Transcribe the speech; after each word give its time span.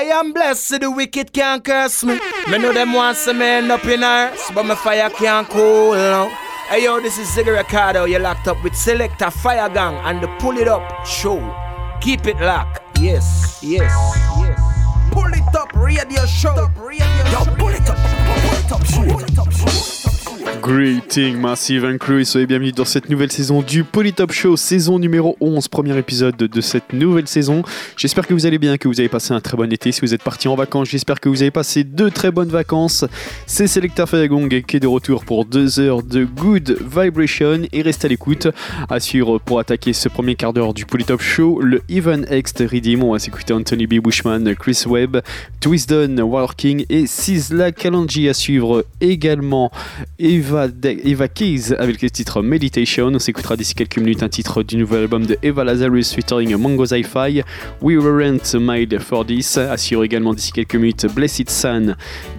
I 0.00 0.04
am 0.04 0.32
blessed, 0.32 0.66
so 0.66 0.78
the 0.78 0.90
wicked 0.90 1.30
can't 1.30 1.62
curse 1.62 2.02
me. 2.02 2.18
Me 2.48 2.56
know 2.56 2.72
them 2.72 2.94
want 2.94 3.18
to 3.18 3.34
me 3.34 3.44
end 3.44 3.70
up 3.70 3.84
in 3.84 4.02
earth, 4.02 4.50
but 4.54 4.64
my 4.64 4.74
fire 4.74 5.10
can't 5.10 5.46
cool 5.46 5.92
now. 5.92 6.28
Hey 6.70 6.84
yo, 6.84 7.00
this 7.00 7.18
is 7.18 7.28
Ziggy 7.28 7.54
Ricardo. 7.54 8.06
You're 8.06 8.18
locked 8.18 8.48
up 8.48 8.64
with 8.64 8.74
Selector 8.74 9.30
Fire 9.30 9.68
Gang 9.68 9.96
and 9.96 10.22
the 10.22 10.28
Pull 10.38 10.56
It 10.56 10.68
Up 10.68 11.04
show. 11.04 11.38
Keep 12.00 12.28
it 12.28 12.40
locked. 12.40 12.80
Yes, 12.98 13.60
yes, 13.62 13.92
yes. 14.38 15.10
Pull 15.12 15.34
it 15.34 15.54
up, 15.54 15.70
radio 15.74 16.24
show. 16.24 16.54
Yo, 16.56 17.44
pull 17.58 17.68
it 17.68 17.86
up, 17.86 17.98
pull 18.40 18.56
it 18.56 18.72
up, 18.72 18.86
show. 18.86 19.04
Pull 19.04 19.20
it 19.20 19.38
up, 19.38 19.52
show. 19.52 19.99
Greeting 20.62 21.36
Massive 21.38 21.84
and 21.84 21.98
Crew 21.98 22.20
et 22.20 22.24
soyez 22.24 22.46
bienvenus 22.46 22.74
dans 22.74 22.84
cette 22.84 23.08
nouvelle 23.08 23.32
saison 23.32 23.62
du 23.62 23.84
Polytop 23.84 24.30
Show, 24.32 24.56
saison 24.56 24.98
numéro 24.98 25.36
11, 25.40 25.68
premier 25.68 25.96
épisode 25.96 26.36
de 26.36 26.60
cette 26.60 26.92
nouvelle 26.92 27.26
saison. 27.26 27.62
J'espère 27.96 28.26
que 28.26 28.34
vous 28.34 28.46
allez 28.46 28.58
bien, 28.58 28.76
que 28.76 28.86
vous 28.86 29.00
avez 29.00 29.08
passé 29.08 29.32
un 29.32 29.40
très 29.40 29.56
bon 29.56 29.72
été. 29.72 29.90
Si 29.92 30.00
vous 30.00 30.14
êtes 30.14 30.22
parti 30.22 30.48
en 30.48 30.54
vacances, 30.54 30.88
j'espère 30.88 31.20
que 31.20 31.28
vous 31.28 31.42
avez 31.42 31.50
passé 31.50 31.84
deux 31.84 32.10
très 32.10 32.30
bonnes 32.30 32.48
vacances. 32.48 33.04
C'est 33.46 33.66
Selecta 33.66 34.06
Fayagong 34.06 34.48
qui 34.48 34.76
est 34.76 34.80
de 34.80 34.86
retour 34.86 35.24
pour 35.24 35.44
deux 35.44 35.80
heures 35.80 36.02
de 36.02 36.24
Good 36.24 36.78
Vibration 36.80 37.62
et 37.72 37.82
reste 37.82 38.04
à 38.04 38.08
l'écoute. 38.08 38.48
Assure 38.88 39.40
pour 39.40 39.58
attaquer 39.58 39.92
ce 39.92 40.08
premier 40.08 40.34
quart 40.34 40.52
d'heure 40.52 40.74
du 40.74 40.86
Polytop 40.86 41.20
Show, 41.20 41.60
le 41.60 41.82
Even 41.88 42.26
X 42.30 42.54
Redeem. 42.60 43.02
On 43.02 43.12
va 43.12 43.18
s'écouter 43.18 43.52
Anthony 43.52 43.86
B. 43.86 43.94
Bushman, 43.94 44.54
Chris 44.54 44.84
Webb, 44.86 45.22
Twisdon, 45.60 46.16
Working 46.18 46.84
et 46.88 47.06
Sizzla 47.06 47.72
Kalanji 47.72 48.28
à 48.28 48.34
suivre 48.34 48.84
également. 49.00 49.70
Eva, 50.32 51.26
Keys 51.26 51.74
avec 51.76 52.02
le 52.02 52.08
titre 52.08 52.40
Meditation. 52.40 53.08
On 53.08 53.18
s'écoutera 53.18 53.56
d'ici 53.56 53.74
quelques 53.74 53.98
minutes 53.98 54.22
un 54.22 54.28
titre 54.28 54.62
du 54.62 54.76
nouvel 54.76 55.00
album 55.00 55.26
de 55.26 55.36
Eva 55.42 55.64
Lazarus 55.64 56.14
featuring 56.14 56.54
Mongo 56.54 56.86
Zi-Fi. 56.86 57.42
We 57.82 57.96
weren't 57.98 58.54
made 58.54 58.96
for 59.00 59.26
this. 59.26 59.58
Assure 59.58 60.04
également 60.04 60.32
d'ici 60.32 60.52
quelques 60.52 60.76
minutes 60.76 61.06
Blessed 61.12 61.50
Sun, 61.50 61.96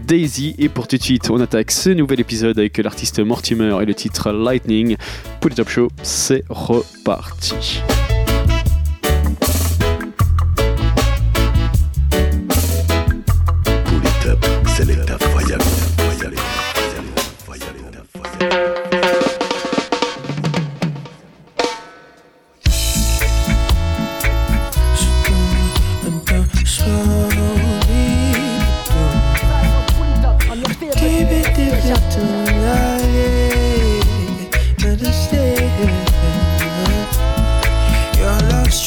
Daisy. 0.07 0.55
Et 0.57 0.69
pour 0.69 0.87
tout 0.87 0.95
de 0.95 1.03
suite, 1.03 1.29
on 1.29 1.41
attaque 1.41 1.71
ce 1.71 1.89
nouvel 1.89 2.21
épisode 2.21 2.57
avec 2.57 2.77
l'artiste 2.77 3.19
Mortimer 3.19 3.77
et 3.81 3.85
le 3.85 3.93
titre 3.93 4.31
Lightning. 4.31 4.95
Pour 5.41 5.49
le 5.49 5.55
Top 5.55 5.67
Show, 5.67 5.89
c'est 6.01 6.45
reparti. 6.47 7.81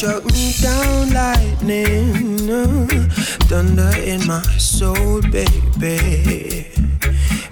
shut 0.05 0.23
me 0.33 0.53
down, 0.61 1.09
lightning, 1.13 2.47
uh, 2.47 2.85
thunder 3.49 3.91
in 3.97 4.23
my 4.27 4.41
soul, 4.59 5.19
baby. 5.31 6.67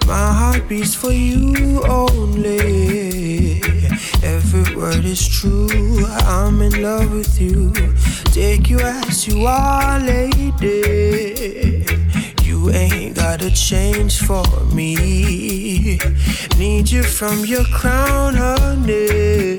My 0.06 0.32
heart 0.40 0.70
beats 0.70 0.94
for 0.94 1.12
you 1.12 1.82
only. 1.86 3.60
Every 4.22 4.76
word 4.76 5.04
is 5.04 5.28
true. 5.28 6.06
I'm 6.28 6.62
in 6.62 6.84
love 6.84 7.12
with 7.12 7.42
you. 7.42 7.74
Take 8.26 8.70
you 8.70 8.80
as 8.80 9.28
you 9.28 9.48
are, 9.48 10.00
lady 10.00 12.03
from 17.24 17.46
your 17.46 17.64
crown, 17.66 18.34
honey, 18.36 19.58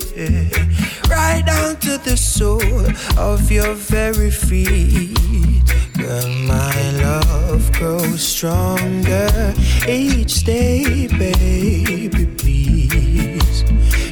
right 1.09 1.43
down 1.47 1.77
to 1.77 1.97
the 1.97 2.15
sole 2.15 2.87
of 3.19 3.51
your 3.51 3.73
very 3.75 4.31
feet. 4.31 5.65
Girl, 5.97 6.29
my 6.47 6.91
love 7.01 7.73
grows 7.73 8.23
stronger 8.23 9.55
each 9.89 10.45
day, 10.45 11.07
baby. 11.07 12.27
Please 12.37 13.63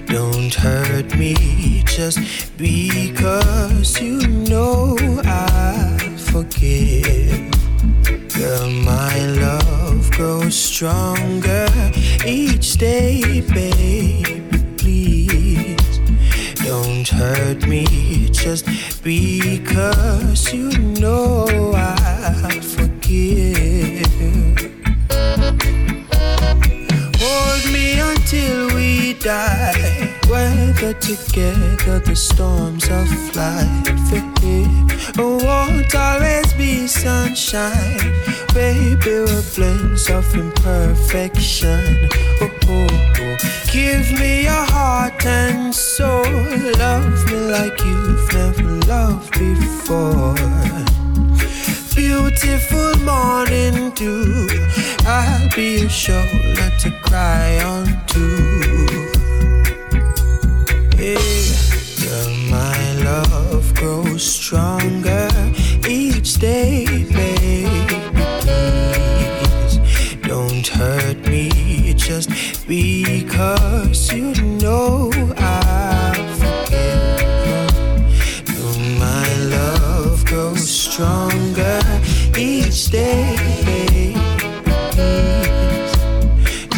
don't 0.07 0.55
hurt 0.55 1.15
me 1.19 1.83
just 1.85 2.21
because 2.57 4.01
you 4.01 4.27
know 4.27 4.97
I 5.25 6.17
forgive. 6.31 7.62
Girl, 8.43 8.71
my 8.71 9.25
love 9.25 10.11
grows 10.11 10.57
stronger 10.57 11.69
each 12.27 12.73
day, 12.77 13.41
baby. 13.41 14.43
Please 14.79 16.01
don't 16.57 17.07
hurt 17.07 17.65
me 17.69 17.87
just 18.33 18.67
because 19.05 20.53
you 20.53 20.77
know 20.99 21.73
I 21.77 22.59
forgive. 22.75 24.11
Hold 27.21 27.73
me 27.73 28.01
until 28.01 28.75
we 28.75 29.15
die. 29.15 30.12
Weather 30.33 30.95
together 30.95 31.99
the 32.01 32.17
storms 32.17 32.89
of 32.89 33.37
life. 33.37 34.13
It 34.13 35.19
won't 35.19 35.95
always 35.95 36.53
be 36.55 36.87
sunshine 36.87 38.33
baby, 38.55 38.97
we're 39.07 39.43
blends 39.55 40.11
of 40.11 40.35
imperfection. 40.35 42.09
Oh, 42.41 42.51
oh, 42.69 42.87
oh. 43.19 43.37
Give 43.73 44.13
me 44.19 44.45
your 44.45 44.67
heart 44.75 45.25
and 45.25 45.75
soul. 45.75 46.25
Love 46.79 47.27
me 47.31 47.39
like 47.51 47.79
you've 47.85 48.33
never 48.33 48.71
loved 48.87 49.33
before. 49.39 50.35
Beautiful 51.95 52.97
morning 53.05 53.91
dew. 53.91 54.49
I'll 55.07 55.49
be 55.55 55.81
your 55.81 55.91
shoulder 55.91 56.71
to 56.81 56.91
cry 57.03 57.63
on 57.65 57.87
to. 58.09 59.22
Stronger 64.19 65.29
each 65.89 66.35
day, 66.35 67.07
babe 67.13 68.03
hurt 70.83 71.27
me 71.29 71.95
just 71.95 72.29
because 72.67 74.13
you 74.13 74.35
know 74.61 75.11
I've 75.37 76.39
forgiven. 76.43 77.69
Though 78.47 78.79
my 78.99 79.29
love 79.57 80.25
grows 80.25 80.69
stronger 80.69 81.81
each 82.37 82.87
day. 82.91 84.15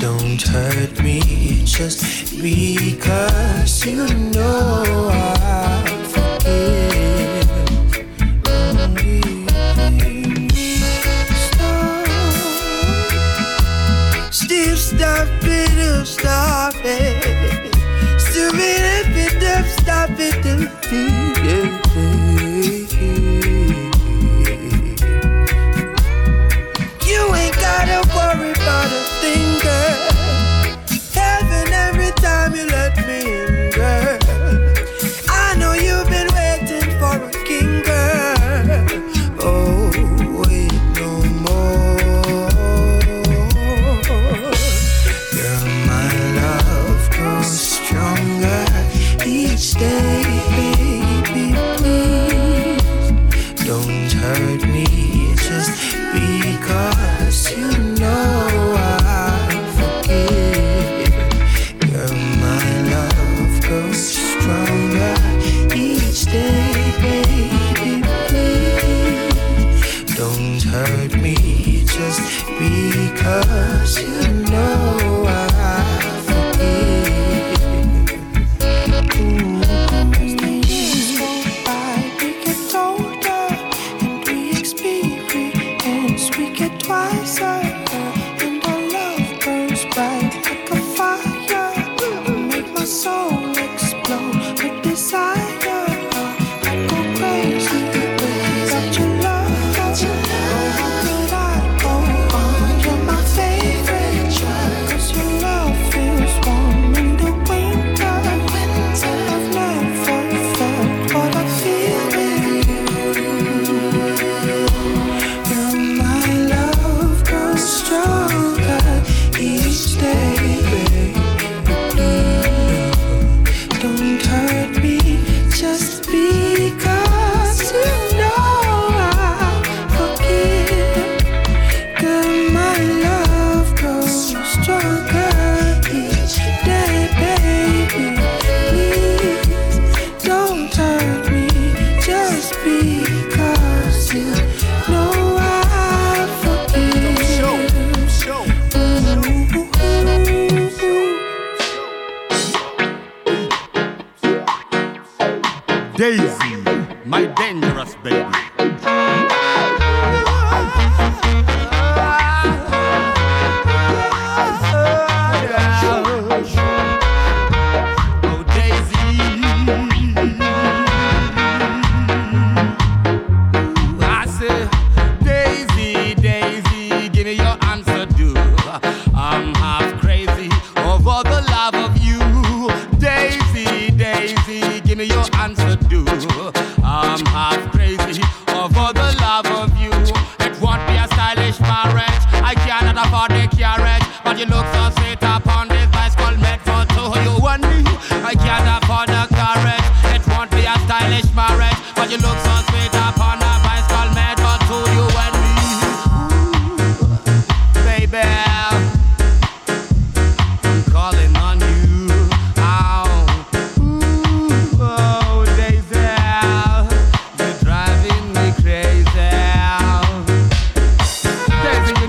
Don't 0.01 0.43
hurt 0.43 1.03
me 1.03 1.21
just 1.65 2.01
because 2.43 3.87
you 3.87 4.07
know 4.35 5.14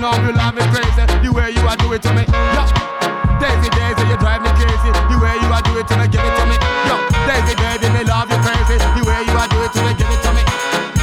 on, 0.06 0.22
you 0.22 0.32
love 0.38 0.54
me 0.54 0.62
crazy. 0.70 1.04
The 1.26 1.30
way 1.34 1.50
you 1.50 1.66
are 1.66 1.78
do 1.78 1.90
it 1.94 2.02
to 2.06 2.14
me. 2.14 2.24
Yo. 2.54 2.62
Daisy, 3.42 3.70
Daisy, 3.74 4.04
you 4.06 4.18
drive 4.22 4.46
me 4.46 4.52
crazy. 4.54 4.90
The 5.10 5.18
way 5.18 5.36
you 5.42 5.50
are 5.50 5.66
do 5.66 5.74
it 5.82 5.88
to 5.90 5.96
me, 5.98 6.06
give 6.08 6.22
it 6.22 6.36
to 6.38 6.46
me. 6.46 6.56
Yo. 6.86 6.96
Daisy, 7.26 7.54
Daisy, 7.58 7.90
me 7.90 8.06
love 8.06 8.30
you 8.30 8.40
crazy. 8.46 8.78
The 8.78 9.02
way 9.02 9.20
you 9.26 9.36
are 9.36 9.50
do 9.50 9.58
it 9.66 9.74
to 9.74 9.82
me, 9.82 9.92
give 9.98 10.10
it 10.14 10.22
to 10.22 10.32
me. 10.38 10.44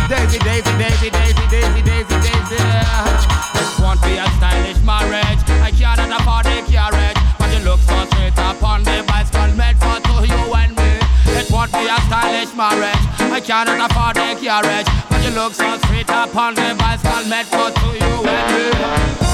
Daisy, 0.07 0.39
Daisy, 0.47 0.73
Daisy, 0.79 1.11
Daisy, 1.11 1.45
Daisy, 1.51 1.83
Daisy, 1.83 2.17
Daisy. 2.23 2.61
This 3.59 3.71
won't 3.83 4.01
be 4.07 4.17
a 4.23 4.27
stylish 4.39 4.81
marriage. 4.87 5.43
I 5.59 5.75
cannot 5.75 6.15
afford 6.23 6.47
a 6.47 6.63
carriage. 6.71 7.19
But 7.39 7.51
you 7.51 7.61
look 7.67 7.81
so 7.83 7.99
straight 8.15 8.39
upon 8.39 8.87
the 8.87 9.03
bicycle 9.11 9.51
made 9.59 9.79
for 9.83 9.99
two, 10.07 10.31
you 10.31 10.43
and 10.55 10.73
me. 10.79 10.91
It 11.35 11.51
won't 11.51 11.73
be 11.75 11.91
a 11.91 11.99
stylish 12.07 12.55
marriage. 12.55 13.03
I 13.19 13.41
cannot 13.43 13.91
afford 13.91 14.17
a 14.17 14.37
carriage 14.39 15.02
look 15.35 15.55
so 15.55 15.79
sweet 15.87 16.09
upon 16.09 16.55
the 16.55 16.75
bicycle, 16.79 17.29
met 17.29 17.47
for 17.47 17.71
to 17.71 17.87
you 17.99 18.29
and. 18.29 19.32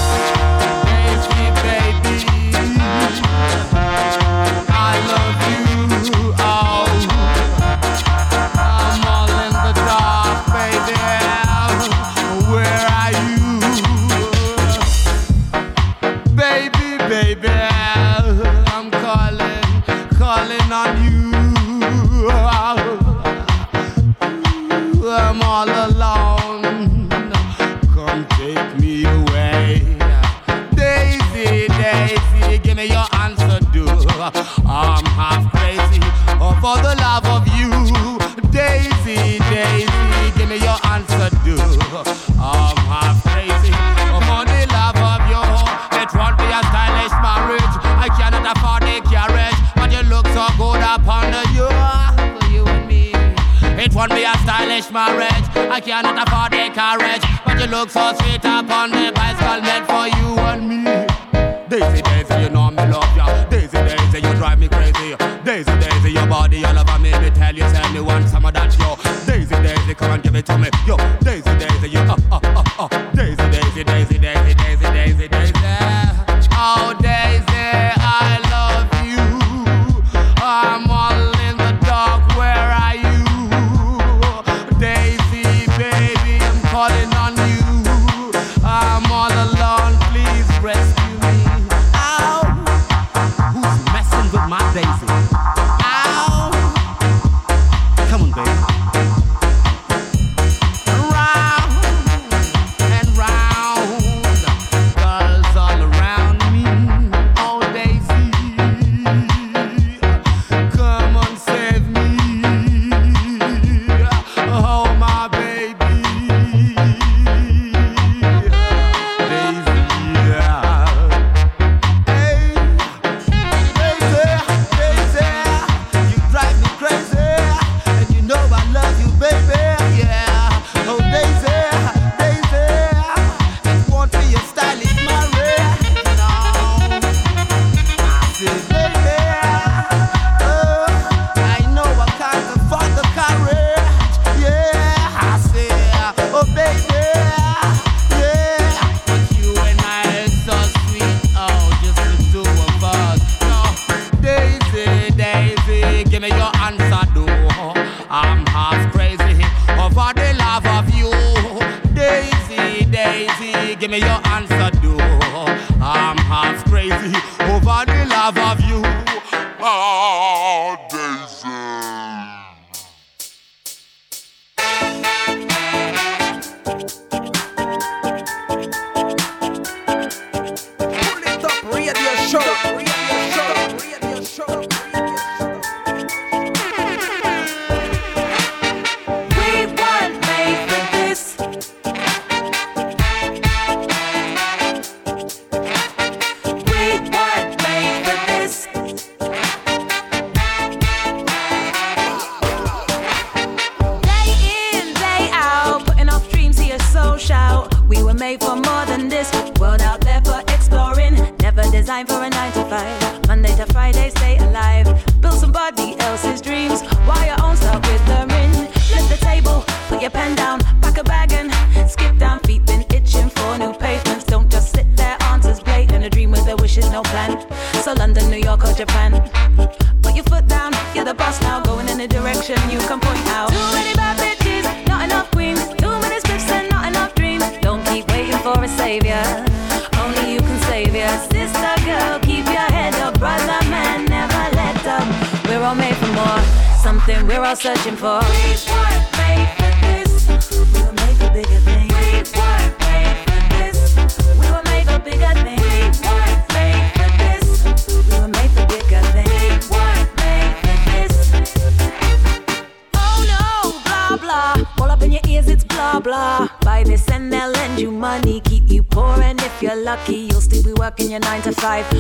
Five. 271.60 271.97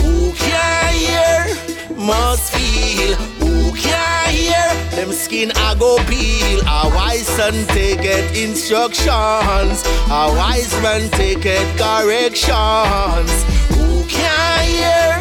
Who 0.00 0.32
can 0.32 0.94
hear 0.94 1.96
must 1.96 2.52
feel. 2.54 3.14
Who 3.40 3.72
can 3.76 4.30
hear 4.34 4.68
them 4.96 5.12
skin 5.12 5.52
I 5.54 5.74
go 5.78 5.96
peel. 6.08 6.60
A 6.66 6.88
wise 6.94 7.26
son 7.26 7.54
take 7.68 8.00
it 8.02 8.36
instructions. 8.36 9.82
A 10.10 10.28
wise 10.38 10.72
man 10.82 11.08
take 11.10 11.44
it 11.46 11.66
corrections. 11.78 13.32
Who 13.74 14.04
can 14.08 14.64
hear 14.66 15.20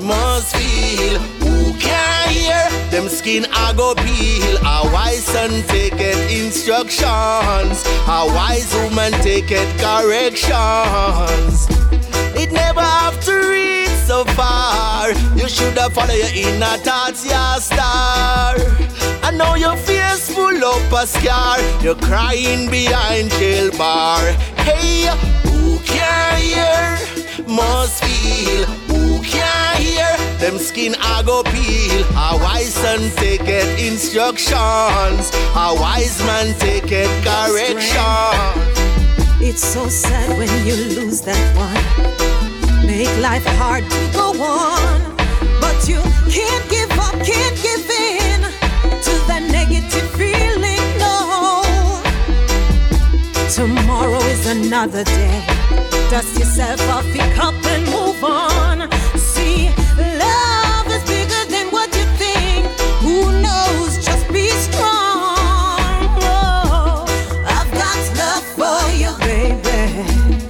must 0.00 0.54
feel. 0.56 1.18
Who 1.42 1.72
can 1.78 2.28
hear 2.28 2.68
them 2.90 3.08
skin 3.08 3.46
I 3.52 3.72
go 3.74 3.94
peel. 3.94 4.56
A 4.58 4.90
wise 4.92 5.24
son 5.24 5.62
take 5.68 6.00
it 6.00 6.18
instructions. 6.30 7.84
A 8.06 8.26
wise 8.36 8.74
woman 8.74 9.12
take 9.22 9.50
it 9.50 9.68
corrections. 9.80 11.66
It 12.36 12.52
never 12.52 12.80
far. 14.30 15.10
You 15.36 15.48
should 15.48 15.76
have 15.78 15.92
followed 15.92 16.16
your 16.16 16.34
inner 16.34 16.76
thoughts, 16.78 17.24
your 17.24 17.60
star. 17.60 18.54
I 19.22 19.30
know 19.34 19.54
your 19.54 19.76
face 19.76 20.32
full 20.34 20.64
of 20.64 20.92
a 20.92 21.06
scar. 21.06 21.58
You're 21.82 21.94
crying 21.96 22.70
behind 22.70 23.30
jail 23.32 23.70
bar. 23.76 24.20
Hey, 24.66 25.06
who 25.48 25.78
can 25.80 26.40
hear? 26.40 27.46
Must 27.46 28.04
feel. 28.04 28.64
Who 28.88 29.22
can 29.22 29.82
hear? 29.82 30.16
Them 30.38 30.58
skin 30.58 30.94
I 31.00 31.22
go 31.24 31.42
peel. 31.42 32.04
A 32.16 32.36
wise 32.36 32.74
son 32.74 33.10
take 33.16 33.48
it 33.48 33.68
instructions. 33.80 35.30
A 35.54 35.74
wise 35.80 36.18
man 36.26 36.54
take 36.58 36.90
it 36.90 37.10
correction. 37.24 38.74
It's 39.40 39.62
so 39.62 39.88
sad 39.88 40.38
when 40.38 40.48
you 40.66 40.74
lose 40.74 41.20
that 41.22 41.56
one 41.56 42.33
make 42.96 43.16
life 43.18 43.44
hard 43.58 43.82
to 43.90 44.00
go 44.12 44.26
on. 44.40 45.16
But 45.60 45.78
you 45.88 46.00
can't 46.30 46.66
give 46.70 46.90
up, 47.06 47.16
can't 47.30 47.56
give 47.68 47.86
in 47.90 48.40
to 49.06 49.12
that 49.28 49.42
negative 49.58 50.08
feeling. 50.20 50.84
No, 51.02 51.14
tomorrow 53.58 54.22
is 54.34 54.46
another 54.46 55.02
day. 55.02 55.44
Dust 56.08 56.38
yourself 56.38 56.80
off 56.94 57.06
your 57.16 57.30
cup 57.34 57.54
and 57.72 57.84
move 57.96 58.22
on. 58.22 58.76
See, 59.18 59.70
love 60.22 60.86
is 60.96 61.04
bigger 61.14 61.44
than 61.50 61.66
what 61.74 61.88
you 61.98 62.06
think. 62.22 62.62
Who 63.04 63.18
knows? 63.46 63.90
Just 64.06 64.24
be 64.32 64.46
strong. 64.66 66.06
Oh, 66.22 67.04
I've 67.56 67.70
got 67.80 67.98
love 68.22 68.46
for 68.58 68.82
you, 69.02 69.10
baby. 69.26 70.43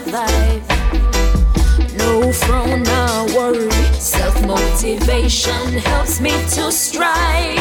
of 0.00 0.12
life. 0.12 0.68
No 1.96 2.32
frown 2.32 2.86
or 2.86 3.26
worry, 3.36 3.70
self 3.92 4.34
motivation 4.46 5.72
helps 5.90 6.20
me 6.20 6.30
to 6.30 6.70
strive. 6.72 7.58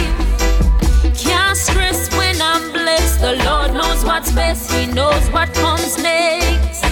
Can't 1.18 1.58
stress 1.58 2.10
when 2.16 2.42
I'm 2.42 2.72
blessed. 2.72 3.22
The 3.22 3.36
Lord 3.48 3.74
knows 3.74 4.04
what's 4.06 4.32
best, 4.32 4.72
He 4.72 4.86
knows 4.88 5.26
what 5.32 5.54
comes 5.54 6.02
next. 6.02 6.84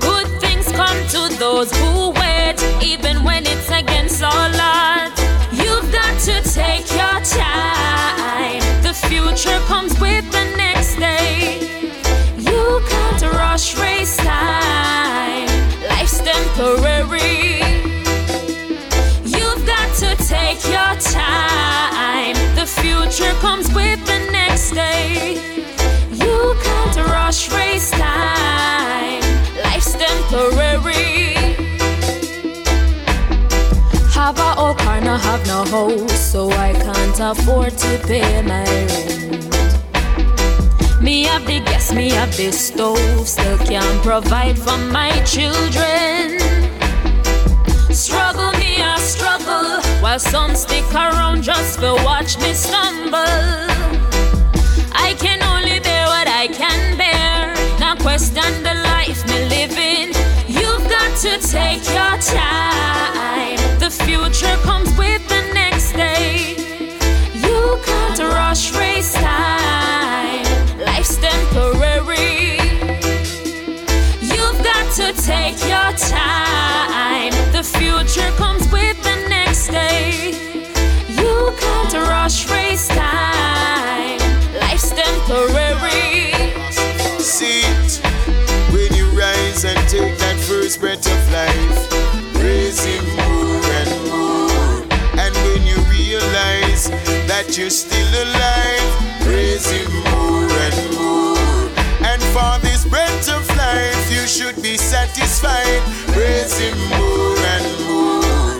Good 0.00 0.28
things 0.40 0.66
come 0.72 1.00
to 1.14 1.36
those 1.38 1.70
who 1.78 2.10
wait, 2.10 2.56
even 2.82 3.24
when 3.24 3.46
it's 3.46 3.70
against 3.70 4.22
all 4.22 4.50
odds. 4.60 5.20
You've 5.52 5.90
got 5.92 6.14
to 6.28 6.36
take 6.42 6.86
your 6.90 7.18
time. 7.40 8.62
The 8.82 8.94
future 9.08 9.58
comes 9.66 9.98
with 10.00 10.30
the 10.32 10.44
next 10.56 10.96
day. 10.96 11.58
You 12.38 12.82
can't 12.88 13.22
rush 13.22 13.76
race 13.78 14.17
temporary. 16.58 17.60
You've 19.24 19.64
got 19.64 19.88
to 20.02 20.16
take 20.26 20.60
your 20.64 20.92
time. 21.00 22.34
The 22.56 22.66
future 22.66 23.32
comes 23.40 23.72
with 23.72 24.04
the 24.06 24.18
next 24.32 24.72
day. 24.72 25.34
You 26.10 26.56
can't 26.62 26.96
rush 26.96 27.50
race 27.52 27.90
time. 27.92 29.22
Life's 29.62 29.92
temporary. 29.92 31.34
Have 34.12 34.38
a 34.40 34.60
old 34.60 34.76
oh, 34.80 34.84
car, 34.84 35.00
no 35.00 35.16
have 35.16 35.46
no 35.46 35.64
house, 35.64 36.18
so 36.18 36.50
I 36.50 36.72
can't 36.72 37.20
afford 37.20 37.78
to 37.78 37.98
pay 38.06 38.42
my 38.42 38.64
rent. 38.64 39.07
Me 41.94 42.10
have 42.10 42.36
the 42.36 42.52
stove, 42.52 43.26
still 43.26 43.58
can't 43.58 44.02
provide 44.04 44.58
for 44.58 44.76
my 44.76 45.10
children. 45.24 46.38
Struggle 47.90 48.52
me, 48.52 48.80
I 48.82 48.96
struggle, 48.98 49.80
while 50.02 50.18
some 50.18 50.54
stick 50.54 50.84
around 50.94 51.42
just 51.42 51.80
to 51.80 51.94
watch 52.04 52.38
me 52.38 52.52
stumble. 52.52 53.18
I 54.92 55.16
can 55.18 55.42
only 55.42 55.80
bear 55.80 56.06
what 56.06 56.28
I 56.28 56.46
can 56.48 56.96
bear, 56.98 57.54
not 57.80 57.98
question 58.00 58.62
the 58.62 58.74
life 58.84 59.26
me 59.26 59.48
living. 59.48 60.14
You've 60.46 60.86
got 60.88 61.16
to 61.24 61.38
take 61.48 61.82
your 61.88 62.16
time. 62.20 63.58
The 63.80 63.90
future 63.90 64.56
comes 64.62 64.90
with 64.98 65.26
the 65.28 65.42
next 65.52 65.92
day. 65.94 66.54
You 67.34 67.80
can't 67.84 68.20
rush 68.20 68.72
race 68.76 69.14
time. 69.14 70.47
Temporary. 71.28 72.56
You've 74.32 74.60
got 74.64 74.86
to 74.96 75.12
take 75.30 75.58
your 75.68 75.90
time. 76.08 77.32
The 77.52 77.62
future 77.62 78.30
comes 78.36 78.64
with 78.72 78.96
the 79.02 79.16
next 79.28 79.68
day. 79.68 80.32
You 81.20 81.52
can't 81.60 81.92
rush 82.08 82.48
race 82.50 82.88
time. 82.88 84.18
Life's 84.58 84.90
temporary. 84.90 86.32
See 87.20 87.60
it 87.60 88.00
when 88.72 88.90
you 88.94 89.06
rise 89.10 89.66
and 89.66 89.78
take 89.86 90.16
that 90.24 90.36
first 90.48 90.80
breath 90.80 91.06
of 91.06 91.22
life. 91.30 91.78
Him 92.86 93.04
more 93.16 93.64
and 93.80 93.90
more. 94.08 94.80
And 95.22 95.34
when 95.44 95.62
you 95.66 95.76
realize 95.90 96.88
that 97.28 97.58
you're 97.58 97.68
still 97.68 98.12
alive, 98.24 98.88
Him 99.70 99.92
more 100.04 100.17
should 104.38 104.62
be 104.62 104.76
satisfied. 104.76 105.82
Praise 106.14 106.56
Him 106.60 106.78
more 106.94 107.38
and 107.58 107.66
more. 107.90 108.54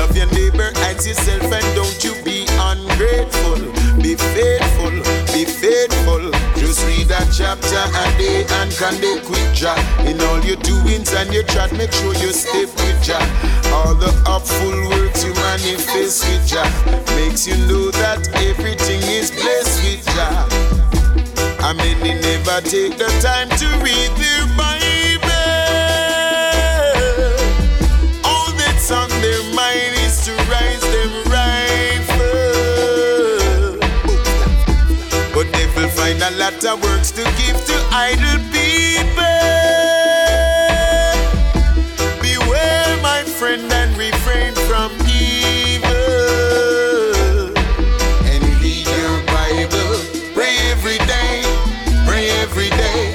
Love 0.00 0.16
your 0.16 0.24
neighbor 0.32 0.72
as 0.88 1.06
yourself 1.06 1.44
and 1.44 1.66
don't 1.76 2.00
you 2.02 2.14
be 2.24 2.46
ungrateful. 2.56 3.60
Be 4.00 4.16
faithful, 4.16 4.96
be 5.36 5.44
faithful. 5.44 6.24
Just 6.56 6.80
read 6.88 7.08
that 7.12 7.28
chapter 7.36 7.84
a 7.84 8.04
day 8.16 8.48
and 8.48 8.72
connect 8.80 9.28
with 9.28 9.52
Jah. 9.52 9.76
In 10.08 10.18
all 10.24 10.40
your 10.40 10.56
doings 10.56 11.12
and 11.12 11.30
your 11.34 11.44
chat, 11.52 11.70
make 11.76 11.92
sure 11.92 12.14
you 12.14 12.32
stay 12.32 12.64
with 12.64 13.02
Jah. 13.04 13.20
All 13.76 13.94
the 13.94 14.08
upful 14.24 14.72
works 14.88 15.22
you 15.22 15.34
manifest 15.34 16.24
with 16.24 16.48
Jah 16.48 16.64
makes 17.20 17.46
you 17.46 17.60
know 17.68 17.90
that 18.00 18.24
everything 18.40 19.02
is 19.04 19.30
blessed 19.30 19.84
with 19.84 20.04
Jah. 20.16 20.48
I 21.60 21.74
many 21.74 22.16
never 22.16 22.64
take 22.64 22.96
the 22.96 23.12
time 23.20 23.50
to 23.60 23.66
read 23.84 24.10
their 24.16 24.56
Bible. 24.56 24.99
Lot 36.50 36.64
of 36.64 36.82
works 36.82 37.10
to 37.12 37.22
give 37.22 37.64
to 37.64 37.76
idle 37.92 38.40
people. 38.50 39.14
Beware, 42.20 42.96
my 43.02 43.22
friend, 43.24 43.70
and 43.72 43.96
refrain 43.96 44.54
from 44.66 44.90
evil. 45.06 45.92
And 48.26 48.42
read 48.60 48.86
your 48.86 49.16
Bible. 49.26 49.94
Pray 50.34 50.56
every 50.70 50.98
day. 51.06 51.42
Pray 52.06 52.30
every 52.42 52.70
day. 52.70 53.12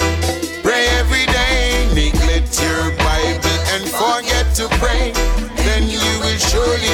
Pray 0.64 0.88
every 1.00 1.26
day. 1.26 1.88
Neglect 1.94 2.62
your 2.62 2.92
Bible 2.98 3.58
and 3.74 3.84
forget 3.90 4.46
to 4.56 4.68
pray. 4.80 5.12
Then 5.66 5.84
you 5.90 6.00
will 6.22 6.38
surely 6.38 6.85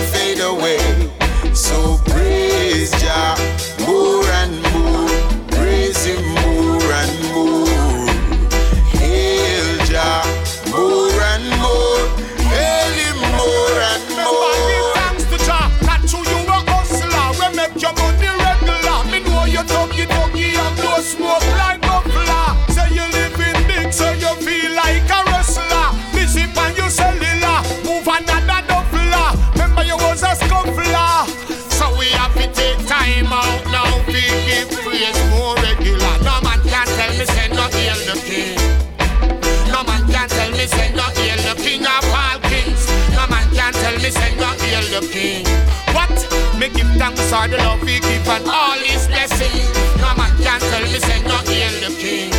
king. 45.12 45.45
What? 45.93 46.15
Me 46.58 46.69
give 46.69 46.88
thanks 46.95 47.21
for 47.30 47.47
the 47.47 47.58
love 47.58 47.84
we 47.84 48.00
give 48.00 48.28
and 48.28 48.47
all 48.47 48.80
his 48.80 49.08
blessing. 49.08 49.52
No 50.00 50.15
man 50.15 50.32
can 50.39 50.60
tell 50.60 50.84
me 50.88 51.00
say 51.00 51.19
no 51.28 51.38
heal 51.52 51.76
the 51.84 51.91
king. 52.00 52.32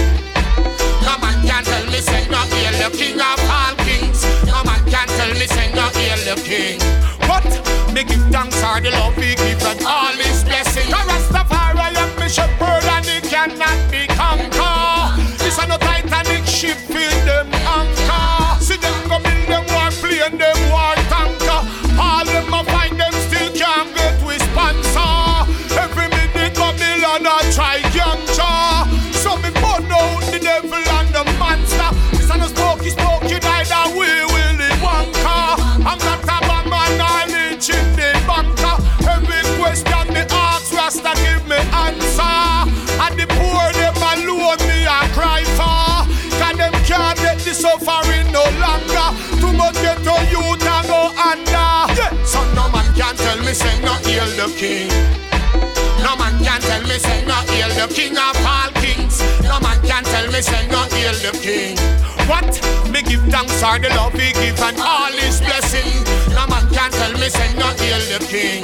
No 1.04 1.12
man 1.20 1.36
can 1.46 1.62
tell 1.64 1.84
me 1.92 2.00
say 2.00 2.24
no 2.32 2.40
heal 2.48 2.72
the 2.80 2.88
king 2.96 3.20
of 3.20 3.40
all 3.52 3.74
kings. 3.84 4.24
No 4.48 4.64
man 4.64 4.80
can 4.88 5.06
tell 5.18 5.32
me 5.36 5.46
say 5.46 5.68
no 5.76 5.86
heal 5.92 6.20
the 6.24 6.36
king. 6.42 6.80
What? 7.28 7.44
Me 7.92 8.04
give 8.04 8.24
thanks 8.32 8.56
for 8.56 8.80
the 8.80 8.90
love 8.90 9.16
we 9.16 9.34
give 9.36 9.62
and 9.62 9.84
all 9.84 10.16
his 10.16 10.41
suffering 47.84 48.30
no 48.32 48.44
longer. 48.62 49.08
Too 49.40 49.52
much 49.52 49.74
get 49.82 49.98
to 50.06 50.14
youth 50.30 50.62
and 50.62 50.86
go 50.86 51.10
under. 51.18 51.70
Yeah. 51.98 52.10
So 52.24 52.40
no 52.54 52.70
man 52.70 52.86
can 52.94 53.14
tell 53.16 53.38
me 53.42 53.52
say 53.52 53.74
no 53.82 53.94
heal 54.06 54.26
the 54.38 54.48
king. 54.56 54.88
No 56.02 56.16
man 56.16 56.34
can 56.42 56.60
tell 56.60 56.82
me 56.82 56.98
say 56.98 57.24
no 57.26 57.36
heal 57.50 57.70
the 57.74 57.86
king 57.92 58.16
of 58.16 58.36
all 58.46 58.70
kings. 58.82 59.20
No 59.42 59.58
man 59.60 59.78
can 59.82 60.04
tell 60.04 60.26
me 60.30 60.40
say 60.40 60.66
no 60.68 60.82
heal 60.94 61.14
the 61.22 61.32
king. 61.42 61.76
What? 62.30 62.50
Me 62.90 63.02
give 63.02 63.22
thanks 63.30 63.58
for 63.60 63.78
the 63.78 63.88
love 63.98 64.14
he 64.14 64.32
give 64.32 64.60
and 64.60 64.78
all 64.80 65.12
his 65.12 65.40
blessing. 65.40 65.90
No 66.34 66.46
man 66.46 66.66
can 66.70 66.90
tell 66.90 67.12
me 67.18 67.28
say 67.28 67.52
not 67.58 67.78
heal 67.80 68.02
the 68.10 68.18
king. 68.30 68.62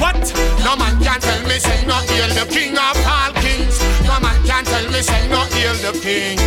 What? 0.00 0.20
No 0.64 0.76
man 0.76 0.96
can 1.02 1.20
tell 1.20 1.42
me 1.48 1.58
say 1.58 1.84
not 1.86 2.04
heal 2.08 2.28
the 2.36 2.46
king 2.52 2.76
of 2.76 2.96
all 3.06 3.32
No 4.18 4.24
man 4.26 4.42
can 4.42 4.64
tell 4.64 4.90
me 4.90 5.00
say 5.00 5.28
not 5.28 5.46
heal 5.52 5.74
the 5.74 5.96
king. 6.00 6.38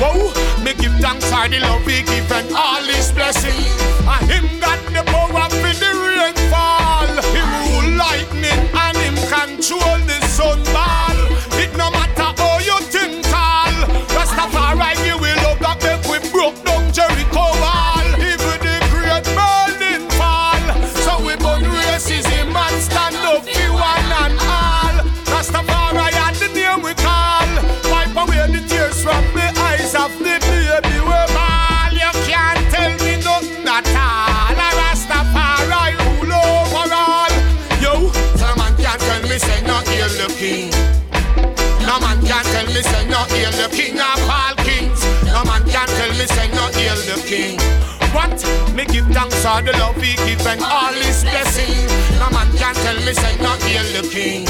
Whoa, 0.00 0.34
me 0.64 0.74
give 0.74 0.94
thanks 0.98 1.26
for 1.30 1.48
the 1.48 1.60
love 1.60 1.86
he 1.86 2.02
give 2.02 2.32
and 2.32 2.52
all 2.52 2.82
his 2.82 3.12
blessing. 3.12 3.54
And 4.02 4.30
him 4.30 4.58
got 4.58 4.80
the 4.86 5.04
power 5.06 5.48
for 5.48 5.74
the 5.82 5.90
rainfall. 6.10 7.06
Him 7.30 7.48
rule 7.62 7.98
lightning 7.98 8.60
and 8.74 8.96
him 8.96 9.14
control 9.30 9.98
the 10.10 10.18
sun 10.26 10.58
thanks 49.40 49.64
for 49.66 49.72
the 49.72 49.78
love 49.78 49.96
he 49.96 50.14
give 50.16 50.46
and 50.46 50.62
all 50.62 50.92
his 50.92 51.22
blessing. 51.22 51.86
No 52.18 52.28
man 52.30 52.50
can 52.56 52.74
tell 52.74 52.96
me 52.96 53.12
say 53.12 53.36
no 53.40 53.52
heal 53.64 53.84
the 53.96 54.08
king. 54.08 54.44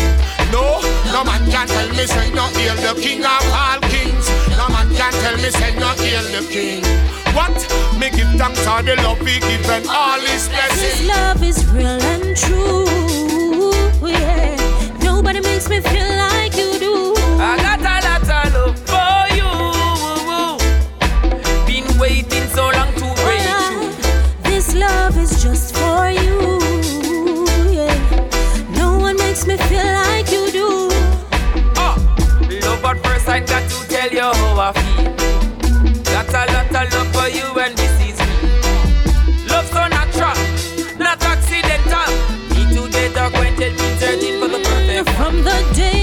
No, 0.52 0.80
no 1.12 1.24
man 1.24 1.50
can 1.50 1.68
tell 1.68 1.88
me 1.90 2.06
say 2.06 2.30
no 2.32 2.46
heal 2.48 2.74
the 2.76 2.94
king 3.00 3.24
of 3.24 3.44
all 3.52 3.80
kings. 3.88 4.28
No 4.56 4.68
man 4.68 4.88
can 4.94 5.12
tell 5.12 5.36
me 5.36 5.50
say 5.50 5.74
no 5.78 5.90
heal 6.02 6.22
the 6.34 6.46
king. 6.50 6.84
What? 7.34 7.54
Me 7.98 8.10
give 8.10 8.32
thanks 8.38 8.60
for 8.66 8.82
the 8.82 8.96
love 8.96 9.20
he 9.20 9.40
give 9.40 9.70
and 9.70 9.86
all 9.88 10.20
his 10.20 10.48
His 10.48 11.06
love 11.06 11.42
is 11.42 11.64
real 11.70 11.86
and 11.86 12.36
true. 12.36 12.86
Yeah. 14.06 14.56
Nobody 15.02 15.40
makes 15.40 15.68
me 15.68 15.80
feel 15.80 16.08
like 16.16 16.56
you 16.56 16.78
do. 16.78 17.14
I 17.38 17.56
got 17.62 17.80
a 17.80 18.00
lot 18.06 18.22
of 18.22 18.54
love 18.54 18.78
for 18.90 19.28
you. 19.38 19.50
Been 21.66 21.98
waiting 21.98 22.48
so 22.48 22.70
long 22.70 22.99
love 24.80 25.16
is 25.18 25.42
just 25.42 25.76
for 25.76 26.10
you. 26.10 26.58
Yeah. 27.70 27.94
No 28.80 28.98
one 28.98 29.16
makes 29.16 29.46
me 29.46 29.56
feel 29.68 29.90
like 30.02 30.32
you 30.32 30.50
do. 30.50 30.88
Ah, 31.76 31.94
oh, 31.94 32.48
love 32.64 32.84
at 32.84 32.96
first 33.04 33.26
sight, 33.26 33.46
got 33.46 33.64
to 33.70 33.78
tell 33.88 34.10
you 34.10 34.28
how 34.40 34.60
I 34.66 34.72
feel. 34.72 35.04
Got 36.12 36.28
a 36.40 36.42
lot 36.52 36.74
of 36.80 36.92
love 36.94 37.10
for 37.14 37.28
you, 37.28 37.46
and 37.64 37.76
this 37.76 37.94
is 38.08 38.18
me. 38.26 38.34
Love 39.52 39.66
so 39.74 39.82
natural, 39.96 40.36
not 40.98 41.22
accidental. 41.32 42.10
Me 42.52 42.62
to 42.74 42.82
get 42.90 43.16
acquainted, 43.24 43.76
been 43.76 43.98
searching 44.00 44.40
for 44.40 44.48
the 44.48 44.60
perfect. 44.64 45.10
From 45.18 45.36
the 45.44 45.58
day 45.74 45.99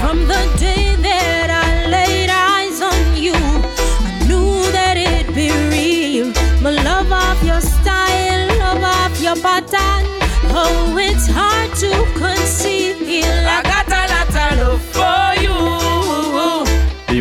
From 0.00 0.26
the 0.26 0.42
day 0.58 0.96
that 0.96 1.48
I 1.48 1.86
laid 1.86 2.28
eyes 2.28 2.82
on 2.82 3.16
you, 3.16 3.32
I 3.34 4.26
knew 4.26 4.66
that 4.72 4.96
it'd 4.96 5.32
be 5.34 5.50
real. 5.70 6.32
My 6.60 6.70
love 6.70 7.12
of 7.12 7.38
your 7.46 7.60
style, 7.60 8.48
love 8.58 8.82
of 8.82 9.22
your 9.22 9.36
pattern. 9.36 10.04
Oh, 10.52 10.92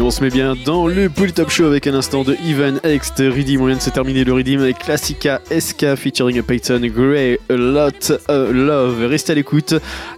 on 0.10 0.12
se 0.12 0.24
met 0.24 0.32
bien 0.32 0.56
dans 0.66 0.88
le 0.88 1.08
Polytop 1.08 1.52
Show 1.52 1.66
avec 1.66 1.86
un 1.86 1.94
instant 1.94 2.24
de 2.24 2.36
Even 2.44 2.80
X 2.84 3.14
de 3.14 3.30
Redeem. 3.30 3.62
On 3.62 3.68
vient 3.68 3.76
de 3.76 3.82
se 3.82 3.92
terminer 3.92 4.24
le 4.24 4.34
Redeem 4.34 4.60
avec 4.60 4.80
Classica 4.80 5.40
SK 5.52 5.94
featuring 5.98 6.42
Peyton 6.42 6.82
Gray, 6.84 7.38
A 7.48 7.54
Lot 7.54 8.14
of 8.28 8.52
Love. 8.52 9.06
Restez 9.06 9.34
à 9.34 9.36
l'écoute, 9.36 9.76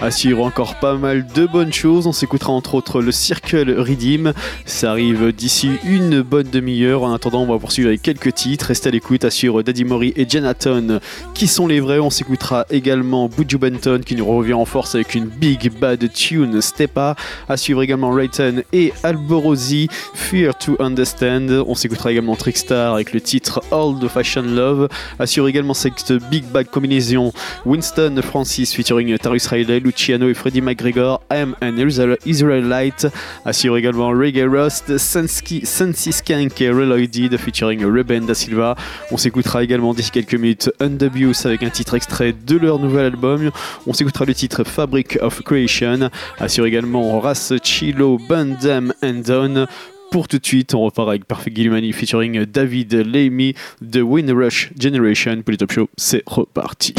suivre 0.09 0.45
encore 0.45 0.79
pas 0.79 0.95
mal 0.95 1.27
de 1.35 1.45
bonnes 1.45 1.73
choses. 1.73 2.07
On 2.07 2.13
s'écoutera 2.13 2.53
entre 2.53 2.75
autres 2.75 3.01
le 3.01 3.11
Circle 3.11 3.69
Redeem. 3.81 4.31
Ça 4.65 4.91
arrive 4.91 5.33
d'ici 5.33 5.71
une 5.83 6.21
bonne 6.21 6.47
demi-heure. 6.49 7.03
En 7.03 7.13
attendant, 7.13 7.41
on 7.41 7.51
va 7.51 7.59
poursuivre 7.59 7.89
avec 7.89 8.01
quelques 8.01 8.33
titres. 8.33 8.67
Restez 8.67 8.87
à 8.87 8.91
l'écoute, 8.93 9.29
suivre 9.29 9.61
Daddy 9.61 9.83
Mori 9.83 10.13
et 10.15 10.25
Jonathan 10.29 10.99
qui 11.33 11.47
sont 11.47 11.67
les 11.67 11.81
vrais. 11.81 11.99
On 11.99 12.09
s'écoutera 12.09 12.65
également 12.69 13.27
Buju 13.27 13.57
Benton 13.57 13.99
qui 14.05 14.15
nous 14.15 14.25
revient 14.25 14.53
en 14.53 14.63
force 14.63 14.95
avec 14.95 15.15
une 15.15 15.25
big 15.25 15.69
bad 15.81 16.09
tune 16.13 16.61
Stepa. 16.61 17.17
À 17.49 17.57
suivre 17.57 17.81
également 17.81 18.11
Rayton 18.11 18.63
et 18.71 18.93
Alborosi, 19.03 19.80
Fear 20.13 20.55
to 20.57 20.75
Understand. 20.79 21.63
On 21.67 21.75
s'écoutera 21.75 22.11
également 22.11 22.35
Trickstar 22.35 22.93
avec 22.93 23.13
le 23.13 23.21
titre 23.21 23.61
All 23.71 23.99
the 23.99 24.07
Fashion 24.07 24.41
Love. 24.43 24.87
Suivre 25.25 25.47
également 25.47 25.73
cette 25.73 26.11
big 26.29 26.43
bad 26.45 26.67
combinaison 26.69 27.31
Winston 27.65 28.19
Francis 28.23 28.73
featuring 28.73 29.17
Tarus 29.17 29.47
Riley, 29.47 29.79
Luciano 29.79 30.29
et 30.29 30.33
Freddie 30.33 30.61
McGregor. 30.61 31.21
I'm 31.31 31.55
an 31.61 31.77
Israel- 31.77 32.17
Israelite. 32.25 33.07
Suivre 33.51 33.77
également 33.77 34.09
Reggae 34.09 34.47
Rust, 34.49 34.97
Sensi 34.97 35.61
Sensi 35.65 36.11
Skank 36.11 36.59
et 36.61 36.69
Reloaded 36.69 37.37
featuring 37.37 37.83
Ruben 37.83 38.25
Da 38.25 38.33
Silva. 38.33 38.75
On 39.11 39.17
s'écoutera 39.17 39.63
également 39.63 39.93
d'ici 39.93 40.11
quelques 40.11 40.35
minutes 40.35 40.71
Undubuse 40.79 41.45
avec 41.45 41.63
un 41.63 41.69
titre 41.69 41.95
extrait 41.95 42.33
de 42.33 42.57
leur 42.57 42.79
nouvel 42.79 43.05
album. 43.05 43.51
On 43.87 43.93
s'écoutera 43.93 44.25
le 44.25 44.33
titre 44.33 44.63
Fabric 44.63 45.17
of 45.21 45.41
Creation. 45.43 46.09
Assure 46.39 46.65
également 46.65 47.19
Ras 47.19 47.53
Chilo, 47.63 48.17
Bandam 48.29 48.93
and 49.03 49.21
Down 49.25 49.67
pour 50.11 50.27
tout 50.27 50.37
de 50.37 50.45
suite, 50.45 50.75
on 50.75 50.81
repart 50.81 51.07
avec 51.07 51.25
Parfait 51.25 51.49
Guillemani 51.49 51.93
featuring 51.93 52.45
David 52.45 52.93
Lamy, 52.93 53.55
The 53.81 54.01
Windrush 54.03 54.71
Generation. 54.77 55.41
Pour 55.41 55.51
les 55.51 55.57
top 55.57 55.71
show, 55.71 55.89
c'est 55.97 56.21
reparti. 56.27 56.93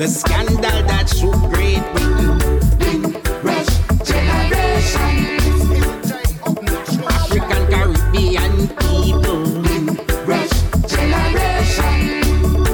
The 0.00 0.08
scandal 0.08 0.62
that 0.62 1.10
shook 1.10 1.36
Great 1.52 1.84
Britain. 1.92 2.40
Windrush 2.80 3.68
generation. 4.00 5.12
African 7.04 7.66
Caribbean 7.68 8.68
people. 8.80 9.60
Windrush 9.60 10.56
generation. 10.88 12.64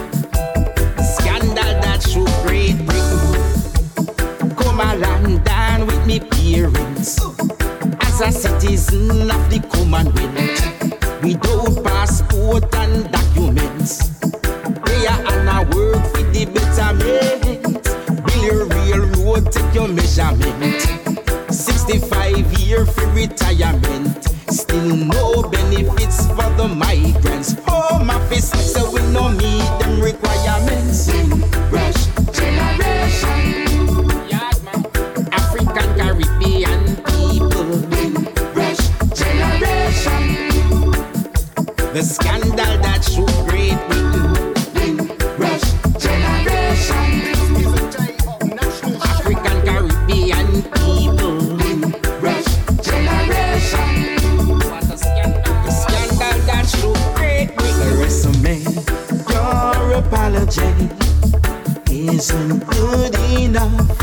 The 0.95 1.03
scandal 1.19 1.73
that 1.83 2.01
shook 2.09 2.31
Great 2.47 2.79
Britain. 2.87 4.55
Come 4.55 4.81
and 4.81 5.45
down 5.45 5.89
with 5.89 6.07
me 6.07 6.21
parents. 6.21 7.19
As 8.03 8.21
a 8.21 8.31
citizen 8.31 9.33
of 9.33 9.51
the 9.51 9.59
Commonwealth, 9.73 11.25
We 11.25 11.35
don't 11.35 11.83
passport 11.83 12.71
your 19.77 19.89
measurement. 19.89 20.81
65 21.53 22.59
year 22.61 22.87
for 22.87 23.07
retirement. 23.09 24.25
Still 24.49 24.97
no 24.97 25.43
benefits 25.51 26.27
for 26.29 26.49
the 26.57 26.67
migrants. 26.67 27.57
Oh, 27.69 27.99
Home 27.99 28.09
office, 28.09 28.49
so 28.73 28.91
we 28.91 29.03
no 29.13 29.29
meet 29.29 29.69
them 29.79 30.01
requirements. 30.01 31.13
Rush 31.71 32.07
generation. 32.33 33.43
African 35.41 35.89
Caribbean 35.99 36.97
people. 37.11 37.69
Rush 38.57 38.85
generation. 39.21 40.23
The 41.93 42.03
scandal 42.03 42.79
that 42.81 43.05
shook. 43.05 43.36
isn't 62.09 62.67
good 62.67 63.15
enough. 63.39 63.99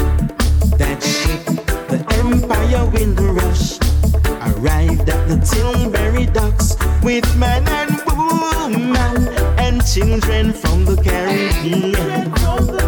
That 0.78 1.02
ship, 1.02 1.46
the 1.88 2.04
Empire 2.20 2.86
will 2.92 3.14
rush. 3.34 3.80
Arrived 4.50 5.10
at 5.10 5.28
the 5.28 5.38
Tilbury 5.46 6.26
docks 6.28 6.76
with 7.04 7.28
man 7.38 7.68
and 7.68 7.96
woman 8.08 9.28
and 9.58 9.86
children 9.86 10.54
from 10.54 10.86
the 10.86 11.02
Caribbean. 11.02 12.83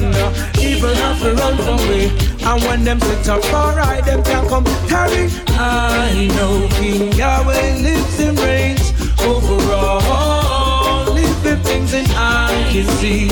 No. 0.00 0.32
Evil 0.60 0.94
have 0.94 1.20
to 1.22 1.34
run 1.34 1.56
from 1.58 1.76
me. 1.88 2.10
And 2.44 2.62
when 2.64 2.84
them 2.84 3.00
sit 3.00 3.28
up 3.28 3.44
alright, 3.52 4.04
them 4.04 4.22
can't 4.24 4.48
come 4.48 4.64
carry. 4.88 5.28
I 5.56 6.28
know 6.34 6.68
King 6.78 7.12
Yahweh 7.12 7.78
lives 7.80 8.20
and 8.20 8.38
reigns 8.40 8.92
over 9.22 9.72
all 9.72 11.12
living 11.12 11.62
things, 11.62 11.94
and 11.94 12.08
I 12.10 12.68
can 12.72 12.86
see 12.98 13.28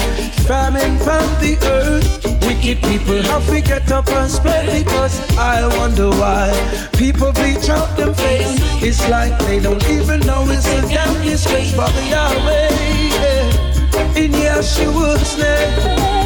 famine 0.46 0.98
from 0.98 1.26
the 1.40 1.58
earth. 1.64 2.42
Wicked 2.46 2.80
people 2.82 3.20
have 3.22 3.46
to 3.46 3.60
get 3.60 3.90
up 3.90 4.08
and 4.08 4.30
spread 4.30 4.66
because 4.84 5.14
I 5.36 5.66
wonder 5.78 6.10
why 6.10 6.52
people 6.96 7.32
bleach 7.32 7.68
out 7.68 7.96
them 7.96 8.14
face. 8.14 8.58
It's 8.82 9.08
like 9.08 9.36
they 9.40 9.58
don't 9.58 9.84
even 9.88 10.20
know 10.20 10.44
it's 10.48 10.66
a 10.66 10.80
damn 10.82 11.22
disgrace, 11.24 11.74
Father 11.74 12.02
Yahweh. 12.02 12.68
yeah. 13.18 14.16
In 14.16 14.30
Yeshua's 14.32 15.38
name. 15.38 16.21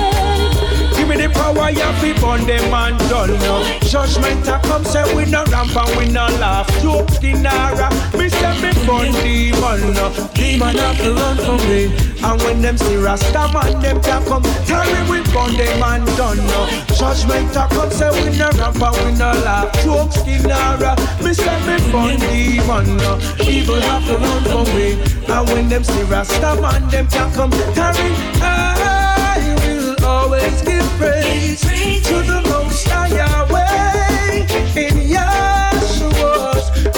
Give 1.07 1.19
me 1.19 1.25
the 1.25 1.33
power, 1.33 1.71
you 1.71 1.87
fi 2.03 2.13
burn 2.19 2.45
them 2.49 2.75
and 2.75 2.99
done 3.09 3.39
no. 3.47 3.63
Judgment 3.87 4.49
a 4.49 4.59
come, 4.67 4.85
say 4.85 5.07
we 5.15 5.25
no 5.31 5.45
ramp 5.45 5.77
and 5.77 5.97
we 5.97 6.11
no 6.11 6.27
laugh. 6.43 6.67
Joke 6.83 7.09
skin 7.11 7.47
a 7.47 7.55
rap, 7.79 7.95
me 8.13 8.29
say 8.29 8.55
me 8.59 8.75
burn 8.83 9.13
demon 9.23 9.95
no. 9.95 10.11
Demon 10.35 10.75
have 10.75 10.99
to 10.99 11.15
run 11.15 11.37
from 11.37 11.63
me. 11.71 11.95
And 12.25 12.43
when 12.43 12.61
them 12.61 12.77
see 12.77 12.97
Rasta 12.97 13.47
man, 13.55 13.81
them 13.81 14.03
can 14.03 14.25
come. 14.25 14.43
Carry 14.67 14.99
we 15.09 15.23
burn 15.31 15.55
them 15.55 15.81
and 15.81 16.07
done 16.19 16.43
no. 16.51 16.67
Judgment 16.99 17.55
a 17.55 17.69
come, 17.71 17.91
say 17.93 18.11
we 18.11 18.37
no 18.37 18.51
ramp 18.59 18.83
and 18.83 18.97
we 19.07 19.13
no 19.17 19.31
laugh. 19.47 19.71
Joke 19.85 20.11
skin 20.11 20.51
a 20.51 20.77
rap, 20.83 20.99
me 21.23 21.33
say 21.33 21.55
me 21.71 21.79
burn 21.93 22.19
demon 22.19 22.97
no. 22.97 23.15
Evil 23.47 23.81
have 23.81 24.05
to 24.07 24.19
run 24.19 24.43
from 24.43 24.67
me. 24.75 24.99
And 25.31 25.49
when 25.51 25.69
them 25.69 25.85
see 25.85 26.03
Rasta 26.03 26.61
man, 26.61 26.89
them 26.89 27.07
can 27.07 27.33
come. 27.33 27.53
Carry 27.79 28.11
I 28.43 29.55
will 29.63 30.05
always 30.05 30.63
give 30.63 30.76
to 31.57 32.23
the 32.23 32.43
Most 32.51 32.87
High 32.89 33.09
Yahweh. 33.09 34.47
In 34.77 35.09
Yahshua's 35.09 35.56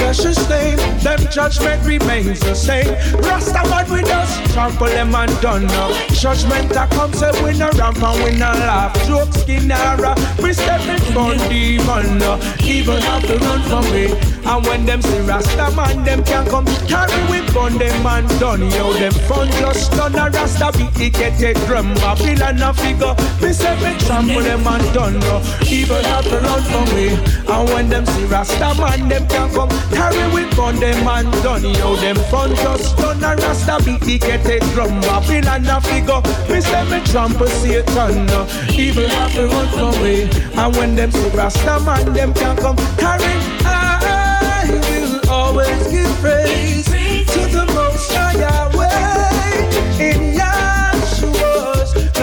precious 0.09 0.49
name. 0.49 0.79
Them 1.01 1.21
judgment 1.31 1.85
remains 1.85 2.41
the 2.41 2.55
same. 2.55 2.95
Rasta 3.21 3.63
man 3.69 3.91
with 3.91 4.09
us, 4.09 4.31
trample 4.55 4.87
them 4.87 5.15
and 5.15 5.41
done 5.43 5.67
now. 5.67 5.93
Judgment 6.09 6.71
a 6.73 6.87
come, 6.89 7.13
say 7.13 7.31
we 7.45 7.59
no 7.59 7.69
ramp 7.77 8.03
and 8.03 8.25
we 8.25 8.31
no 8.33 8.51
laugh. 8.65 8.95
Joke 9.07 9.33
skin 9.35 9.71
a 9.71 10.15
we 10.43 10.55
step 10.55 10.81
in 10.89 10.99
front 11.13 11.41
demon. 11.51 12.19
no. 12.19 12.41
Evil 12.65 12.97
have 12.97 13.27
to 13.27 13.37
run 13.37 13.61
from 13.69 13.85
me. 13.93 14.07
And 14.49 14.65
when 14.67 14.87
them 14.87 15.03
see 15.03 15.21
Rasta 15.21 15.71
man, 15.77 16.05
them 16.05 16.25
can 16.25 16.47
come 16.47 16.65
carry 16.89 17.21
we 17.31 17.41
burn 17.53 17.77
them 17.77 18.07
and 18.07 18.29
done. 18.41 18.63
Yo, 18.71 18.95
them 18.95 19.13
fun 19.29 19.49
just 19.61 19.93
done 19.93 20.15
a 20.15 20.31
Rasta 20.31 20.73
beat 20.79 20.99
it 21.01 21.13
get 21.13 21.43
a 21.43 21.53
drum. 21.67 21.93
Babylon 21.97 22.63
a 22.63 22.73
figure, 22.73 23.15
me 23.43 23.53
say 23.53 23.77
me 23.85 23.99
trample 24.01 24.43
them 24.43 24.67
and 24.67 24.95
done. 24.95 25.21
No. 25.21 25.43
Evil 25.69 26.03
have 26.03 26.25
to 26.25 26.39
run 26.41 26.63
from 26.63 26.97
me. 26.97 27.09
And 27.47 27.69
when 27.69 27.89
them 27.91 28.07
see 28.07 28.25
Rasta 28.25 28.75
man, 28.81 29.09
them 29.09 29.29
can 29.29 29.53
come 29.53 29.69
carry 29.99 30.27
we 30.33 30.43
burn 30.55 30.77
them 30.77 31.07
and 31.07 31.33
done. 31.43 31.65
Yo, 31.75 31.97
them 31.97 32.17
fun 32.31 32.55
just 32.55 32.97
done 32.97 33.23
a 33.25 33.35
Rasta 33.43 33.83
beat 33.85 34.07
it 34.15 34.21
get 34.21 34.47
a 34.47 34.59
drum. 34.73 35.01
Babylon 35.01 35.67
a 35.67 35.81
figure, 35.81 36.23
me 36.49 36.61
say 36.61 36.85
me 36.91 36.99
trample 37.11 37.49
Satan. 37.61 38.27
No. 38.27 38.47
Evil 38.71 39.09
have 39.09 39.35
to 39.35 39.47
run 39.49 39.69
from 39.77 39.95
me. 40.03 40.31
And 40.61 40.77
when 40.77 40.95
them 40.95 41.11
see 41.11 41.29
Rasta 41.31 41.81
man, 41.85 42.13
them 42.13 42.33
can 42.33 42.57
come 42.57 42.77
carry. 43.03 43.68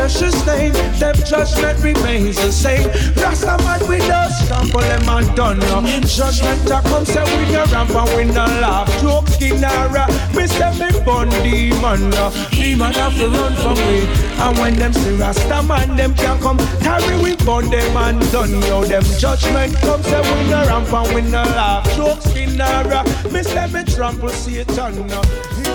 Precious 0.05 0.45
name. 0.45 0.71
Them 0.99 1.15
judgment 1.25 1.79
remains 1.81 2.35
the 2.35 2.51
same. 2.51 2.89
Rasta 3.17 3.57
man 3.63 3.81
with 3.87 4.07
us, 4.07 4.47
trample 4.47 4.81
them 4.81 5.09
and 5.09 5.35
done. 5.35 5.59
no. 5.59 5.81
Judgment 6.05 6.69
a 6.69 6.79
come, 6.87 7.05
say 7.05 7.23
we 7.37 7.51
no 7.51 7.65
ramp 7.73 7.89
and 7.89 8.09
we 8.15 8.25
no 8.25 8.45
laugh. 8.61 8.87
Joke 9.01 9.27
skin 9.29 9.63
a 9.63 9.89
rap, 9.89 10.09
me 10.35 10.45
say 10.45 10.71
me 10.77 10.91
born 11.03 11.29
demon. 11.41 12.09
no. 12.11 12.29
Demon 12.51 12.93
have 12.93 13.17
to 13.17 13.29
run 13.29 13.55
from 13.55 13.77
me. 13.87 14.05
And 14.37 14.57
when 14.59 14.75
them 14.75 14.93
see 14.93 15.15
Rasta 15.15 15.63
man, 15.63 15.95
them 15.95 16.13
can 16.13 16.39
come 16.39 16.59
carry 16.81 17.17
we 17.23 17.35
burn 17.37 17.71
them 17.71 17.97
and 17.97 18.31
done. 18.31 18.61
Yo, 18.69 18.83
them 18.83 19.03
judgment 19.17 19.73
come, 19.81 20.03
say 20.03 20.21
we 20.21 20.49
no 20.51 20.65
ramp 20.67 20.93
and 20.93 21.15
we 21.15 21.21
no 21.23 21.41
laugh. 21.41 21.83
Joke 21.95 22.21
skin 22.21 22.61
a 22.61 22.83
rap, 22.87 23.07
me 23.31 23.41
say 23.41 23.65
me 23.71 23.83
trample 23.83 24.29
Satan. 24.29 25.07
no. 25.07 25.74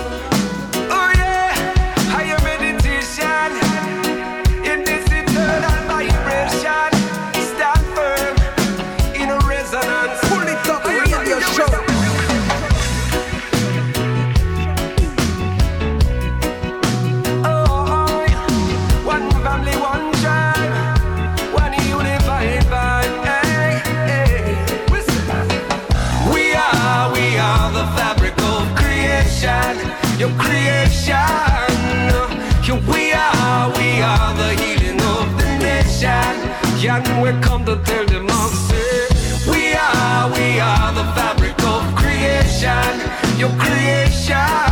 And 36.91 37.21
we 37.23 37.31
come 37.41 37.63
to 37.65 37.75
tell 37.85 38.05
them 38.05 38.29
all, 38.29 38.49
say, 38.49 39.07
we 39.49 39.73
are, 39.73 40.29
we 40.29 40.59
are 40.59 40.91
the 40.93 41.05
fabric 41.15 41.57
of 41.63 41.83
creation, 41.95 43.39
your 43.39 43.51
creation. 43.59 44.70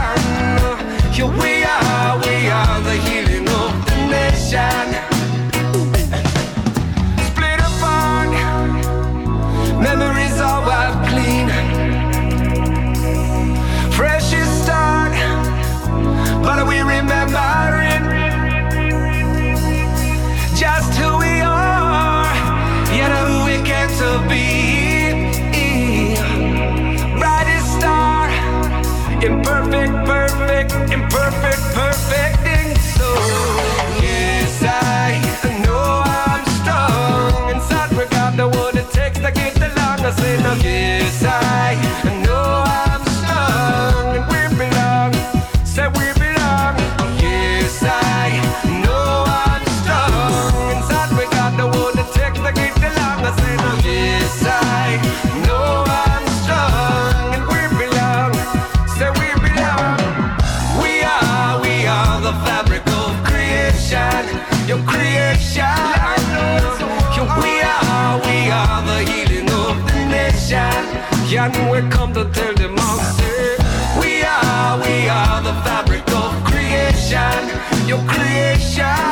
and 71.40 71.72
We 71.72 71.80
come 71.90 72.14
to 72.14 72.26
tell 72.34 72.54
the 72.54 72.68
monster. 72.68 73.56
We 74.02 74.24
are, 74.24 74.78
we 74.78 75.08
are 75.08 75.42
the 75.42 75.56
fabric 75.66 76.06
of 76.12 76.32
creation, 76.44 77.42
your 77.88 78.04
creation. 78.14 79.08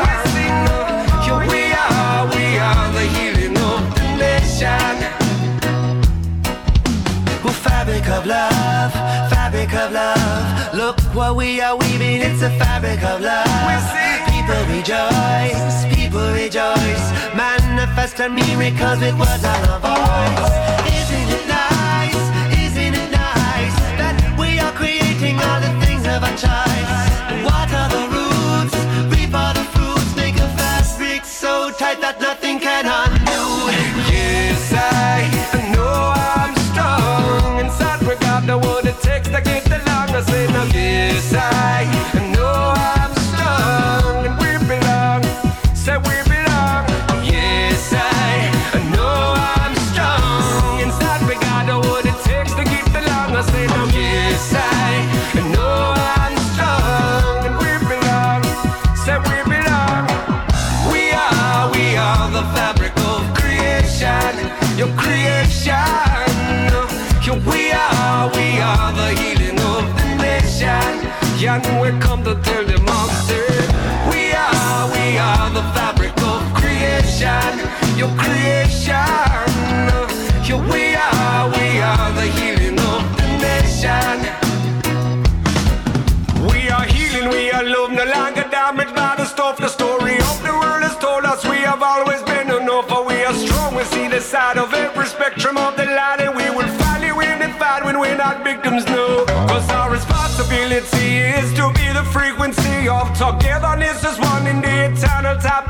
Your, 1.25 1.39
we 1.47 1.63
are, 1.71 2.27
we 2.35 2.45
are 2.69 2.87
the 2.97 3.05
healing 3.15 3.55
of 3.71 3.81
the 3.95 4.07
nation. 4.25 4.95
We're 7.43 7.59
fabric 7.67 8.05
of 8.09 8.25
love, 8.25 8.91
fabric 9.31 9.73
of 9.73 9.91
love. 9.93 10.73
Look 10.73 10.99
what 11.15 11.35
we 11.37 11.61
are 11.61 11.77
weaving, 11.77 12.21
it's 12.27 12.41
a 12.41 12.49
fabric 12.59 13.01
of 13.03 13.21
love. 13.21 13.47
People 14.31 14.61
rejoice, 14.75 15.85
people 15.95 16.27
rejoice. 16.33 17.05
Manifest 17.35 18.17
miracles 18.19 18.99
with 18.99 19.17
words 19.17 19.43
and 19.43 19.63
a 19.71 19.79
voice. 19.79 20.67
Isn't 20.99 21.26
that 31.95 32.19
nothing 32.19 32.59
can 32.59 32.85
undo. 32.85 33.96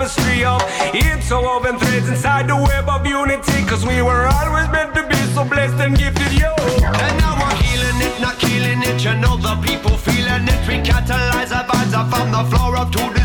tapestry 0.08 0.45
of 0.45 0.62
interwoven 0.93 1.78
threads 1.80 2.10
inside 2.10 2.47
the 2.47 2.55
web 2.55 2.88
of 2.88 3.05
unity. 3.05 3.66
Cause 3.66 3.86
we 3.86 4.01
were 4.01 4.28
always 4.28 4.70
meant 4.70 4.93
to 4.95 5.03
be 5.08 5.16
so 5.34 5.43
blessed 5.43 5.80
and 5.82 5.97
gifted, 5.97 6.34
yo. 6.34 6.53
And 6.58 7.18
now 7.20 7.36
we're 7.39 7.55
healing 7.62 7.99
it, 8.01 8.22
not 8.22 8.39
killing 8.39 8.82
it. 8.84 9.03
You 9.03 9.16
know 9.16 9.38
the 9.38 9.55
people 9.68 9.97
feeling 9.97 10.47
it. 10.47 10.68
We 10.68 10.76
catalyze 10.80 11.51
our 11.55 11.66
vibes 11.66 11.93
up 11.93 12.10
from 12.10 12.32
the 12.32 12.43
floor 12.49 12.76
up 12.78 12.91
to 12.91 13.03
the 13.14 13.16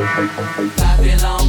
Babylon. 0.00 1.39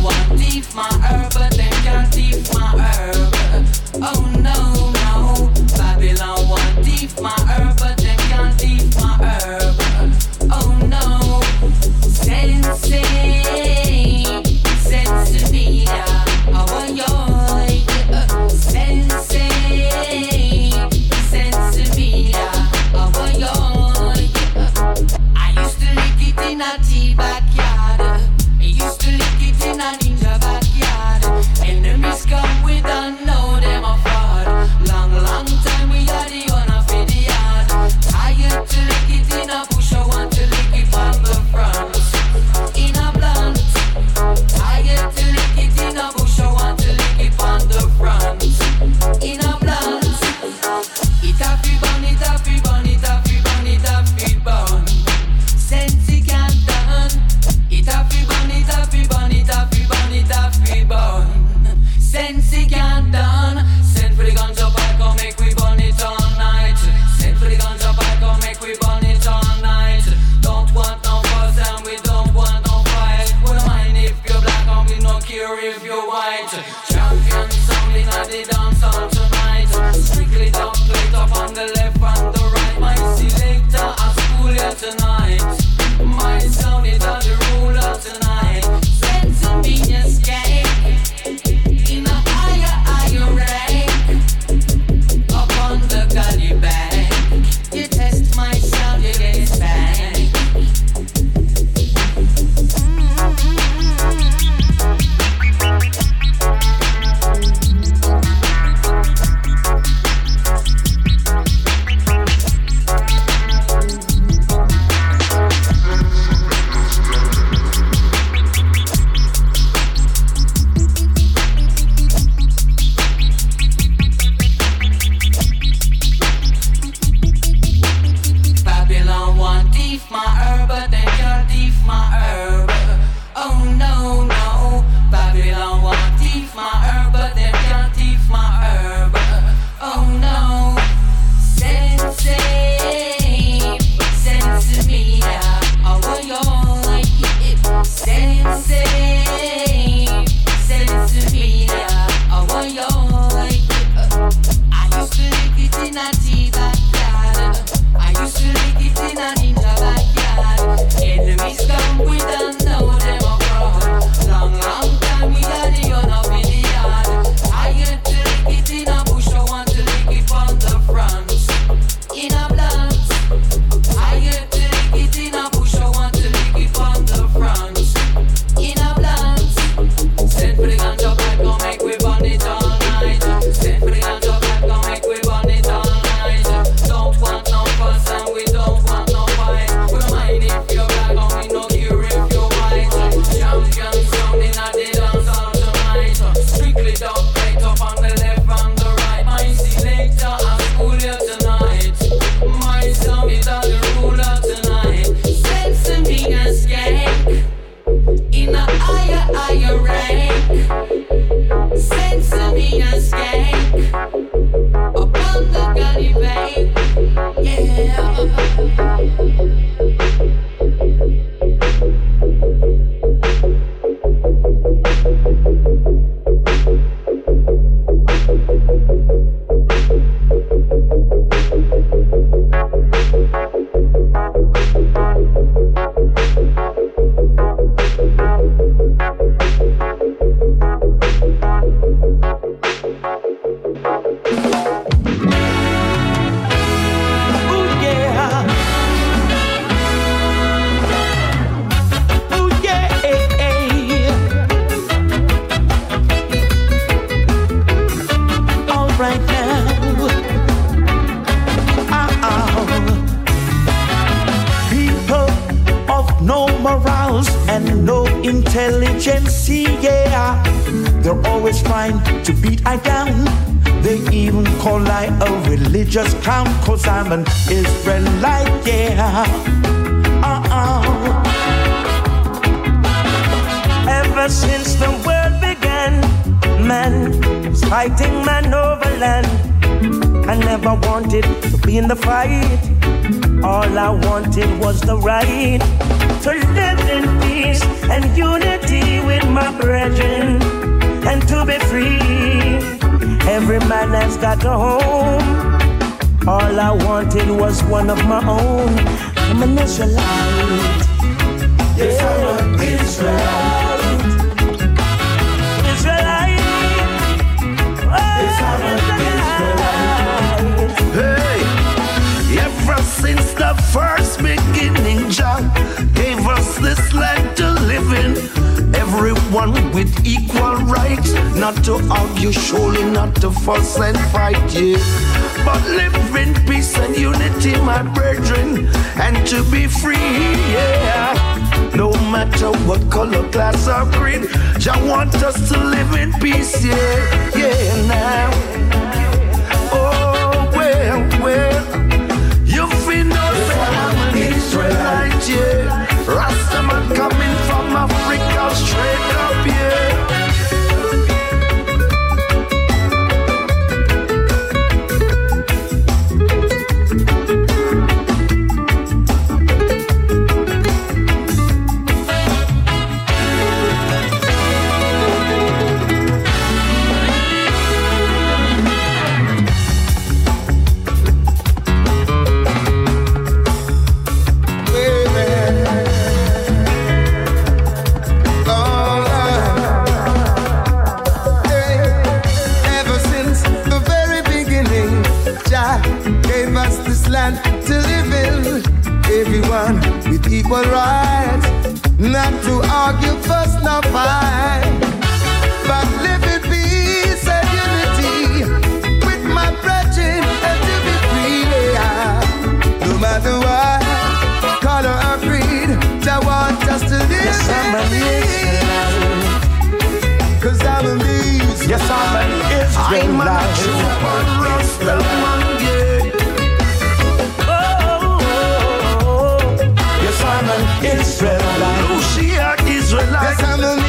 Israelite. 430.84 431.90
Lucia 431.90 432.56
Israelite. 432.68 433.24
Yes, 433.24 433.44
I'm 433.44 433.81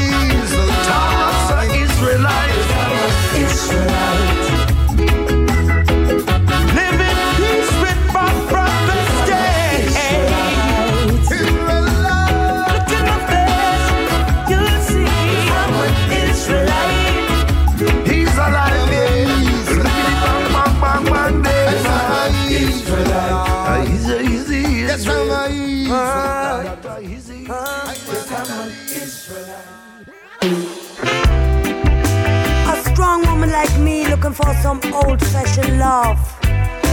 looking 34.33 34.45
for 34.45 34.63
some 34.63 34.81
old 34.95 35.21
fashioned 35.21 35.79
love. 35.79 36.19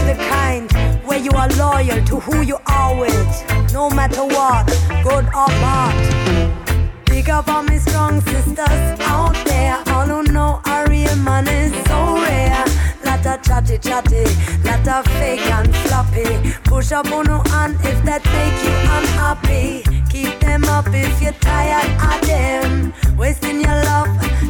The 0.06 0.14
kind 0.28 0.70
where 1.04 1.18
you 1.18 1.30
are 1.32 1.48
loyal 1.50 2.04
to 2.06 2.20
who 2.20 2.42
you 2.42 2.58
are 2.66 2.98
with, 2.98 3.72
no 3.72 3.90
matter 3.90 4.24
what, 4.24 4.66
good 5.02 5.26
or 5.26 5.48
bad. 5.62 7.04
Big 7.06 7.28
up 7.28 7.48
all 7.48 7.62
my 7.62 7.78
strong 7.78 8.20
sisters 8.22 9.00
out 9.00 9.34
there, 9.44 9.82
all 9.88 10.06
who 10.06 10.22
know 10.32 10.60
a 10.66 10.86
real 10.88 11.16
man 11.16 11.46
is 11.48 11.72
so 11.86 12.14
rare. 12.22 12.64
Lot 13.04 13.26
of 13.26 13.42
chatty 13.42 13.78
chatty, 13.78 14.24
lot 14.64 15.06
fake 15.06 15.46
and 15.50 15.74
floppy. 15.76 16.52
Push 16.64 16.92
up 16.92 17.10
on 17.12 17.26
no 17.26 17.42
hand 17.50 17.76
if 17.84 18.02
that 18.04 18.24
make 18.36 18.58
you 18.64 18.76
unhappy. 18.96 19.82
Keep 20.10 20.40
them 20.40 20.64
up 20.64 20.86
if 20.88 21.22
you're 21.22 21.32
tired 21.40 21.90
of 22.10 22.26
them. 22.26 22.92
Wasting 23.16 23.60
your 23.60 23.78
love 23.84 24.08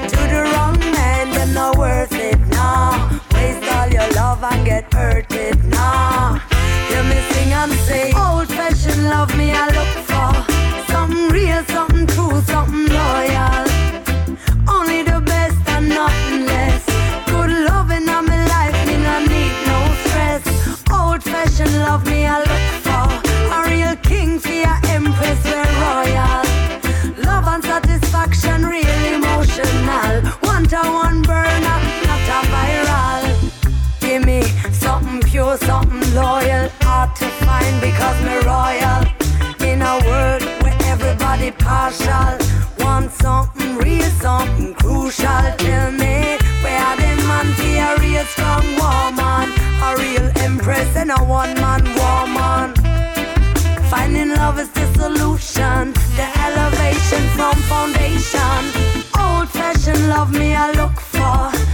to 0.08 0.16
the 0.32 0.42
wrong 0.54 0.78
man, 0.78 0.99
not 1.54 1.76
worth 1.78 2.12
it, 2.12 2.38
nah. 2.48 3.18
Waste 3.34 3.70
all 3.72 3.88
your 3.88 4.08
love 4.12 4.42
and 4.42 4.64
get 4.64 4.92
hurted, 4.92 5.64
nah. 5.64 6.38
Hear 6.88 7.02
me 7.04 7.18
sing 7.30 7.52
and 7.52 7.72
say, 7.86 8.12
old 8.12 8.48
fashioned 8.48 9.04
love 9.08 9.36
me 9.36 9.52
I 9.52 9.66
look 9.76 9.94
for. 10.10 10.92
Something 10.92 11.28
real, 11.30 11.64
something 11.64 12.06
true, 12.06 12.40
something 12.42 12.86
loyal. 12.86 13.64
Only 14.68 15.02
the 15.02 15.20
best 15.24 15.58
and 15.68 15.88
nothing 15.88 16.46
less. 16.46 16.84
Good 17.26 17.50
loving 17.70 18.08
on 18.08 18.26
my 18.26 18.44
life, 18.46 18.76
me 18.86 18.96
no 18.96 19.18
need 19.32 19.54
no 19.70 19.78
stress. 20.04 20.42
Old 20.90 21.22
fashioned 21.22 21.76
love 21.78 22.06
me 22.06 22.26
I 22.26 22.38
look 22.50 22.66
for. 22.84 23.06
A 23.56 23.58
real 23.70 23.96
king 24.02 24.38
for 24.38 24.52
your 24.52 24.78
empress, 24.88 25.42
we're 25.44 25.72
royal. 25.84 26.44
Love 27.24 27.46
and 27.48 27.64
satisfaction, 27.64 28.66
real 28.66 29.14
emotional. 29.14 30.39
Hard 37.10 37.16
to 37.16 37.28
find 37.44 37.80
because 37.80 38.22
me 38.22 38.36
royal. 38.46 39.02
In 39.68 39.82
a 39.82 39.98
world 40.06 40.42
where 40.62 40.76
everybody 40.84 41.50
partial. 41.50 42.38
Want 42.78 43.10
something 43.10 43.76
real, 43.78 44.10
something 44.20 44.74
crucial. 44.74 45.42
Tell 45.58 45.90
me 45.92 46.38
where 46.62 46.80
are 46.80 46.96
them 46.96 47.18
man 47.26 47.46
be 47.56 47.78
a 47.78 47.96
real 48.00 48.24
strong 48.24 48.64
woman, 48.78 49.50
a 49.82 49.96
real 49.98 50.30
empress 50.38 50.94
and 50.96 51.10
a 51.10 51.18
one 51.18 51.54
man 51.54 51.82
woman. 51.98 52.74
Finding 53.90 54.30
love 54.30 54.58
is 54.58 54.70
the 54.70 54.86
solution, 54.94 55.92
the 56.16 56.26
elevation 56.46 57.22
from 57.36 57.56
foundation. 57.72 58.62
Old 59.18 59.48
fashioned 59.48 60.08
love 60.08 60.32
me 60.32 60.54
I 60.54 60.72
look 60.72 60.98
for. 61.00 61.69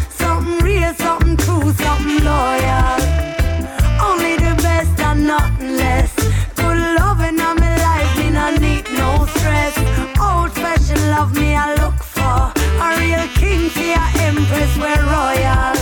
Love 11.17 11.35
me 11.35 11.55
I 11.55 11.69
look 11.83 11.99
for. 12.15 12.43
A 12.85 12.89
real 13.01 13.27
king 13.41 13.71
for 13.71 13.87
your 13.97 14.09
empress, 14.29 14.73
we're 14.83 15.05
royal. 15.17 15.75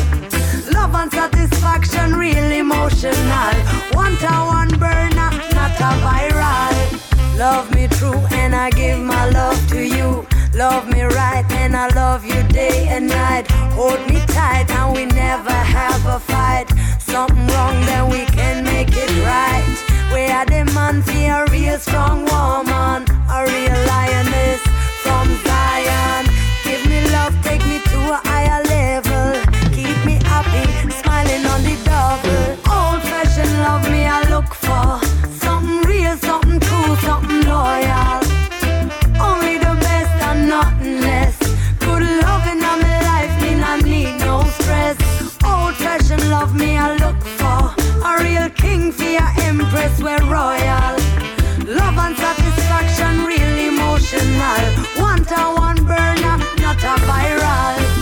Love 0.76 0.94
and 1.00 1.10
satisfaction, 1.12 2.14
real 2.14 2.50
emotional. 2.62 3.54
One 4.02 4.14
to 4.22 4.32
one 4.58 4.72
burner, 4.82 5.30
not 5.58 5.74
a 5.88 5.90
viral. 6.06 6.74
Love 7.36 7.66
me 7.74 7.88
true 7.98 8.22
and 8.40 8.54
I 8.54 8.70
give 8.70 9.00
my 9.00 9.24
love 9.30 9.60
to 9.72 9.80
you. 9.96 10.24
Love 10.54 10.86
me 10.88 11.02
right 11.02 11.46
and 11.62 11.74
I 11.76 11.88
love 12.02 12.24
you 12.24 12.40
day 12.60 12.86
and 12.94 13.08
night. 13.08 13.50
Hold 13.78 14.00
me 14.08 14.18
tight 14.38 14.70
and 14.70 14.94
we 14.94 15.04
never 15.06 15.58
have 15.78 16.02
a 16.06 16.20
fight. 16.20 16.68
Something 17.00 17.46
wrong, 17.48 17.76
then 17.90 18.08
we 18.08 18.24
can 18.38 18.62
make 18.62 18.92
it 19.04 19.12
right. 19.32 19.76
We 20.14 20.22
are 20.36 20.46
the 20.46 20.62
man 20.76 21.02
for 21.02 21.26
a 21.38 21.50
real 21.50 21.78
strong 21.78 22.18
woman, 22.32 23.00
a 23.36 23.38
real 23.52 23.78
lioness 23.92 24.73
from 25.04 25.26
Zion. 25.44 26.24
Give 26.64 26.82
me 26.90 26.98
love, 27.16 27.34
take 27.42 27.64
me 27.70 27.78
to 27.92 27.98
a 28.16 28.18
higher 28.28 28.60
level. 28.76 29.26
Keep 29.76 29.98
me 30.08 30.16
happy, 30.32 30.64
smiling 31.00 31.44
on 31.52 31.60
the 31.68 31.76
double. 31.90 32.46
Old 32.76 33.00
fashioned 33.10 33.56
love 33.66 33.84
me 33.92 34.02
I 34.18 34.20
look 34.34 34.50
for. 34.64 34.88
Something 35.44 35.82
real, 35.90 36.16
something 36.28 36.60
true, 36.66 36.92
something 37.08 37.42
loyal. 37.54 38.20
Only 39.28 39.56
the 39.66 39.74
best 39.86 40.14
and 40.28 40.48
nothing 40.48 41.00
less. 41.08 41.36
Good 41.86 42.04
loving 42.24 42.60
on 42.70 42.78
my 42.86 42.98
life, 43.10 43.34
me 43.42 43.50
not 43.64 43.80
need 43.84 44.12
no 44.28 44.36
stress. 44.58 44.96
Old 45.50 45.74
fashioned 45.84 46.26
love 46.30 46.52
me 46.62 46.70
I 46.86 46.88
look 47.04 47.20
for. 47.38 47.60
A 48.08 48.10
real 48.24 48.48
king 48.50 48.92
your 49.14 49.30
empress, 49.48 49.94
we're 50.02 50.24
royal. 50.26 50.96
Love 51.80 51.96
and 52.04 52.16
satisfaction, 52.16 53.24
real 53.24 53.58
emotional. 53.70 54.93
One 55.24 55.36
to 55.36 55.60
one 55.60 55.84
burner, 55.86 56.36
not 56.58 56.84
a 56.84 57.00
viral. 57.06 57.93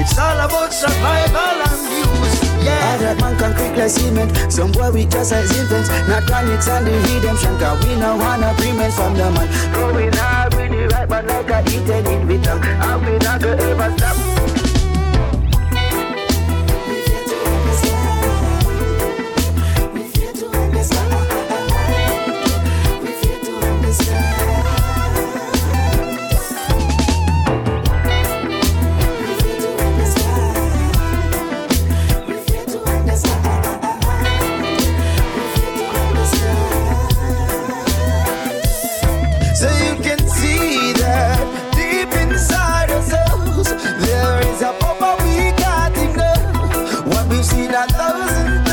It's 0.00 0.16
all 0.16 0.40
about 0.40 0.72
survival 0.72 1.60
and 1.60 1.82
use. 1.92 2.64
Yeah. 2.64 2.96
Hard 3.04 3.20
man 3.20 3.36
can 3.36 3.52
quick 3.52 3.76
like 3.76 3.90
cement. 3.90 4.32
Some 4.50 4.72
boy 4.72 4.90
we 4.92 5.04
just 5.04 5.32
as 5.32 5.52
infants. 5.52 5.90
Not 6.08 6.24
chronics 6.24 6.68
and 6.68 6.86
the 6.86 6.92
redemption. 7.04 7.58
Cause 7.58 7.84
we 7.84 7.96
no 7.96 8.16
wanna 8.16 8.54
premium 8.56 8.90
from 8.92 9.12
the 9.12 9.30
man. 9.30 9.48
Growing 9.74 10.16
in 47.64 47.74
a 47.74 47.86
thousand 47.88 48.69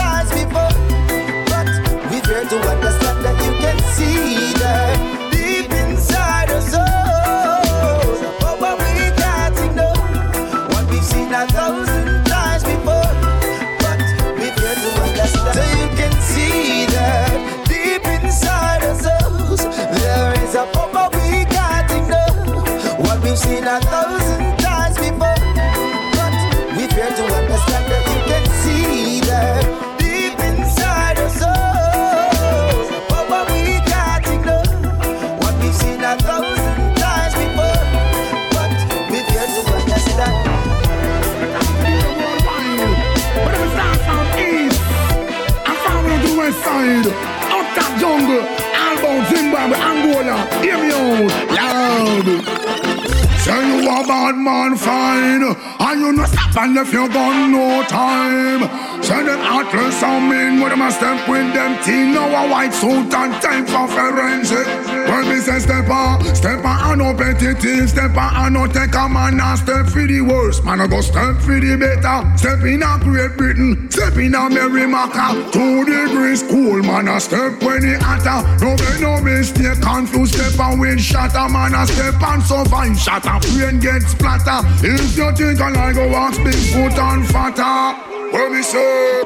bad 54.27 54.37
man 54.37 54.75
fine. 54.75 55.43
And 55.79 56.01
you 56.01 56.11
no 56.13 56.25
stop 56.25 56.57
and 56.57 56.77
if 56.77 56.91
you 56.91 57.07
gun 57.09 57.51
no 57.51 57.83
time. 57.83 58.76
Say 59.07 59.23
them 59.23 59.39
athletes 59.39 59.95
some 60.03 60.27
men 60.27 60.59
with 60.59 60.71
them 60.71 60.81
a 60.81 60.91
step 60.91 61.29
with 61.29 61.53
them 61.53 61.81
team. 61.81 62.13
Now 62.13 62.27
a 62.27 62.51
white 62.51 62.73
suit 62.73 63.13
and 63.13 63.41
time 63.41 63.65
for 63.65 63.87
forensic. 63.87 64.67
Where 65.07 65.23
me 65.23 65.39
say 65.39 65.59
step 65.59 65.87
up, 65.87 66.21
step 66.35 66.59
up 66.59 66.83
I 66.83 66.93
no 66.95 67.13
petty 67.15 67.53
thief. 67.53 67.87
Step 67.87 68.11
up 68.17 68.33
I 68.33 68.49
no 68.49 68.67
take 68.67 68.93
a 68.93 69.07
man 69.07 69.39
and 69.39 69.59
step 69.59 69.85
for 69.85 70.05
the 70.05 70.19
worst. 70.19 70.65
Man, 70.65 70.81
I 70.81 70.87
go 70.87 70.99
step 70.99 71.37
for 71.39 71.57
the 71.57 71.77
better. 71.79 72.19
Step 72.35 72.59
in 72.67 72.83
a 72.83 72.99
Great 72.99 73.37
Britain, 73.37 73.89
step 73.89 74.17
in 74.17 74.35
a 74.35 74.51
Merrimacker. 74.51 75.53
Two 75.53 75.85
degrees 75.85 76.43
cool, 76.43 76.83
man, 76.83 77.07
I 77.07 77.19
step 77.19 77.63
when 77.63 77.83
he 77.87 77.93
hotter. 77.93 78.43
No 78.59 78.75
make 78.75 78.99
no 78.99 79.21
mistake, 79.21 79.79
confused 79.79 80.35
step 80.35 80.59
and 80.59 80.81
win 80.81 80.97
shatter. 80.97 81.47
Man, 81.47 81.73
I 81.73 81.85
step 81.85 82.21
and 82.21 82.43
survive 82.43 82.99
shatter. 82.99 83.39
Brain 83.55 83.79
get 83.79 84.01
splatter. 84.01 84.67
If 84.83 85.15
you 85.15 85.31
think 85.31 85.61
I 85.61 85.71
like 85.71 85.95
go 85.95 86.11
walk, 86.11 86.35
big 86.43 86.59
foot 86.75 86.99
and 86.99 87.25
fatter. 87.25 88.16
What 88.31 88.51
me 88.51 88.61
say? 88.61 89.23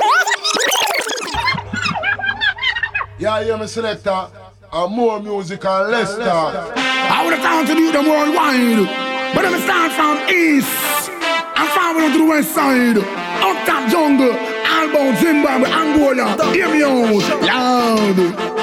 yeah, 3.19 3.41
yeah, 3.41 3.55
me 3.57 3.67
selector. 3.67 4.27
And 4.73 4.95
more 4.95 5.19
music 5.19 5.65
and 5.65 5.91
less 5.91 6.15
talk. 6.17 6.73
I 6.77 7.25
would 7.25 7.33
have 7.33 7.43
found 7.43 7.67
to 7.67 7.73
do 7.73 7.91
them 7.91 8.05
worldwide. 8.05 8.87
But 9.35 9.45
I'm 9.45 9.59
start 9.61 9.91
from 9.91 10.17
east. 10.29 11.09
I'm 11.55 11.67
from 11.73 12.11
to 12.11 12.17
the 12.17 12.25
west 12.25 12.53
side. 12.55 12.97
up 12.97 13.65
top 13.65 13.89
jungle. 13.91 14.33
Album, 14.33 15.15
Zimbabwe, 15.17 15.69
Angola. 15.69 16.53
Hear 16.53 16.69
me 16.69 16.83
out. 16.83 17.41
Loud. 17.41 18.61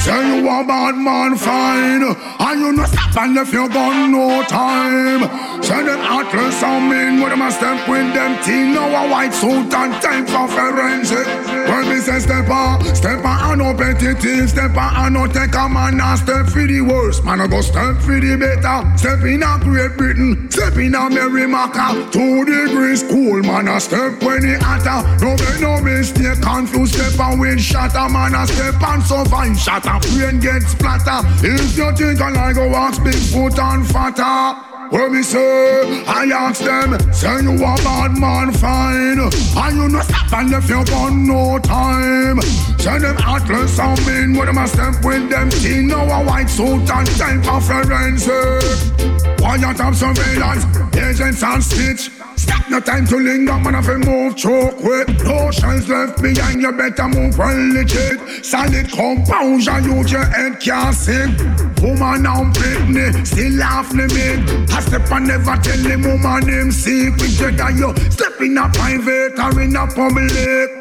Say 0.00 0.40
you 0.40 0.48
a 0.48 0.64
bad 0.64 0.96
man 0.96 1.36
fine 1.36 2.02
And 2.40 2.60
you 2.60 2.72
no 2.72 2.86
stop 2.86 3.16
and 3.18 3.36
if 3.36 3.52
you 3.52 3.68
got 3.68 4.08
no 4.08 4.42
time 4.44 5.49
them 5.70 5.86
atlas 5.86 6.62
on 6.64 6.88
men 6.88 7.20
With 7.20 7.30
them 7.30 7.42
a 7.42 7.50
step 7.52 7.88
with 7.88 8.12
them 8.12 8.42
teen 8.42 8.74
Now 8.74 9.06
a 9.06 9.08
white 9.08 9.32
suit 9.32 9.72
and 9.72 9.94
time 10.02 10.26
for 10.26 10.48
forensic. 10.48 11.26
When 11.70 11.88
me 11.88 12.00
say 12.00 12.18
step 12.18 12.50
on 12.50 12.82
Step 12.94 13.24
on 13.24 13.52
and 13.52 13.58
no 13.62 13.72
petty 13.72 14.14
thief 14.14 14.50
Step 14.50 14.76
on 14.76 15.06
and 15.06 15.14
no 15.14 15.26
take 15.28 15.54
a 15.54 15.68
man 15.68 16.00
And 16.00 16.18
step 16.18 16.46
for 16.46 16.66
the 16.66 16.80
worst. 16.80 17.24
Man 17.24 17.40
I 17.40 17.46
go 17.46 17.60
step 17.60 18.02
for 18.02 18.18
the 18.18 18.36
better. 18.36 18.98
Step 18.98 19.22
in 19.22 19.44
a 19.44 19.58
Great 19.62 19.96
Britain 19.96 20.50
Step 20.50 20.76
in 20.76 20.94
a 20.96 21.08
Merrimaca 21.08 22.10
Two 22.10 22.44
degrees 22.44 23.04
cool 23.04 23.40
Man 23.42 23.68
I 23.68 23.78
step 23.78 24.20
when 24.24 24.44
it 24.44 24.60
hotter. 24.60 25.06
No 25.24 25.36
make 25.38 25.60
no 25.60 25.80
mistake 25.80 26.42
Confused 26.42 26.94
step 26.94 27.18
and 27.20 27.38
with 27.38 27.60
shatter. 27.60 28.08
Man 28.10 28.34
I 28.34 28.44
step 28.46 28.74
and 28.82 29.30
fine 29.30 29.54
Shatter. 29.54 30.02
Brain 30.18 30.40
get 30.40 30.62
splatter 30.62 31.22
If 31.46 31.78
you 31.78 31.94
think 31.94 32.20
I 32.20 32.30
like 32.30 32.56
go 32.56 32.66
ask 32.74 33.00
Bigfoot 33.00 33.58
and 33.58 33.86
fatter 33.86 34.69
what 34.90 35.12
me 35.12 35.22
say? 35.22 36.04
I 36.06 36.24
ask 36.32 36.62
them, 36.62 36.98
say 37.12 37.42
you 37.42 37.54
a 37.54 37.76
bad 37.82 38.18
man 38.18 38.52
fine. 38.52 39.18
And 39.20 39.76
you 39.76 39.88
no 39.88 40.00
stop 40.00 40.32
and 40.32 40.50
left 40.50 40.68
your 40.68 40.84
gun 40.84 41.26
no 41.26 41.58
time. 41.60 42.40
Say 42.78 42.98
them 42.98 43.16
atlas 43.18 43.78
and 43.78 44.06
men 44.06 44.32
With 44.32 44.46
them 44.46 44.58
a 44.58 44.66
step 44.66 45.04
with 45.04 45.28
them 45.30 45.50
Now 45.86 46.22
a 46.22 46.24
white 46.24 46.48
suit 46.48 46.90
and 46.90 47.08
time 47.18 47.42
for 47.42 47.60
forensic. 47.60 49.38
Quiet 49.38 49.80
of 49.80 49.96
surveillance, 49.96 50.64
agents 50.96 51.42
and 51.42 51.62
stitch 51.62 52.10
Stop 52.40 52.70
no 52.70 52.80
time 52.80 53.06
to 53.06 53.16
linger, 53.16 53.58
man 53.58 53.74
if 53.74 53.86
you 53.86 53.98
move 53.98 54.40
through 54.40 54.70
quick 54.80 55.08
No 55.24 55.50
left 55.50 56.22
behind, 56.22 56.62
you 56.62 56.72
better 56.72 57.06
move 57.06 57.36
well 57.36 57.72
legit. 57.74 58.42
Solid 58.42 58.90
composure, 58.90 59.80
use 59.80 60.10
your 60.10 60.24
head 60.24 60.58
can't 60.58 60.94
sing. 60.94 61.36
Woman 61.82 62.24
and 62.24 62.54
Britney, 62.54 63.26
still 63.26 63.52
laugh 63.56 63.92
limit 63.92 64.70
I 64.72 64.80
step 64.80 65.12
and 65.12 65.28
never 65.28 65.56
tell 65.56 65.78
him 65.78 66.00
woman 66.00 66.48
him 66.48 66.72
secret. 66.72 67.30
Jedi 67.38 67.76
you 67.76 68.10
step 68.10 68.40
in 68.40 68.56
a 68.56 68.70
private 68.70 69.38
or 69.38 69.60
in 69.60 69.76
a 69.76 69.86
public 69.86 70.79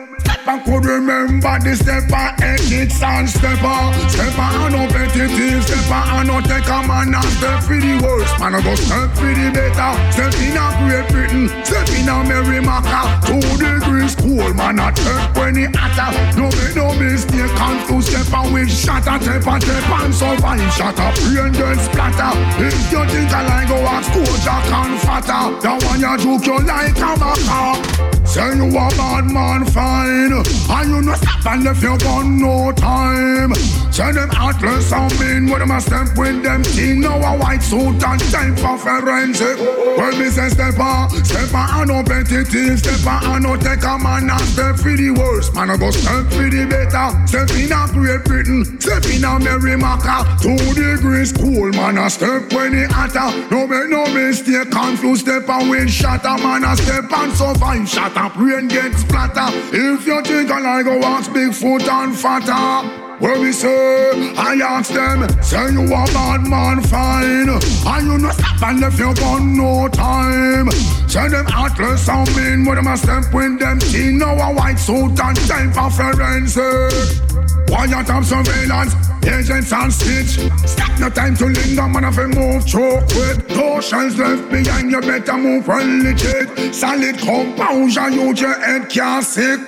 And 0.49 0.65
could 0.65 0.83
remember 0.83 1.59
the 1.61 1.75
stepper 1.77 2.33
ethics 2.41 3.03
and 3.03 3.29
stepper 3.29 3.93
Stepper 4.09 4.49
and 4.65 4.73
no 4.73 4.81
petty 4.89 5.29
thief 5.29 5.61
Stepper 5.61 6.01
and 6.17 6.25
no 6.25 6.41
take 6.41 6.65
a 6.65 6.81
man 6.89 7.13
and 7.13 7.29
step 7.37 7.61
for 7.61 7.77
the 7.77 8.01
worst. 8.01 8.33
Man 8.41 8.57
I 8.57 8.61
go 8.65 8.73
step 8.73 9.13
for 9.13 9.29
the 9.29 9.53
better. 9.53 9.93
Step 10.09 10.33
in 10.41 10.57
a 10.57 10.65
Great 10.81 11.05
Britain 11.13 11.53
Step 11.61 11.85
in 11.93 12.09
a 12.09 12.25
Merrimaca 12.25 13.21
Two 13.29 13.37
degrees 13.61 14.17
cool 14.17 14.49
man 14.57 14.81
a 14.81 14.89
step 14.97 15.37
when 15.37 15.53
it 15.53 15.69
hotter 15.77 16.17
No 16.33 16.49
make 16.49 16.73
no 16.73 16.97
mistake 16.97 17.53
Confused 17.53 18.09
stepper 18.09 18.49
with 18.49 18.73
shatter 18.73 19.21
Stepper 19.21 19.61
step 19.61 19.85
and 20.01 20.13
fine 20.17 20.65
Shatter 20.73 21.13
brain 21.29 21.53
get 21.53 21.77
splatter. 21.77 22.33
If 22.57 22.73
you 22.89 23.05
think 23.05 23.29
I 23.29 23.45
like 23.45 23.69
go 23.69 23.77
ask 23.85 24.09
Jack 24.41 24.65
and 24.65 24.97
fatter. 24.97 25.61
That 25.61 25.77
one 25.85 26.01
you 26.01 26.17
joke 26.17 26.41
you 26.41 26.57
like 26.65 26.97
a 26.97 27.13
maca 27.21 28.09
Say 28.25 28.55
you 28.57 28.65
a 28.65 28.89
bad 28.97 29.25
man 29.29 29.65
fine 29.65 30.38
And 30.69 30.89
you 30.89 31.01
no 31.01 31.13
stop 31.15 31.45
and 31.45 31.63
left 31.63 31.81
your 31.81 31.97
gun 31.97 32.39
no 32.39 32.71
time. 32.71 33.53
Say 33.99 34.13
them 34.13 34.29
atlas 34.31 34.93
and 34.93 35.19
men 35.19 35.45
With 35.51 35.59
them 35.59 35.71
a 35.71 35.81
step 35.81 36.15
with 36.15 36.43
them 36.43 36.63
teen 36.63 37.01
Now 37.01 37.17
a 37.17 37.37
white 37.37 37.61
suit 37.61 38.01
and 38.01 38.21
time 38.31 38.55
for 38.55 38.77
forensic. 38.77 39.57
Well 39.97 40.15
me 40.17 40.29
say 40.29 40.47
step 40.49 40.79
on 40.79 41.09
Step 41.25 41.53
on 41.53 41.81
and 41.81 41.87
no 41.89 42.03
petty 42.03 42.43
thief 42.45 42.79
Step 42.79 43.05
on 43.05 43.25
and 43.35 43.43
no 43.43 43.57
take 43.57 43.83
a 43.83 43.97
man 43.97 44.29
And 44.29 44.41
step 44.41 44.77
for 44.77 44.95
the 44.95 45.11
worst. 45.11 45.53
Man 45.55 45.71
I 45.71 45.77
go 45.77 45.91
step 45.91 46.31
for 46.31 46.47
the 46.47 46.63
better. 46.69 47.11
Step 47.27 47.51
in 47.57 47.73
a 47.75 47.91
Great 47.91 48.23
Britain 48.23 48.63
Step 48.79 49.03
in 49.11 49.25
a 49.25 49.39
Merrimaca 49.39 50.37
Two 50.39 50.55
degrees 50.71 51.33
cool 51.33 51.67
Man 51.73 51.97
a 51.97 52.09
step 52.09 52.53
when 52.53 52.75
it 52.75 52.91
hotter. 52.91 53.35
No 53.49 53.67
make 53.67 53.89
no 53.89 54.05
mistake 54.13 54.71
Confused 54.71 55.27
step 55.27 55.49
and 55.49 55.69
with 55.69 55.89
shatter. 55.89 56.37
Man 56.39 56.63
a 56.63 56.77
step 56.77 57.11
and 57.11 57.33
so 57.33 57.53
fine 57.55 57.85
Shatter. 57.85 58.29
Brain 58.37 58.69
get 58.69 58.93
splatter 58.93 59.49
If 59.73 60.05
you 60.05 60.21
think 60.29 60.51
I 60.51 60.59
like 60.59 60.85
go 60.85 61.01
ask 61.01 61.31
Bigfoot 61.31 61.87
and 61.89 62.15
fatter. 62.15 63.07
Where 63.19 63.37
we 63.39 63.51
say, 63.51 64.33
I 64.37 64.53
ask 64.63 64.93
them, 64.93 65.27
say 65.41 65.71
you 65.71 65.83
a 65.83 66.05
bad 66.13 66.47
man 66.47 66.81
fine. 66.81 67.49
And 67.49 68.07
you 68.07 68.17
no 68.17 68.31
stop 68.31 68.61
and 68.61 68.79
left 68.79 68.97
your 68.97 69.13
gun 69.15 69.57
no 69.57 69.87
time. 69.89 70.71
Say 71.09 71.27
them 71.27 71.47
atlas 71.47 72.07
and 72.07 72.35
men 72.35 72.65
with 72.65 72.75
them 72.75 72.87
a 72.87 72.95
step 72.95 73.33
with 73.33 73.59
them 73.59 73.79
teen 73.79 74.19
Now 74.19 74.35
a 74.35 74.53
white 74.53 74.77
suit 74.77 75.19
and 75.19 75.37
time 75.49 75.73
for 75.73 75.89
forensic. 75.89 77.25
Of 77.71 78.25
surveillance, 78.25 78.95
agents 79.23 79.71
and 79.71 79.93
stitch 79.93 80.39
Stop 80.65 80.99
no 80.99 81.09
time 81.09 81.35
to 81.37 81.45
linger, 81.45 81.87
man 81.87 82.03
if 82.05 82.17
you 82.17 82.27
move 82.27 82.65
through 82.65 82.99
quick 83.11 83.49
No 83.49 83.79
shells 83.79 84.17
left 84.17 84.49
behind, 84.49 84.91
you 84.91 84.99
better 85.01 85.37
move 85.37 85.67
well 85.67 85.85
legit. 85.85 86.73
Solid 86.73 87.17
composure, 87.19 88.09
use 88.09 88.41
your 88.41 88.59
head 88.59 88.89
can't 88.89 89.23
sick 89.23 89.59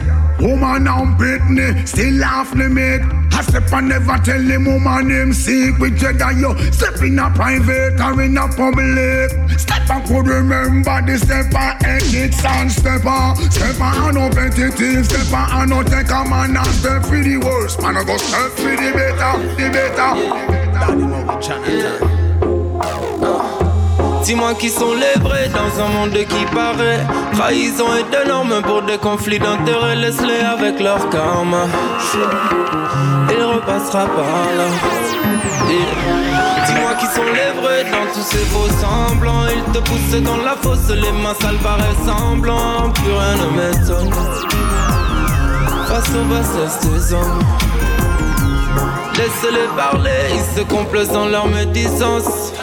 Woman 0.42 0.88
and 0.88 1.18
Britney, 1.20 1.88
still 1.88 2.16
laugh 2.16 2.54
limit 2.56 3.02
I 3.32 3.44
step 3.44 3.72
and 3.74 3.90
never 3.90 4.18
tell 4.18 4.42
him 4.42 4.66
woman 4.66 5.10
him 5.10 5.34
secret 5.34 5.94
Jedi 5.94 6.40
you 6.40 6.72
step 6.72 7.02
in 7.02 7.18
a 7.18 7.30
private 7.32 8.00
or 8.00 8.22
in 8.22 8.38
a 8.38 8.48
public. 8.48 9.32
Step 9.60 9.90
and 9.90 10.06
could 10.08 10.28
remember 10.28 11.02
the 11.06 11.18
step 11.18 11.46
stepper 11.46 11.78
ethics 11.86 12.44
and 12.46 12.72
stepper 12.72 13.36
Stepper 13.50 13.84
and 13.84 14.16
no 14.16 14.30
petty 14.30 14.70
thief 14.72 15.06
Stepper 15.06 15.46
and 15.58 15.70
no 15.70 15.84
take 15.84 16.10
a 16.10 16.24
man 16.30 16.58
and 16.58 16.68
step 16.68 17.04
for 17.04 17.22
the 17.22 17.38
worst. 17.38 17.82
Man 17.82 17.98
I 17.98 18.04
go 18.04 18.18
step 18.18 18.52
for 18.52 18.76
the 18.76 18.92
better, 18.94 19.38
the 19.56 19.70
better 19.72 20.12
Dis-moi 24.24 24.54
qui 24.54 24.70
sont 24.70 24.94
les 24.94 25.20
vrais 25.20 25.50
dans 25.50 25.84
un 25.84 25.90
monde 25.90 26.14
qui 26.14 26.46
paraît. 26.54 27.06
Trahison 27.34 27.88
et 27.96 28.04
de 28.04 28.28
normes 28.28 28.62
pour 28.62 28.84
des 28.84 28.98
conflits 28.98 29.40
d'intérêts. 29.40 29.96
Laisse-les 29.96 30.42
avec 30.42 30.80
leur 30.80 31.10
karma. 31.10 31.66
Il 33.30 33.44
repassera 33.44 34.06
par 34.06 34.26
là. 34.58 34.68
Dis-moi 36.66 36.94
qui 37.00 37.06
sont 37.08 37.24
les 37.34 37.62
vrais 37.62 37.84
dans 37.86 38.14
tous 38.14 38.22
ces 38.22 38.46
faux 38.46 38.70
semblants. 38.80 39.48
Ils 39.56 39.72
te 39.72 39.80
poussent 39.80 40.22
dans 40.22 40.38
la 40.38 40.56
fosse, 40.56 40.90
les 40.90 41.12
mains 41.12 41.36
sales 41.42 41.58
paraissent 41.58 42.06
semblants 42.06 42.90
Plus 42.94 43.12
rien 43.12 43.36
ne 43.38 43.50
m'étonne. 43.58 44.14
Face 45.88 46.10
aux 46.10 46.26
bassesses 46.26 46.90
des 46.90 47.14
hommes. 47.14 47.40
Laisse-les 49.18 49.68
parler, 49.76 50.10
ils 50.34 50.60
se 50.60 50.64
complaisent 50.64 51.12
dans 51.12 51.26
leur 51.26 51.48
médisance 51.48 52.54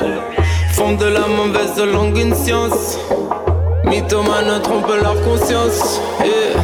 font 0.78 0.92
de 0.92 1.06
la 1.06 1.26
mauvaise 1.26 1.76
langue 1.92 2.16
une 2.16 2.34
science. 2.34 2.98
Mythomanes 3.84 4.62
trompent 4.62 5.02
leur 5.02 5.20
conscience. 5.22 6.00
Yeah. 6.20 6.62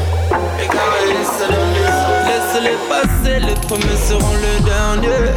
Laisse-les 2.29 2.79
passer, 2.89 3.41
les 3.41 3.59
premiers 3.67 4.03
seront 4.09 4.37
les 4.45 4.61
derniers. 4.71 5.33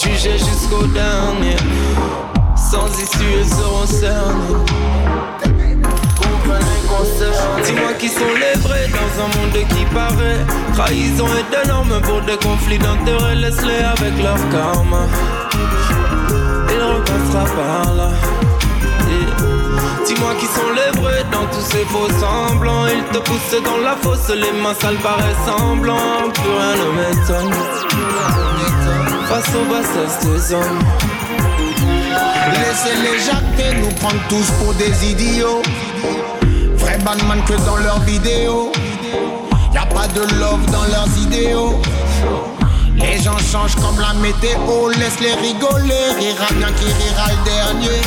Jugés 0.00 0.38
jusqu'au 0.38 0.86
dernier. 0.86 1.56
Sans 2.70 2.88
issue, 3.02 3.32
ils 3.40 3.48
seront 3.48 3.86
cernés. 3.86 4.64
Dis-moi 7.64 7.92
qui 7.98 8.08
sont 8.08 8.34
les 8.40 8.60
vrais 8.60 8.86
dans 8.88 9.12
un 9.24 9.28
monde 9.36 9.68
qui 9.68 9.84
paraît 9.92 10.40
Trahison 10.74 11.26
et 11.26 11.56
de 11.56 11.68
normes 11.68 12.00
pour 12.02 12.20
des 12.22 12.36
conflits 12.36 12.78
d'intérêts 12.78 13.34
Laisse-les 13.34 13.82
avec 13.84 14.22
leur 14.22 14.38
karma 14.50 15.06
il 16.76 17.32
par 17.32 17.94
là. 17.94 18.10
Dis-moi 20.06 20.34
qui 20.38 20.46
sont 20.46 20.70
les 20.74 21.00
vrais 21.00 21.24
dans 21.32 21.46
tous 21.46 21.66
ces 21.70 21.84
faux 21.86 22.08
semblants. 22.20 22.86
Ils 22.86 23.04
te 23.12 23.18
poussent 23.18 23.62
dans 23.64 23.78
la 23.78 23.96
fosse, 23.96 24.28
les 24.28 24.52
mains 24.60 24.74
sales 24.80 24.96
paraissent 24.96 25.46
semblants. 25.46 26.30
Plus 26.34 26.50
rien 26.50 26.74
ne 26.76 26.88
m'étonne. 26.96 27.52
Face 29.28 29.50
aux 29.54 29.66
bassesses 29.70 30.20
des 30.26 30.54
hommes. 30.54 30.80
Laissez-les 32.52 33.18
jacter, 33.18 33.80
nous 33.80 33.94
prendre 33.96 34.20
tous 34.28 34.50
pour 34.62 34.72
des 34.74 35.10
idiots. 35.10 35.62
Vrai 36.76 36.98
bandman 36.98 37.42
que 37.44 37.54
dans 37.66 37.76
leurs 37.76 38.00
vidéos. 38.00 38.72
Y 39.72 39.78
a 39.78 39.86
pas 39.86 40.06
de 40.08 40.20
love 40.38 40.64
dans 40.70 40.84
leurs 40.84 41.18
idéaux. 41.20 41.80
Les 42.96 43.22
gens 43.22 43.38
changent 43.38 43.76
comme 43.76 44.00
la 44.00 44.14
météo, 44.14 44.88
laisse-les 44.98 45.34
rigoler, 45.34 46.12
rira 46.18 46.46
bien 46.52 46.68
qui 46.78 46.86
rira 46.86 47.26
le 47.30 47.44
dernier. 47.44 48.00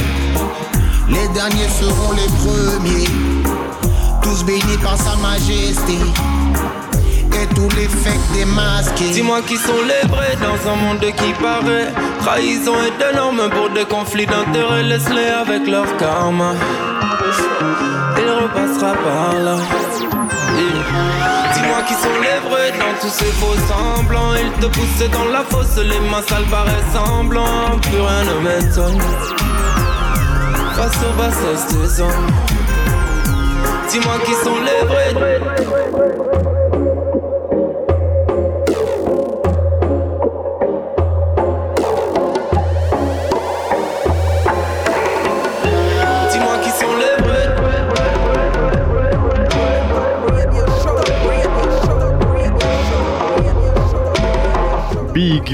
Les 1.10 1.28
derniers 1.30 1.70
seront 1.70 2.14
les 2.14 2.28
premiers, 2.38 3.07
tous 4.22 4.44
bénis 4.44 4.78
par 4.82 4.98
sa 4.98 5.16
majesté. 5.18 5.98
Et 7.41 7.45
tous 7.53 7.70
les 7.76 7.88
fakes 7.88 8.32
démasqués. 8.34 9.11
Dis-moi 9.11 9.41
qui 9.44 9.56
sont 9.56 9.82
les 9.88 10.07
vrais 10.10 10.36
dans 10.41 10.72
un 10.72 10.76
monde 10.76 10.99
qui 10.99 11.34
paraît 11.41 11.94
Trahison 12.22 12.74
et 12.84 12.91
de 12.91 13.16
normes 13.16 13.49
pour 13.52 13.70
des 13.70 13.86
conflits 13.86 14.26
d'intérêts 14.26 14.84
Laisse-les 14.84 15.28
avec 15.28 15.68
leur 15.68 15.86
karma 15.98 16.53
Il 18.18 18.30
repassera 18.30 18.94
par 18.94 19.40
là. 19.40 19.56
Qui 21.88 21.93
sont 21.95 22.19
les 22.22 22.49
vrais 22.49 22.72
dans 22.72 22.99
tous 23.01 23.10
ces 23.10 23.31
faux 23.39 23.56
semblants. 23.68 24.35
Ils 24.35 24.51
te 24.61 24.68
poussent 24.68 25.10
dans 25.11 25.26
la 25.31 25.43
fosse, 25.45 25.77
les 25.77 25.99
mains 26.11 26.22
sales 26.27 26.45
paraissent 26.51 26.93
semblants. 26.93 27.80
Plus 27.81 27.99
rien 27.99 28.23
ne 28.26 28.35
m'étonne. 28.41 29.01
Face 30.76 30.97
aux 31.03 31.14
bassesses 31.18 31.68
des 31.73 32.01
hommes. 32.01 32.31
Dis-moi 33.89 34.14
qui 34.26 34.34
sont 34.34 34.60
les 34.61 34.85
vrais. 34.88 36.59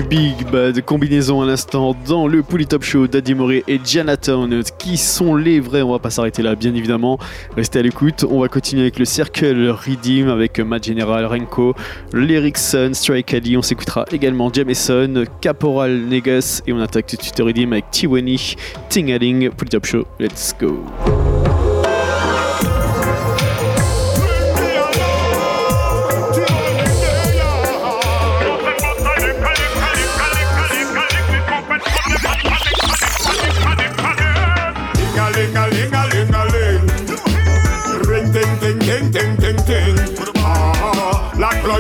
Big 0.04 0.50
Bad 0.52 0.84
combinaison 0.84 1.42
à 1.42 1.46
l'instant 1.46 1.96
dans 2.08 2.28
le 2.28 2.44
Top 2.44 2.84
Show 2.84 3.08
Daddy 3.08 3.34
Moré 3.34 3.64
et 3.68 3.80
Jonathan. 3.84 4.48
Qui 4.78 4.98
sont 4.98 5.36
les 5.36 5.60
vrais? 5.60 5.82
On 5.82 5.92
va 5.92 6.00
pas 6.00 6.10
s'arrêter 6.10 6.42
là 6.42 6.56
bien 6.56 6.74
évidemment. 6.74 7.18
Restez 7.56 7.80
à 7.80 7.82
l'écoute. 7.82 8.26
On 8.30 8.42
va 8.42 8.48
continuer 8.48 8.84
avec 8.84 9.00
le 9.00 9.06
Circle 9.06 9.70
Redeem 9.70 10.30
avec 10.30 10.60
Matt 10.60 10.86
General 10.86 11.26
Renko 11.26 11.76
Lyricson 12.14 12.92
Strike 12.94 13.34
Ali 13.34 13.58
on 13.58 13.62
s'écoutera 13.62 14.06
également 14.12 14.52
Jameson 14.52 15.26
Caporal 15.42 16.02
Negus 16.08 16.62
et 16.68 16.74
on 16.74 16.80
attaque 16.80 17.08
tout 17.08 17.18
de 17.18 17.22
suite 17.22 17.40
Redeem 17.40 17.74
avec 17.74 17.92
Tiwani 17.92 18.56
Tingaling 18.90 19.50
Top 19.70 19.86
Show. 19.86 20.06
Let's 20.20 20.54
go 20.60 20.84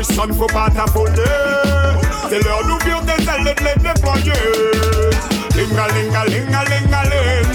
la 0.09 0.13
cloche 0.13 0.15
sonne, 0.15 0.33
faut 0.33 0.47
pas 0.47 0.69
t'affoler. 0.69 1.11
C'est 2.29 2.43
l'heure 2.43 2.61
tes 3.05 3.23
ailes 3.23 3.43
de 3.43 3.63
les 3.63 3.75
déployer. 3.81 4.33
Ling-a-ling-a-ling-a-ling-a-ling. 5.55 7.49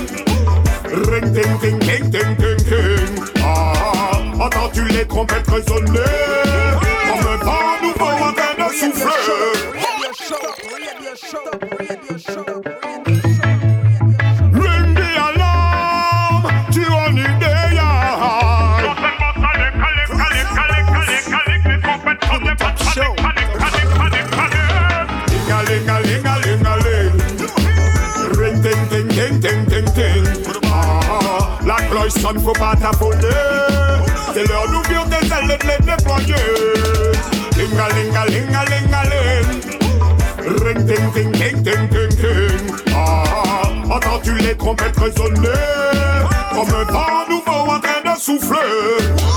Ring 1.10 1.32
ting 1.32 1.58
ting 1.60 1.78
ting 1.78 2.10
ting 2.10 2.36
ting 2.36 2.60
ting. 2.64 3.14
Ah, 3.44 4.12
les 4.88 5.06
trompettes 5.06 5.48
résonner? 5.48 6.00
Comme. 12.24 12.79
Faut 32.38 32.52
pas. 32.52 32.74
C'est 34.34 34.48
l'heure 34.48 34.68
d'ouvrir 34.68 35.04
tes 35.08 35.26
ailes 35.26 35.48
de 35.48 35.66
les 35.66 35.78
déployer. 35.84 36.34
Ling-a-ling-a-ling-a-ling-a-ling. 37.56 39.48
Ring 40.64 40.86
ting 40.86 41.12
ting 41.12 41.32
ting 41.32 41.62
ting 41.62 41.88
ting 41.88 42.08
ting. 42.16 42.66
Ah, 42.94 43.62
entends-tu 43.90 44.34
les 44.38 44.56
trompettes 44.56 44.98
résonner? 44.98 45.48
Comme 46.52 46.68
un 46.74 46.84
vent 46.92 47.28
nouveau 47.28 47.70
en 47.70 47.80
train 47.80 48.02
de 48.04 48.20
souffler 48.20 48.58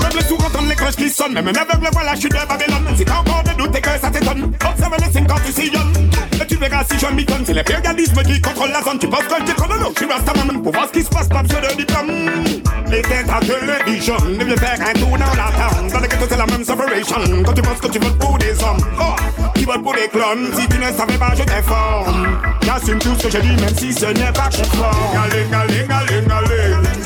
Même 0.02 0.12
les 0.16 0.24
sourds 0.24 0.50
les 0.68 0.74
cloches 0.74 0.96
qui 0.96 1.08
sonnent 1.08 1.32
Même 1.32 1.48
un 1.48 1.52
aveugle 1.52 1.88
la 2.04 2.16
chute 2.16 2.32
de 2.32 2.46
Babylone 2.46 2.86
Si 2.96 3.04
t'as 3.04 3.18
encore 3.18 3.42
des 3.44 3.54
doutes 3.54 3.76
et 3.76 3.80
que 3.80 3.88
ça 3.88 4.10
t'étonne 4.10 4.52
Observe 4.68 4.96
les 4.98 5.12
signes 5.12 5.26
quand 5.26 5.40
tu 5.46 5.52
sillonnes 5.52 6.10
tu 6.46 6.56
si 6.88 6.98
je 6.98 7.06
m'étonne 7.14 7.44
C'est 7.46 7.64
qui 7.64 7.72
la 7.72 8.82
zone 8.82 8.98
Tu 8.98 9.08
que 9.08 10.62
Pour 10.62 10.72
voir 10.72 10.86
ce 10.88 10.92
qui 10.92 11.04
se 11.04 11.08
passe 11.08 11.28
pas 11.28 11.42
diplôme 11.42 12.63
À 12.94 13.40
télévision 13.40 14.14
Ne 14.38 14.44
viens 14.44 14.56
faire 14.56 14.78
un 14.80 14.92
tour 14.92 15.10
dans 15.10 15.18
la 15.18 15.50
town 15.50 16.00
les 16.00 16.08
ghettos 16.08 16.26
c'est 16.28 16.36
la 16.36 16.46
même 16.46 16.62
separation 16.62 17.42
Quand 17.44 17.52
tu 17.52 17.62
penses 17.62 17.80
que 17.80 17.88
tu 17.88 17.98
votes 17.98 18.16
pour 18.20 18.38
des 18.38 18.52
hommes 18.62 18.78
Oh, 19.00 19.16
tu 19.56 19.64
votes 19.64 19.82
pour 19.82 19.94
des 19.94 20.06
clones 20.06 20.46
Si 20.56 20.68
tu 20.68 20.78
ne 20.78 20.92
savais 20.92 21.18
pas 21.18 21.34
je 21.36 21.42
t'informe 21.42 22.38
J'assume 22.62 23.00
tout 23.00 23.16
ce 23.18 23.26
que 23.26 23.32
je 23.32 23.38
dis 23.38 23.56
même 23.60 23.76
si 23.76 23.92
ce 23.92 24.06
n'est 24.06 24.30
pas 24.32 24.48
conforme 24.48 24.94
Ling 25.32 25.52
a 25.52 25.66
ling 25.66 25.90
a 25.90 26.04
ling 26.04 26.30
a 26.30 26.40
ling 26.42 27.04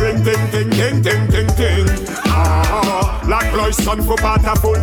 Ring 0.00 0.24
ting 0.24 0.50
ting 0.50 0.70
ting 0.70 1.02
ting 1.02 1.28
ting 1.28 1.46
ting. 1.56 1.86
Ah, 2.26 3.20
la 3.28 3.38
cloche 3.38 3.74
sonne 3.84 4.04
faut 4.04 4.16
pas 4.16 4.38
t'affoler 4.42 4.80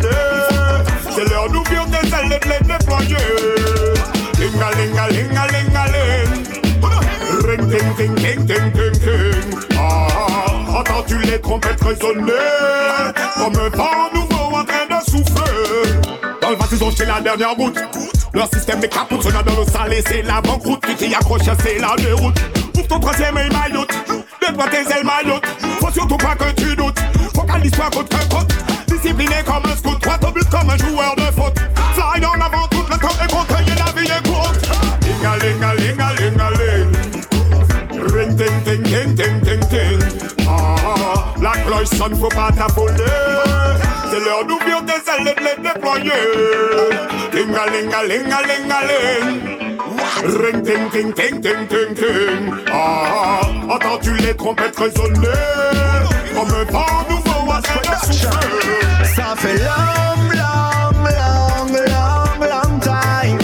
C'est 1.10 1.28
l'heure 1.28 1.50
d'ouvrir 1.50 1.84
tes 1.84 2.06
ailes 2.06 2.32
et 2.32 2.38
de 2.38 2.48
les 2.48 2.60
déployer 2.66 3.16
Ling 4.38 4.62
a 4.62 4.70
ling 4.74 4.96
a 4.96 5.08
ling 5.10 5.36
a 5.36 5.46
ling 5.52 5.76
a 5.76 5.84
ling. 5.92 6.48
Ring 7.46 7.70
ting 7.70 7.94
ting 7.96 8.17
les 11.38 11.42
trompettes 11.42 11.78
Comme 11.78 13.56
un 13.56 13.68
vent 13.76 14.10
nouveau 14.14 14.56
en 14.56 14.64
train 14.64 14.86
de 14.88 15.04
souffler. 15.04 16.00
Dans 16.40 16.50
le 16.50 16.56
vent 16.56 16.64
ils 16.72 16.84
ont 16.84 16.90
jeté 16.90 17.04
la 17.06 17.20
dernière 17.20 17.54
goutte. 17.54 17.78
Leur 18.34 18.48
système 18.52 18.82
est 18.82 18.88
capote, 18.88 19.24
on 19.24 19.38
a 19.38 19.42
dans 19.42 19.60
le 19.60 19.66
salé, 19.66 20.02
c'est 20.06 20.22
la 20.22 20.40
banqueroute 20.40 20.80
Tu 20.86 20.94
t'y 20.94 21.14
accroches, 21.14 21.42
c'est 21.62 21.78
la 21.78 21.94
déroute. 21.96 22.38
Ouvre 22.76 22.86
ton 22.86 23.00
troisième 23.00 23.36
œil 23.36 23.50
mailloute 23.50 23.90
Déploie 24.40 24.68
tes 24.68 24.78
ailes 24.78 25.04
mailloutes 25.04 25.46
Faut 25.80 25.90
surtout 25.90 26.16
pas 26.16 26.34
que 26.36 26.52
tu 26.54 26.76
doutes. 26.76 26.98
Focalise-toi 27.34 27.86
côte 27.92 28.08
que 28.08 28.34
côte 28.34 28.54
Discipliné 28.86 29.36
comme 29.44 29.70
un 29.70 29.76
scout. 29.76 29.98
Au 30.26 30.32
but 30.32 30.48
comme 30.50 30.70
un 30.70 30.76
joueur 30.76 31.14
de 31.16 31.27
sonne, 41.96 42.14
faut 42.18 42.28
pas 42.28 42.50
t'affoler 42.56 42.94
C'est 44.10 44.20
l'heure 44.20 44.44
d'ouvrir 44.46 44.82
tes 44.86 45.00
ailes 45.10 45.24
de 45.24 45.34
les 45.44 45.56
déployer. 45.62 46.22
Ling-a-ling-a-ling-a-ling-a-ling 47.32 49.58
Ring 50.24 50.62
ting 50.64 50.90
ting 50.90 51.12
ting 51.12 51.40
ting 51.40 51.66
ting 51.68 51.94
ting. 51.94 52.50
Ah, 52.72 53.40
entends-tu 53.68 54.16
les 54.16 54.34
trompettes 54.34 54.76
résonner 54.76 55.28
Comme 56.34 56.50
un 56.50 56.64
vent 56.72 57.04
nouveau 57.08 57.52
à 57.52 57.60
Ça 59.04 59.36
fait 59.36 59.58
long, 59.58 60.32
long, 60.34 60.92
long, 61.04 61.72
long, 61.72 62.40
long 62.40 62.80
time. 62.80 63.38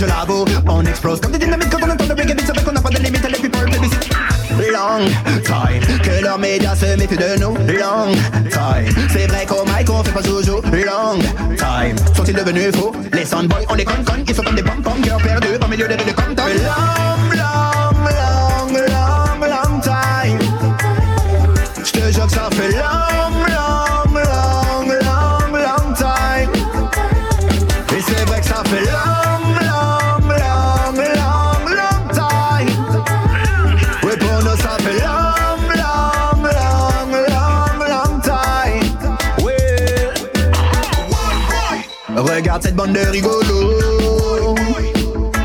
Je 0.00 0.06
l'avoue. 0.06 0.44
On 0.66 0.84
explose 0.84 1.20
comme 1.20 1.32
des 1.32 1.38
dynamites 1.38 1.70
quand 1.70 1.86
on 1.86 1.90
entend 1.90 2.04
le 2.06 2.14
reggae 2.14 2.34
beat. 2.34 2.46
Vrai 2.46 2.64
qu'on 2.64 2.72
n'a 2.72 2.80
pas 2.80 2.88
de 2.88 2.98
limite. 2.98 3.28
Les 3.28 3.38
people 3.38 3.64
plébiscitent. 3.64 4.10
Long 4.72 5.06
time. 5.44 5.98
Que 6.02 6.22
leurs 6.22 6.38
médias 6.38 6.74
se 6.74 6.96
méfient 6.96 7.16
de 7.16 7.40
nous. 7.40 7.54
Long 7.78 8.14
time. 8.50 9.06
C'est 9.10 9.26
vrai 9.26 9.46
qu'au 9.46 9.64
mic 9.64 9.90
on 9.90 10.02
fait 10.02 10.12
pas 10.12 10.22
joujou. 10.22 10.60
Long 10.62 11.18
time. 11.56 11.96
Sont-ils 12.16 12.34
devenus 12.34 12.74
fous? 12.74 12.92
Les 13.12 13.24
soundboys, 13.24 13.66
on 13.68 13.74
les 13.74 13.84
conne. 13.84 14.04
Ils 14.26 14.34
sont 14.34 14.42
comme 14.42 14.54
des 14.54 14.62
pom-pom. 14.62 15.00
Cœurs 15.02 15.18
perdus 15.18 15.58
au 15.62 15.68
milieu 15.68 15.86
de 15.86 15.94
de 15.94 16.12
comme 16.12 16.34
Long, 16.34 16.46
long, 16.46 16.89
Cette 42.60 42.76
bande 42.76 42.92
de 42.92 43.00
rigolos 43.10 44.54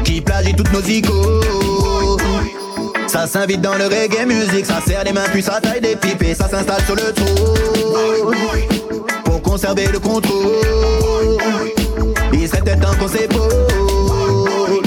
qui 0.03 0.21
plagie 0.21 0.53
toutes 0.55 0.71
nos 0.71 0.81
icônes. 0.81 1.41
Ça 3.07 3.27
s'invite 3.27 3.61
dans 3.61 3.75
le 3.75 3.85
reggae 3.85 4.25
music, 4.25 4.65
ça 4.65 4.81
serre 4.85 5.03
les 5.05 5.13
mains 5.13 5.25
puis 5.31 5.41
ça 5.41 5.59
taille 5.61 5.81
des 5.81 5.95
pipes 5.95 6.21
et 6.23 6.35
ça 6.35 6.49
s'installe 6.49 6.83
sur 6.85 6.95
le 6.95 7.13
trône 7.13 8.35
pour 9.23 9.41
conserver 9.41 9.87
le 9.87 9.99
contrôle. 9.99 11.37
Il 12.33 12.47
serait 12.47 12.61
peut-être 12.61 12.81
temps 12.81 12.95
qu'on 12.99 13.07
s'épaule. 13.07 14.81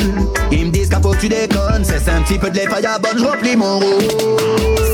Ils 0.52 0.66
me 0.66 0.70
disent 0.70 0.88
qu'à 0.88 1.00
faut 1.00 1.14
tu 1.14 1.28
déconnes, 1.28 1.84
c'est 1.84 2.08
un 2.10 2.22
petit 2.22 2.38
peu 2.38 2.50
de 2.50 2.56
l'effet 2.56 2.86
à 2.86 2.98
bonne, 2.98 3.18
je 3.18 3.24
replie 3.24 3.56
mon 3.56 3.78
rôle. 3.78 4.02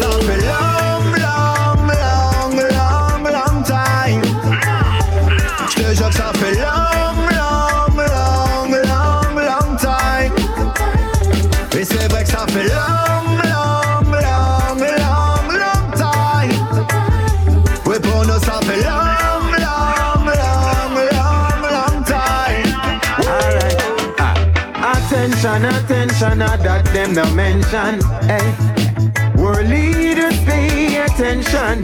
Ça 0.01 0.09
fait 0.21 0.41
long, 0.47 1.13
long, 1.17 1.87
long, 1.89 2.57
long, 2.57 3.25
long 3.31 3.63
time. 3.65 4.23
Je 5.69 5.75
te 5.83 5.95
jure 5.95 6.13
ça 6.13 6.33
fait 6.35 6.55
long, 6.55 7.24
fait 12.55 12.69
long, 12.69 13.27
long, 13.53 14.13
long, 14.27 14.79
long, 14.79 15.47
long 15.63 15.87
time. 15.99 16.53
Oui, 17.85 17.97
pour 18.01 18.25
nous, 18.25 18.39
ça 18.39 18.61
fait 18.63 18.83
long, 18.83 19.51
long, 19.67 20.25
long, 20.41 20.95
long, 21.19 21.63
long 21.77 22.05
time. 22.05 22.69
Alright. 23.27 23.81
Ah. 24.21 24.35
Attention, 24.93 25.65
attention, 25.65 26.43
ah, 26.43 26.57
that 26.59 26.85
them 26.93 27.15
no 27.15 27.25
mention. 27.35 27.99
Hey. 28.31 28.55
World 29.37 29.69
leaders 29.69 30.39
pay 30.45 31.03
attention. 31.03 31.83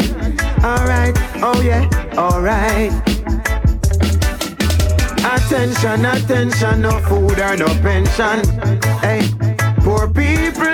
Alright, 0.62 1.16
oh 1.42 1.60
yeah, 1.62 1.84
alright. 2.16 2.92
Attention, 5.34 6.04
attention, 6.04 6.82
no 6.82 6.92
food 7.08 7.40
or 7.40 7.56
no 7.56 7.66
pension. 7.82 8.38
Hey, 9.00 9.22
people 9.22 9.39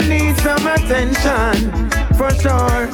need 0.07 0.37
some 0.39 0.67
attention, 0.67 1.91
for 2.17 2.31
sure. 2.41 2.89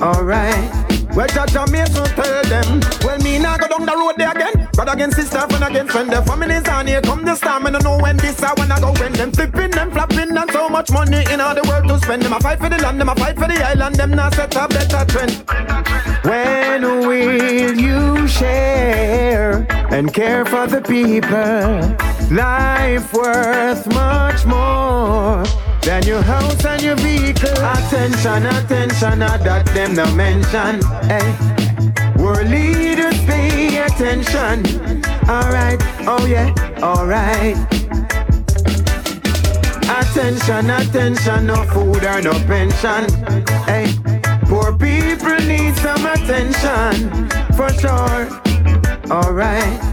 Alright. 0.00 0.86
Well, 1.16 1.26
and 1.32 1.72
me 1.72 1.82
so 1.86 2.04
tell 2.04 2.42
them. 2.44 2.80
Well, 3.02 3.18
me 3.20 3.38
now 3.38 3.56
go 3.56 3.68
down 3.68 3.86
the 3.86 3.96
road 3.96 4.16
there 4.18 4.32
again. 4.32 4.68
Brother 4.74 4.92
against 4.92 5.16
sister, 5.16 5.40
friend 5.48 5.64
against 5.64 5.92
friend. 5.92 6.12
The 6.12 6.20
family 6.20 6.56
is 6.56 6.68
on 6.68 6.86
here. 6.86 7.00
Come 7.00 7.24
this 7.24 7.40
time, 7.40 7.64
and 7.64 7.74
I 7.74 7.80
know 7.80 7.96
when 7.98 8.18
this 8.18 8.42
I 8.42 8.52
wanna 8.54 8.78
go 8.78 8.92
when 9.00 9.14
them 9.14 9.32
flipping, 9.32 9.70
them 9.70 9.90
flapping, 9.90 10.36
and 10.36 10.50
so 10.50 10.68
much 10.68 10.90
money 10.90 11.24
in 11.32 11.40
all 11.40 11.54
the 11.54 11.62
world 11.66 11.88
to 11.88 11.98
spend. 12.04 12.20
Them 12.20 12.34
a 12.34 12.40
fight 12.40 12.58
for 12.58 12.68
the 12.68 12.76
land, 12.82 13.00
them 13.00 13.08
a 13.08 13.14
fight 13.14 13.38
for 13.38 13.48
the 13.48 13.66
island. 13.66 13.96
Them 13.96 14.10
not 14.10 14.34
set 14.34 14.54
a 14.56 14.68
better 14.68 15.04
trend. 15.06 15.42
When 16.22 16.82
will 16.82 17.80
you 17.80 18.28
share 18.28 19.66
and 19.90 20.12
care 20.12 20.44
for 20.44 20.66
the 20.66 20.82
people? 20.82 21.96
Life 22.30 23.14
worth 23.14 23.86
much 23.94 24.44
more 24.44 25.44
than 25.86 26.02
your 26.02 26.20
house 26.20 26.64
and 26.64 26.82
your 26.82 26.96
vehicle. 26.96 27.48
Attention, 27.48 28.44
attention, 28.44 29.22
ah, 29.22 29.38
that 29.38 29.64
them 29.66 29.94
no 29.94 30.04
mention. 30.16 30.82
Hey, 31.06 31.30
world 32.20 32.48
leaders 32.48 33.16
pay 33.24 33.78
attention. 33.78 34.66
Alright, 35.30 35.80
oh 36.10 36.26
yeah, 36.26 36.50
alright. 36.82 37.56
Attention, 39.86 40.70
attention, 40.70 41.46
no 41.46 41.62
food 41.70 42.02
or 42.02 42.20
no 42.20 42.32
pension. 42.50 43.06
Hey, 43.70 43.86
poor 44.50 44.76
people 44.76 45.38
need 45.46 45.76
some 45.76 46.04
attention, 46.04 47.30
for 47.54 47.70
sure. 47.78 48.26
Alright. 49.08 49.85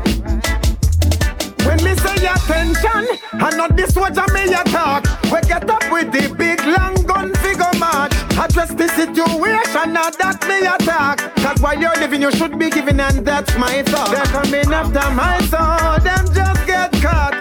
Me 1.84 1.96
say 1.96 2.26
attention, 2.26 3.20
and 3.34 3.58
not 3.58 3.76
this 3.76 3.96
what 3.96 4.16
me 4.34 4.54
a 4.54 4.64
talk. 4.66 5.04
We 5.26 5.42
get 5.48 5.70
up 5.70 5.84
with 5.92 6.12
the 6.12 6.34
big 6.36 6.64
long 6.66 6.96
gun 7.06 7.34
figure 7.36 7.74
march. 7.80 8.14
Address 8.38 8.74
the 8.74 8.88
situation, 8.88 9.94
now 9.94 10.10
that 10.10 10.40
me 10.48 10.66
attack. 10.66 11.36
Cause 11.38 11.60
while 11.62 11.80
you're 11.80 11.96
living, 11.98 12.22
you 12.22 12.32
should 12.32 12.58
be 12.58 12.70
giving, 12.70 13.00
and 13.00 13.26
that's 13.26 13.56
my 13.58 13.84
thought. 13.84 14.12
They're 14.12 14.26
coming 14.26 14.72
after 14.74 15.10
my 15.14 15.40
soul, 15.52 16.00
them 16.04 16.26
just 16.34 16.66
get 16.66 16.92
caught. 17.02 17.36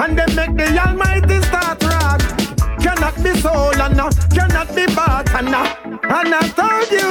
And 0.00 0.18
they 0.18 0.26
make 0.34 0.56
the 0.56 0.78
Almighty 0.78 1.40
start 1.42 1.82
wrath. 1.84 2.22
Cannot 2.82 3.16
be 3.22 3.32
sold 3.40 3.76
and 3.76 3.98
uh, 3.98 4.10
cannot 4.34 4.74
be 4.74 4.86
bought 4.94 5.30
and 5.34 5.54
uh, 5.54 5.74
and 5.84 6.34
I 6.34 6.48
told 6.52 6.90
you. 6.90 7.08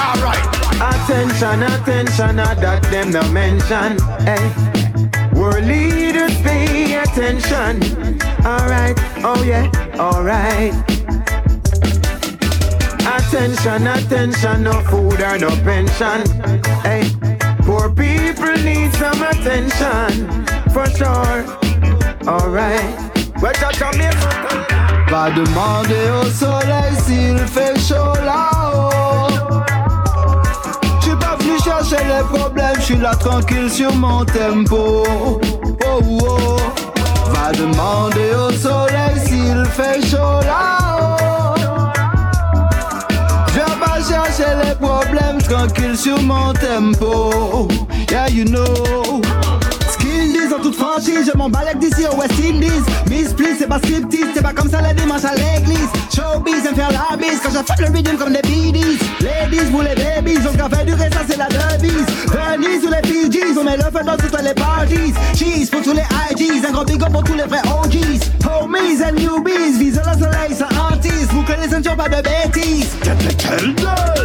Alright. 0.00 0.44
Attention, 0.80 1.62
attention, 1.62 2.38
uh, 2.38 2.54
that 2.54 2.82
them 2.90 3.10
no 3.10 3.22
mention. 3.30 3.98
Hey. 4.24 4.83
World 5.54 5.66
leaders 5.68 6.34
pay 6.42 6.96
attention. 6.96 7.80
Alright, 8.44 8.98
oh 9.22 9.40
yeah, 9.46 9.70
alright. 10.00 10.74
Attention, 13.06 13.86
attention, 13.86 14.64
no 14.64 14.72
food 14.90 15.20
or 15.20 15.38
no 15.38 15.50
pension. 15.62 16.26
Hey, 16.82 17.08
poor 17.62 17.88
people 17.94 18.56
need 18.64 18.92
some 18.94 19.22
attention, 19.22 20.26
for 20.72 20.86
sure. 20.98 21.44
Alright. 22.26 22.98
Va 25.08 25.30
demander 25.30 26.10
au 26.20 26.24
soleil 26.30 26.96
s'il 27.06 27.38
fait 27.46 27.78
chaud 27.78 28.16
là-haut. 28.24 29.33
Chercher 31.84 32.04
les 32.06 32.38
problèmes, 32.38 32.80
j'suis 32.80 32.96
là 32.96 33.14
tranquille 33.14 33.70
sur 33.70 33.94
mon 33.94 34.24
tempo. 34.24 35.04
Oh 35.86 36.00
oh. 36.02 36.56
Va 37.26 37.52
demander 37.52 38.30
au 38.34 38.50
soleil 38.52 39.18
s'il 39.26 39.64
fait 39.66 40.00
chaud 40.06 40.40
là-haut. 40.46 41.54
J'viens 43.48 43.76
pas 43.78 43.98
chercher 44.00 44.50
les 44.64 44.74
problèmes, 44.76 45.42
tranquille 45.42 45.96
sur 45.96 46.20
mon 46.22 46.54
tempo. 46.54 47.68
Yeah, 48.10 48.28
you 48.30 48.44
know. 48.44 49.22
En 50.56 50.60
toute 50.60 50.76
franchise, 50.76 51.30
je 51.32 51.36
m'en 51.36 51.48
balèque 51.48 51.78
d'ici 51.78 52.06
au 52.10 52.16
West 52.16 52.34
Indies. 52.38 52.70
Miss 53.10 53.32
Please, 53.32 53.56
c'est 53.58 53.66
pas 53.66 53.78
scriptiste, 53.78 54.28
c'est 54.34 54.42
pas 54.42 54.52
comme 54.52 54.70
ça 54.70 54.80
les 54.82 54.94
dimanches 54.94 55.24
à 55.24 55.34
l'église. 55.34 55.88
Showbiz, 56.14 56.64
aime 56.66 56.74
faire 56.76 56.92
la 56.92 57.16
bise 57.16 57.40
quand 57.42 57.50
j'ai 57.50 57.64
fait 57.64 57.88
le 57.88 57.92
rhythm 57.92 58.16
comme 58.16 58.32
des 58.32 58.42
BDs. 58.42 58.98
Ladies 59.20 59.70
pour 59.70 59.82
les 59.82 59.94
babies, 59.94 60.38
on 60.46 60.52
se 60.52 60.76
fait 60.76 60.84
durer, 60.84 61.10
ça 61.10 61.20
c'est 61.28 61.36
la 61.36 61.48
devise. 61.48 62.06
Venise 62.28 62.84
ou 62.84 62.90
les 62.90 63.08
Fijis, 63.08 63.58
on 63.58 63.64
met 63.64 63.76
le 63.76 63.84
feu 63.84 64.04
dans 64.04 64.16
toutes 64.16 64.40
les 64.40 64.54
parties. 64.54 65.12
Cheese 65.34 65.70
pour 65.70 65.82
tous 65.82 65.92
les 65.92 66.06
IGs, 66.30 66.64
un 66.66 66.72
gros 66.72 66.84
big 66.84 67.02
up 67.02 67.10
pour 67.10 67.24
tous 67.24 67.34
les 67.34 67.44
vrais 67.44 67.62
OGs. 67.62 68.20
Homies 68.44 69.02
and 69.02 69.14
newbies, 69.18 69.78
vise 69.78 70.00
le 70.04 70.18
soleil, 70.18 70.54
ça 70.56 70.68
hantise. 70.78 71.28
Vous 71.32 71.42
connaissez 71.42 71.70
ceintures, 71.70 71.96
pas 71.96 72.08
de 72.08 72.22
bêtises. 72.22 72.94
Ou 73.02 74.23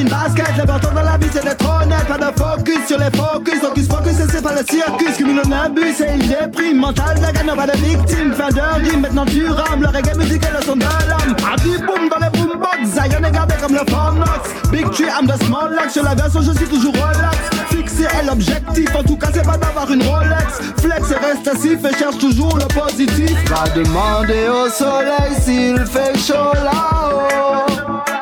jean 0.00 0.08
basket, 0.08 0.56
l'important 0.56 0.92
dans 0.94 1.02
la 1.02 1.16
vie 1.18 1.28
c'est 1.32 1.44
d'être 1.44 1.64
honnête, 1.64 2.06
pas 2.06 2.18
de 2.18 2.38
focus 2.38 2.86
sur 2.86 2.98
les 2.98 3.10
focus. 3.16 3.60
Focus, 3.60 3.88
focus, 3.88 4.20
et 4.20 4.30
c'est 4.30 4.42
pas 4.42 4.52
le 4.52 4.64
circus. 4.68 5.16
Cumulonabus 5.16 6.00
et 6.00 6.16
il 6.18 6.28
déprime, 6.28 6.78
mental 6.78 7.18
de 7.18 7.32
gagnant, 7.36 7.56
pas 7.56 7.66
de 7.66 7.76
victime. 7.78 8.32
Fin 8.32 8.48
de 8.48 8.88
rime, 8.88 9.00
maintenant 9.00 9.24
tu 9.26 9.46
rames, 9.48 9.82
le 9.82 9.88
reggae 9.88 10.16
musical, 10.16 10.52
le 10.58 10.64
son 10.64 10.76
de 10.76 10.82
l'âme. 10.82 11.36
Adi 11.52 11.76
boom 11.78 12.08
dans 12.08 12.18
les 12.18 12.30
boombox, 12.38 12.84
Zion 12.84 13.24
est 13.24 13.30
gardé 13.30 13.54
comme 13.60 13.72
le 13.72 13.90
Fornox. 13.90 14.50
Big 14.70 14.90
tree, 14.90 15.06
I'm 15.06 15.26
the 15.26 15.42
small 15.44 15.72
lax, 15.74 15.92
sur 15.92 16.02
la 16.02 16.14
version 16.14 16.40
je 16.42 16.52
suis 16.52 16.66
toujours 16.66 16.94
relax. 16.94 17.38
Fixé 17.70 18.04
est 18.04 18.26
l'objectif, 18.26 18.94
en 18.94 19.02
tout 19.02 19.16
cas 19.16 19.28
c'est 19.32 19.44
pas 19.44 19.56
d'avoir 19.56 19.90
une 19.90 20.02
Rolex. 20.02 20.60
Flex 20.78 21.10
et 21.10 21.26
reste 21.26 21.48
assis, 21.48 21.72
et 21.72 21.98
cherche 21.98 22.18
toujours 22.18 22.56
le 22.56 22.66
positif. 22.80 23.36
Va 23.48 23.68
demander 23.74 24.48
au 24.48 24.68
soleil 24.70 25.34
s'il 25.42 25.78
fait 25.86 26.16
chaud 26.18 26.52
là-haut. 26.54 28.19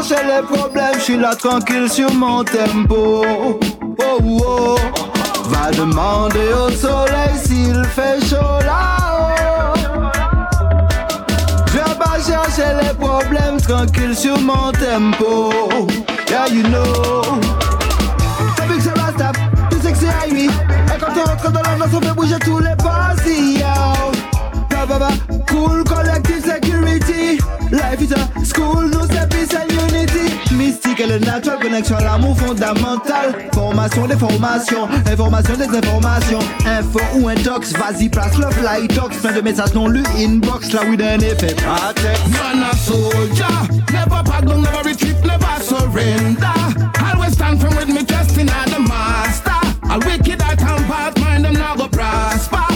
Pas 0.00 0.06
chercher 0.06 0.24
les 0.24 0.42
problèmes, 0.46 0.98
j'suis 0.98 1.18
là 1.18 1.34
tranquille 1.34 1.86
sur 1.90 2.10
mon 2.14 2.42
tempo. 2.42 3.22
Oh 3.98 4.18
oh. 4.22 4.76
Va 5.48 5.70
demander 5.76 6.54
au 6.54 6.70
soleil 6.70 7.36
s'il 7.44 7.84
fait 7.84 8.18
chaud 8.26 8.60
là-haut. 8.64 9.76
J'viens 11.66 11.94
pas 11.98 12.18
chercher 12.18 12.72
les 12.82 12.94
problèmes, 12.94 13.60
tranquille 13.60 14.16
sur 14.16 14.40
mon 14.40 14.72
tempo. 14.72 15.52
Yeah, 16.30 16.48
you 16.48 16.62
know. 16.62 17.22
T'as 18.56 18.64
vu 18.64 18.76
que 18.78 18.82
c'est 18.82 18.98
Rasta, 18.98 19.32
tu 19.70 19.80
sais 19.82 19.92
que 19.92 19.98
c'est 19.98 20.08
à 20.08 20.26
lui. 20.32 20.46
Et 20.46 20.98
quand 20.98 21.12
on 21.14 21.28
rentre 21.28 21.52
dans 21.52 21.60
la 21.60 21.76
danse, 21.76 21.94
on 21.94 22.00
fait 22.00 22.14
bouger 22.14 22.38
tous 22.42 22.58
les 22.58 22.74
yo. 22.76 24.19
Ba, 24.80 24.86
ba, 24.86 24.98
ba. 24.98 25.10
Cool 25.46 25.84
collective 25.84 26.42
security. 26.42 27.36
Life 27.70 28.00
is 28.00 28.12
a 28.12 28.44
school, 28.46 28.88
no 28.88 29.04
c'est 29.12 29.28
peace 29.28 29.52
and 29.52 29.70
unity. 29.70 30.32
Mystique 30.56 30.96
que 30.96 31.02
le 31.02 31.18
natural, 31.18 31.58
connexion 31.58 31.98
l'amour 31.98 32.34
fondamental. 32.38 33.34
Formation 33.52 34.06
des 34.06 34.16
formations, 34.16 34.88
information 35.06 35.54
des 35.56 35.68
informations. 35.76 36.38
Info 36.64 36.98
ou 37.16 37.28
intox, 37.28 37.74
vas-y, 37.74 38.08
place 38.08 38.38
le 38.38 38.50
fly 38.52 38.88
talks. 38.88 39.18
Plein 39.18 39.34
de 39.34 39.42
messages 39.42 39.74
non 39.74 39.86
lus, 39.86 40.06
inbox, 40.16 40.72
là, 40.72 40.80
oui, 40.88 40.96
d'un 40.96 41.18
effet. 41.18 41.54
Man 41.66 42.62
a 42.62 42.74
soldier, 42.74 43.44
never 43.92 44.22
back 44.22 44.46
down, 44.46 44.62
never 44.62 44.88
retreat, 44.88 45.16
never 45.26 45.62
surrender. 45.62 46.56
Always 47.04 47.34
stand 47.34 47.60
firm 47.60 47.76
with 47.76 47.88
me, 47.88 48.02
trusting 48.02 48.48
in 48.48 48.70
the 48.70 48.80
master. 48.80 49.60
A 49.90 49.98
wicked 49.98 50.40
I 50.40 50.56
can 50.56 50.82
part, 50.84 51.20
mind 51.20 51.44
them 51.44 51.52
not 51.52 51.76
go 51.76 51.86
prosper. 51.86 52.69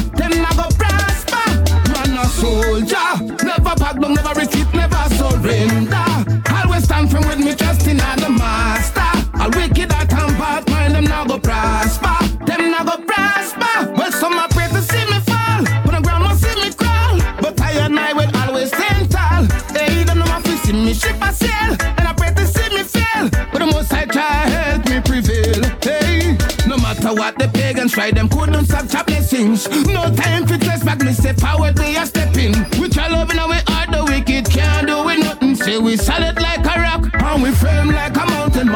In 7.94 8.20
the 8.20 8.30
master. 8.30 9.10
A 9.40 9.48
wicked 9.50 9.92
I 9.92 10.04
can 10.06 10.34
part, 10.36 10.68
mind 10.70 10.94
them 10.94 11.04
not 11.04 11.28
go 11.28 11.38
prosper. 11.38 12.16
Them 12.44 12.70
not 12.70 12.86
go 12.86 12.96
prosper. 13.04 13.92
Well, 13.92 14.12
some 14.12 14.34
are 14.34 14.48
pray 14.48 14.68
to 14.68 14.80
see 14.82 15.04
me 15.06 15.18
fall, 15.20 15.64
when 15.84 16.02
ground 16.02 16.24
must 16.24 16.42
see 16.42 16.54
me 16.62 16.72
crawl. 16.72 17.18
But 17.40 17.60
I 17.60 17.72
and 17.84 17.98
I 17.98 18.12
will 18.12 18.30
always 18.36 18.68
stand 18.68 19.10
tall. 19.10 19.44
Hey, 19.76 20.04
them 20.04 20.18
know 20.18 20.38
if 20.38 20.46
you 20.46 20.56
see 20.58 20.72
me 20.72 20.94
ship 20.94 21.16
a 21.20 21.32
sail, 21.32 21.76
and 21.98 22.08
I 22.08 22.12
pray 22.16 22.32
to 22.34 22.46
see 22.46 22.68
me 22.74 22.82
fail. 22.82 23.28
But 23.52 23.58
the 23.58 23.66
most 23.66 23.92
I 23.92 24.04
try 24.06 24.48
help 24.56 24.88
me 24.88 25.00
prevail. 25.00 25.62
Hey, 25.82 26.36
no 26.66 26.76
matter 26.78 27.12
what 27.14 27.38
the 27.38 27.48
pagans 27.48 27.92
try, 27.92 28.10
them 28.10 28.28
couldn't 28.28 28.64
stop 28.66 28.88
chop 28.88 29.06
blessings. 29.06 29.68
No 29.86 30.10
time 30.14 30.46
to 30.46 30.58
test 30.58 30.84
back, 30.84 31.00
me 31.02 31.12
say 31.12 31.32
forward 31.34 31.78
we 31.78 31.96
are 31.96 32.06
stepping. 32.06 32.54
With 32.80 32.96
your 32.96 33.08
love 33.10 33.30
in 33.30 33.38
our 33.38 33.60
heart, 33.68 33.90
the 33.90 34.04
wicked 34.04 34.50
can't 34.50 34.86
do 34.86 35.08
it 35.10 35.18
nothing. 35.18 35.54
Say 35.54 35.78
we 35.78 35.96
solid 35.96 36.23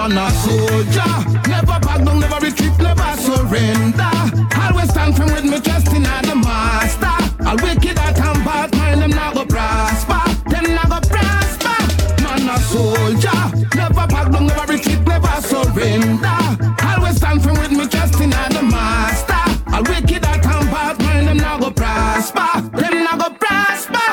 man, 0.09 0.19
a 0.19 0.31
soldier. 0.31 1.49
Never 1.49 1.79
back 1.81 2.05
down, 2.05 2.21
never 2.21 2.45
retreat, 2.45 2.73
never 2.79 3.17
surrender. 3.17 4.11
Always 4.57 4.91
stand 4.91 5.17
firm 5.17 5.33
with 5.33 5.45
me, 5.45 5.61
trusting 5.61 5.97
in 5.97 6.23
the 6.29 6.35
master. 6.35 7.47
All 7.47 7.57
wicked 7.57 7.99
I 7.99 8.13
can 8.13 8.43
part, 8.43 8.75
mind 8.77 9.03
them 9.03 9.11
not 9.11 9.35
go 9.35 9.45
prosper. 9.45 10.23
Them 10.51 10.75
not 10.75 10.89
go 10.89 11.01
prosper. 11.09 11.79
Man 12.23 12.49
a 12.49 12.59
soldier, 12.59 13.77
never 13.77 14.07
back 14.07 14.31
down, 14.33 14.47
never 14.47 14.73
retreat, 14.73 15.01
never 15.07 15.41
surrender. 15.43 16.41
Always 16.83 17.17
stand 17.17 17.43
firm 17.43 17.59
with 17.59 17.73
me, 17.73 17.87
trusting 17.89 18.33
in 18.33 18.51
the 18.53 18.63
master. 18.63 19.45
All 19.73 19.83
wicked 19.83 20.23
can 20.23 20.69
part, 20.69 20.99
mind 21.01 21.29
them 21.29 21.37
not 21.39 21.61
go 21.61 21.71
prosper. 21.71 22.61
Them 22.77 23.05
not 23.05 23.19
go 23.19 23.31
prosper. 23.35 24.09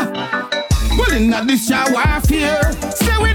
Well, 0.97 1.11
in 1.11 1.29
this 1.47 1.69
year 1.69 1.83
warfare, 1.91 2.71
say 2.91 3.17
we 3.21 3.33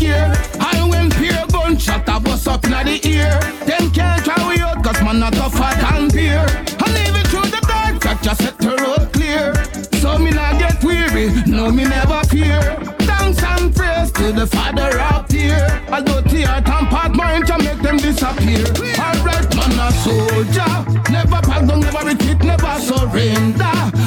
scared. 0.00 0.36
I 0.58 0.88
when 0.88 1.10
peer 1.10 1.44
gunshot 1.52 2.08
a 2.08 2.20
bust 2.20 2.48
up 2.48 2.64
in 2.64 2.70
the 2.70 2.96
ear, 3.06 3.36
them 3.66 3.90
can't 3.92 4.24
try 4.24 4.40
we 4.48 4.60
out, 4.60 4.82
cause 4.82 5.00
man 5.02 5.20
not 5.20 5.34
tougher 5.34 5.72
than 5.82 6.08
beer. 6.08 6.46
And 6.84 6.94
even 7.04 7.24
through 7.30 7.50
the 7.54 7.60
dark, 7.68 8.06
I 8.06 8.14
just 8.22 8.40
set 8.42 8.56
the 8.58 8.72
road 8.82 9.12
clear. 9.12 9.52
So 10.00 10.18
me 10.18 10.30
not 10.30 10.58
get 10.58 10.82
weary, 10.82 11.26
no, 11.46 11.70
me 11.70 11.84
never 11.84 12.22
fear. 12.32 12.60
Thanks 13.08 13.42
and 13.42 13.74
praise 13.76 14.10
to 14.12 14.32
the 14.32 14.46
Father 14.46 14.90
up 15.12 15.30
here. 15.30 15.68
Although 15.92 16.22
the 16.22 16.40
earth 16.52 16.68
and 16.76 16.88
part 16.88 17.14
mind 17.14 17.46
to 17.48 17.58
make 17.58 17.80
them 17.82 17.98
disappear. 17.98 18.64
Alright, 19.06 19.48
man, 19.56 19.78
a 19.84 19.88
soldier. 20.04 20.72
Never 21.12 21.40
back 21.48 21.62
down, 21.68 21.80
never 21.80 22.02
retreat, 22.06 22.42
never 22.42 22.74
surrender. 22.88 23.99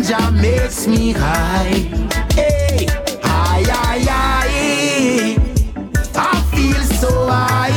Ganja 0.00 0.30
makes 0.40 0.86
me 0.86 1.12
high. 1.12 1.68
Hey. 2.32 2.86
Aye, 3.22 3.64
aye, 3.68 4.06
aye. 4.08 5.36
I 6.14 6.42
feel 6.50 6.82
so 6.98 7.26
high. 7.26 7.68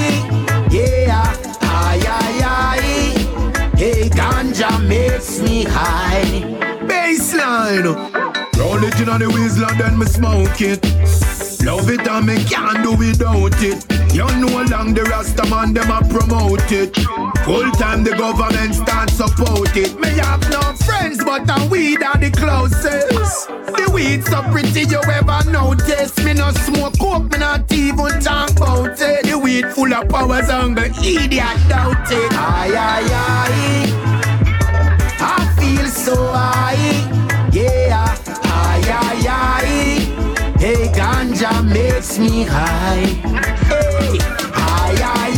Yeah. 0.72 1.24
Aye, 1.62 2.02
aye, 2.08 2.42
aye. 2.46 3.78
Hey, 3.78 4.10
ganja 4.10 4.72
makes 4.88 5.40
me 5.40 5.64
high. 5.64 6.42
Baseline. 6.88 7.84
Roll 8.58 8.84
it 8.84 9.00
in 9.02 9.10
on 9.10 9.20
the 9.20 9.30
waistline, 9.30 9.78
then 9.78 9.98
me 9.98 10.06
smoke 10.06 10.62
it. 10.62 10.84
Love 11.66 11.90
it 11.90 12.08
and 12.08 12.26
me 12.26 12.44
can't 12.46 12.84
do 12.84 12.96
without 12.96 13.62
it. 13.62 14.03
You 14.14 14.28
know 14.38 14.62
long 14.70 14.94
the 14.94 15.04
Rasta 15.10 15.44
man 15.50 15.74
them 15.74 15.90
a 15.90 16.00
promote 16.08 16.72
it. 16.72 16.96
Full 17.46 17.72
time 17.72 18.04
the 18.04 18.12
government 18.16 18.76
start 18.76 19.10
support 19.10 19.76
it. 19.76 20.00
Me 20.00 20.10
have 20.22 20.48
no 20.52 20.62
friends 20.86 21.24
but 21.24 21.46
the 21.48 21.68
weed 21.72 22.04
are 22.04 22.18
the 22.18 22.30
closest. 22.30 23.48
The 23.48 23.90
weed 23.92 24.24
so 24.24 24.42
pretty 24.52 24.82
you 24.82 25.02
ever 25.02 25.50
notice. 25.52 26.16
Me 26.24 26.34
no 26.34 26.52
smoke 26.52 26.98
coke, 27.00 27.32
me 27.32 27.40
not 27.40 27.72
even 27.74 28.20
talk 28.22 28.52
about 28.52 29.02
it. 29.02 29.26
The 29.26 29.38
weed 29.38 29.66
full 29.74 29.92
of 29.94 30.08
powers 30.10 30.48
and 30.50 30.78
the 30.78 30.86
idiot 31.02 31.58
doubt 31.68 32.12
it. 32.12 32.34
Aye, 32.34 32.76
aye, 32.78 33.10
aye. 33.12 33.90
I 35.20 35.56
feel 35.60 35.88
so 35.88 36.16
high. 36.16 37.50
Yeah. 37.52 38.16
Aye, 38.44 38.84
aye, 39.02 39.26
aye. 39.28 40.60
Hey, 40.60 40.88
ganja 41.44 41.62
makes 41.74 42.18
me 42.20 42.44
high. 42.44 43.06
Hey. 43.68 44.18
Aye, 44.54 45.02
aye, 45.04 45.33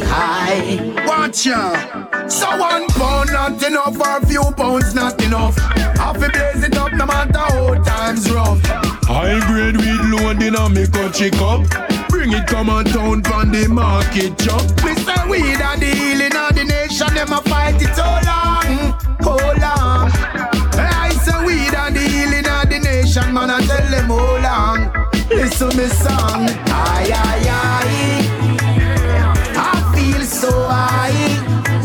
high. 0.00 0.78
Watch 1.06 1.46
ya. 1.46 2.28
So 2.28 2.46
one 2.58 2.86
pound 2.88 3.30
not 3.32 3.62
enough, 3.62 3.98
or 4.00 4.18
a 4.18 4.26
few 4.26 4.42
pounds 4.56 4.94
not 4.94 5.22
enough. 5.22 5.56
Have 5.98 6.18
to 6.20 6.28
blaze 6.30 6.64
it 6.64 6.76
up 6.76 6.92
no 6.92 7.06
matter 7.06 7.38
how 7.38 7.74
times 7.82 8.30
rough. 8.30 8.60
High 9.04 9.40
grade 9.48 9.76
weed 9.76 10.00
loading 10.12 10.54
on 10.56 10.74
me 10.74 10.86
country 10.86 11.30
cup. 11.30 11.62
Bring 12.08 12.32
it 12.32 12.46
come 12.46 12.68
on 12.70 12.84
town 12.84 13.22
from 13.22 13.52
the 13.52 13.68
market 13.68 14.38
chop. 14.38 14.62
Mr. 14.84 15.28
Weed 15.28 15.60
are 15.60 15.76
the 15.76 15.86
healing 15.86 16.36
of 16.36 16.54
the 16.54 16.64
nation, 16.64 17.14
them 17.14 17.32
a 17.32 17.40
fight 17.42 17.80
it 17.80 17.94
so 17.94 18.04
long, 18.04 18.94
how 19.20 19.38
long. 19.58 20.10
I 20.74 21.10
say 21.22 21.44
weed 21.44 21.74
are 21.74 21.90
the 21.90 22.00
healing 22.00 22.46
of 22.46 22.68
the 22.68 22.78
nation, 22.80 23.32
man 23.32 23.50
I 23.50 23.60
tell 23.60 23.90
them 23.90 24.06
how 24.06 24.38
long. 24.42 25.08
Listen 25.30 25.68
me 25.76 25.86
song, 25.88 26.48
Aye, 26.68 27.12
aye, 27.14 27.48
aye. 27.48 28.19
High. 30.80 31.20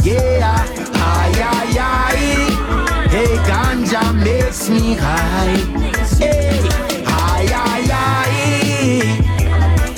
Yeah. 0.04 0.56
Aye, 0.94 1.42
aye, 1.54 1.80
aye. 1.96 3.10
Hey, 3.14 3.34
ganja 3.48 4.04
makes 4.24 4.70
me 4.70 4.94
high. 4.96 5.58
Hey. 6.18 6.62
Aye, 7.06 7.52
aye, 7.66 7.90
aye. 8.08 9.04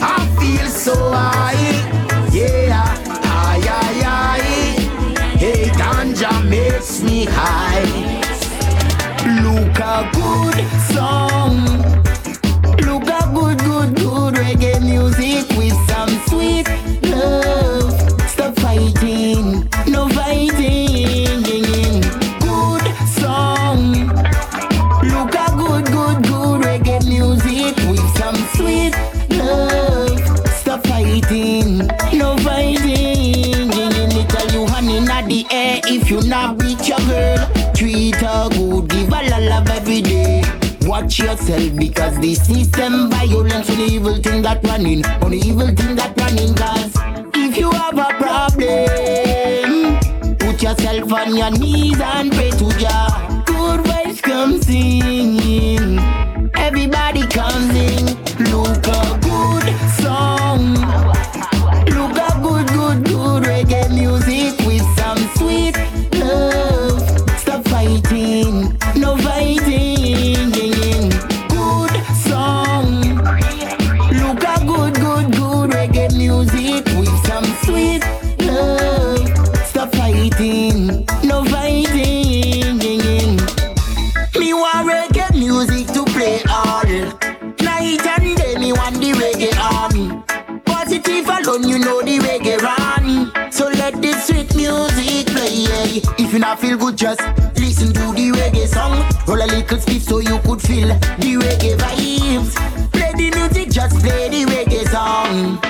I 0.01 0.19
feel 0.39 0.67
so 0.85 0.95
high. 1.11 1.69
Yeah. 2.31 2.81
Aye, 3.21 3.69
aye, 3.81 4.03
aye. 4.19 5.37
Hey, 5.37 5.65
ganja 5.79 6.31
makes 6.49 7.03
me 7.03 7.25
high. 7.29 7.85
Look 9.43 9.77
a 9.79 10.09
good 10.17 10.57
song. 10.93 11.57
Look 12.87 13.07
a 13.19 13.21
good, 13.37 13.59
good, 13.59 13.95
good 13.95 14.33
reggae 14.41 14.81
music 14.81 15.45
with 15.55 15.77
love 39.47 39.69
every 39.69 40.01
day. 40.01 40.43
Watch 40.81 41.19
yourself 41.19 41.75
because 41.75 42.17
the 42.19 42.35
system 42.35 43.09
violence 43.09 43.67
the 43.67 43.87
evil 43.91 44.15
thing 44.15 44.41
that 44.43 44.63
running, 44.63 45.05
on 45.23 45.31
the 45.31 45.37
evil 45.37 45.67
thing 45.67 45.95
that 45.95 46.17
running. 46.17 46.53
Cause 46.55 46.93
if 47.35 47.57
you 47.57 47.71
have 47.71 47.97
a 47.97 48.13
problem, 48.23 49.97
put 50.37 50.61
yourself 50.61 51.11
on 51.13 51.35
your 51.35 51.51
knees 51.51 51.99
and 51.99 52.31
pray 52.31 52.51
to 52.51 52.69
Jah. 52.77 53.43
Good 53.45 53.81
vibes 53.81 54.21
come 54.21 54.61
singing, 54.61 55.99
everybody 56.55 57.25
comes 57.27 57.75
in. 57.75 58.26
Feel 96.67 96.77
good, 96.77 96.97
just 96.97 97.21
listen 97.55 97.93
to 97.93 98.13
the 98.13 98.31
reggae 98.33 98.67
song. 98.67 98.97
Roll 99.27 99.41
a 99.41 99.47
little 99.47 99.79
speed 99.79 100.01
so 100.01 100.19
you 100.19 100.37
could 100.39 100.61
feel 100.61 100.87
the 100.87 101.35
reggae 101.41 101.77
vibes. 101.77 102.55
Play 102.91 103.11
the 103.13 103.37
music, 103.37 103.69
just 103.69 103.99
play 103.99 104.29
the 104.29 104.45
reggae 104.51 104.87
song. 104.89 105.66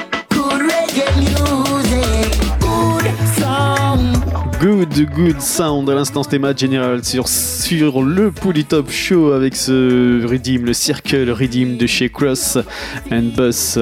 Good, 4.98 5.10
good 5.14 5.41
sound. 5.41 5.88
À 5.91 5.94
l'instant, 5.94 6.24
c'était 6.24 6.40
Matt 6.40 6.60
General 6.60 7.03
sur, 7.03 7.28
sur 7.28 8.02
le 8.02 8.32
Polytop 8.32 8.90
Show 8.90 9.32
avec 9.32 9.56
ce 9.56 10.26
Redeem, 10.26 10.65
le 10.65 10.74
Circle 10.74 11.30
Redeem 11.30 11.78
de 11.78 11.86
chez 11.86 12.10
Cross 12.10 12.57
and 13.11 13.30
Bus. 13.38 13.78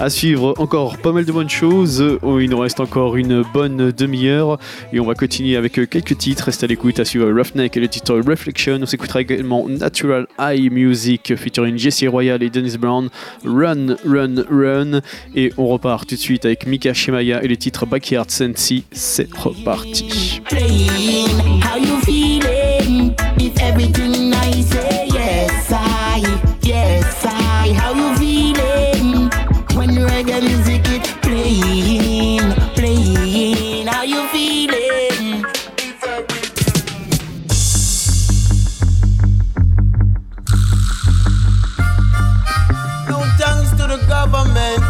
À 0.00 0.08
suivre 0.08 0.54
encore 0.56 0.96
pas 0.96 1.12
mal 1.12 1.26
de 1.26 1.32
bonnes 1.32 1.50
choses. 1.50 2.02
Oh, 2.22 2.40
il 2.40 2.48
nous 2.48 2.58
reste 2.58 2.80
encore 2.80 3.16
une 3.16 3.42
bonne 3.52 3.92
demi-heure 3.92 4.58
et 4.90 5.00
on 5.00 5.04
va 5.04 5.14
continuer 5.14 5.56
avec 5.56 5.72
quelques 5.72 6.16
titres. 6.16 6.44
Reste 6.44 6.64
à 6.64 6.66
l'écoute. 6.66 6.98
À 6.98 7.04
suivre 7.04 7.30
Roughneck 7.30 7.76
et 7.76 7.80
le 7.80 7.88
titre 7.88 8.14
Reflection. 8.14 8.78
On 8.80 8.86
s'écoutera 8.86 9.20
également 9.20 9.68
Natural 9.68 10.26
Eye 10.38 10.70
Music 10.70 11.36
featuring 11.36 11.76
Jesse 11.76 12.04
Royal 12.08 12.42
et 12.42 12.48
Dennis 12.48 12.78
Brown. 12.78 13.10
Run, 13.44 13.96
Run, 14.06 14.44
Run. 14.50 15.00
Et 15.34 15.52
on 15.58 15.66
repart 15.66 16.08
tout 16.08 16.14
de 16.14 16.20
suite 16.20 16.46
avec 16.46 16.66
Mika 16.66 16.94
Shemaya 16.94 17.44
et 17.44 17.48
le 17.48 17.56
titre 17.58 17.84
Backyard 17.84 18.30
Sensi. 18.30 18.84
C'est 18.92 19.30
reparti. 19.34 20.40
Playing. 20.54 21.60
How 21.60 21.76
you 21.76 22.00
feeling? 22.02 23.14
If 23.46 23.60
everything 23.60 24.30
nice, 24.30 24.68
say 24.70 25.08
yes 25.12 25.72
I, 25.72 26.22
yes 26.62 27.24
I. 27.24 27.72
How 27.80 27.92
you 28.00 28.08
feeling? 28.16 29.30
When 29.76 29.90
reggae 30.08 30.40
music 30.42 30.82
is 30.96 31.10
playing, 31.24 32.46
playing. 32.78 33.86
How 33.88 34.02
you 34.02 34.22
feeling? 34.28 35.42
No 43.10 43.18
thanks 43.40 43.70
to 43.78 43.84
the 43.92 44.00
government, 44.08 44.86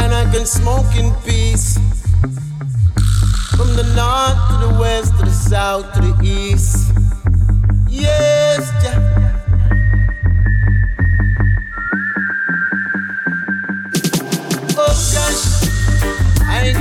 and 0.00 0.10
I 0.20 0.24
can 0.32 0.46
smoke 0.46 0.90
in 0.96 1.12
peace. 1.26 1.87
From 3.58 3.74
the 3.74 3.82
north 3.96 4.38
to 4.48 4.54
the 4.66 4.80
west 4.80 5.18
to 5.18 5.24
the 5.24 5.32
south 5.32 5.92
to 5.94 6.00
the 6.00 6.14
east. 6.22 6.92
Yes, 7.88 8.70
Jah. 8.80 9.02
Oh 14.78 14.94
gosh, 15.12 15.42
I. 16.46 16.72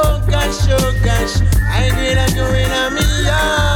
Oh 0.00 0.24
gosh, 0.30 0.68
oh 0.70 1.00
gosh, 1.04 1.40
I 1.64 1.82
ain't 1.82 1.94
gonna 1.96 2.26
go 2.36 2.46
in 2.54 2.70
a 2.70 2.90
million. 2.94 3.67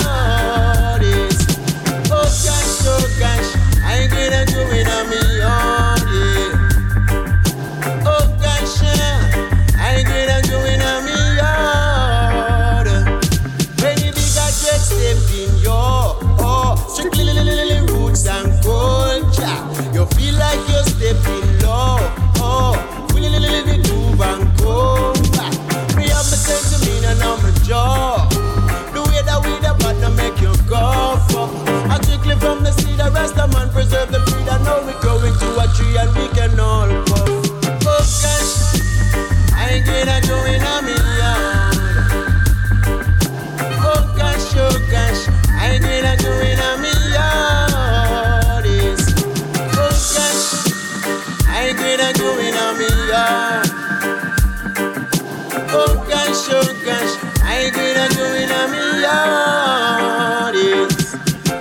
A 59.04 60.52
million. 60.52 60.88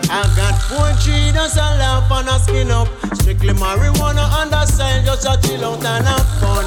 I 0.10 0.24
got 0.36 0.56
poetry, 0.70 1.32
just 1.34 1.58
a 1.58 1.68
laugh 1.80 2.12
and 2.12 2.30
a 2.30 2.40
skin 2.40 2.72
up. 2.72 2.88
Strictly 3.22 3.54
marijuana 3.54 4.30
on 4.40 4.50
the 4.50 4.66
side, 4.66 5.06
just 5.06 5.26
a 5.26 5.40
chill 5.48 5.66
out 5.66 5.86
and 5.86 6.06
have 6.06 6.28
fun. 6.40 6.66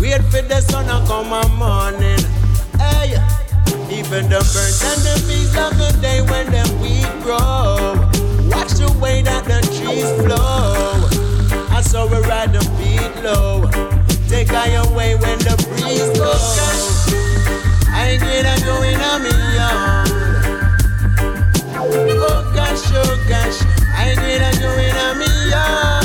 Wait 0.00 0.22
for 0.30 0.42
the 0.42 0.60
sun 0.60 0.86
to 0.86 1.04
come 1.06 1.32
a 1.32 1.48
morning. 1.56 2.22
Hey, 2.78 3.18
even 3.90 4.28
the 4.28 4.38
birds 4.38 4.82
and 4.84 5.00
the 5.02 5.14
bees 5.26 5.54
love 5.56 5.76
the 5.76 5.90
day 6.00 6.22
when 6.22 6.46
the 6.50 6.64
weed 6.80 7.10
grow. 7.22 7.98
Watch 8.48 8.72
the 8.78 8.96
way 9.00 9.22
that 9.22 9.44
the 9.44 9.60
trees 9.76 10.10
flow. 10.22 11.08
I 11.74 11.80
saw 11.82 12.06
we 12.06 12.18
ride 12.28 12.52
the 12.52 12.62
beat 12.78 13.22
low. 13.24 13.68
Take 14.28 14.52
I 14.52 14.68
away 14.86 15.16
when 15.16 15.38
the 15.40 15.56
breeze 15.68 16.10
blows. 16.16 17.27
I 18.00 18.16
gonna 18.16 18.54
go 18.64 18.82
in 18.82 19.00
a 19.00 19.18
million. 19.18 19.74
Oh. 21.74 21.90
oh 21.90 22.52
gosh, 22.54 22.92
oh 22.94 23.24
gosh, 23.28 23.58
I 23.92 24.14
gonna 24.14 24.52
go 24.60 24.70
in 24.78 24.96
a 24.96 25.14
million. 25.18 25.97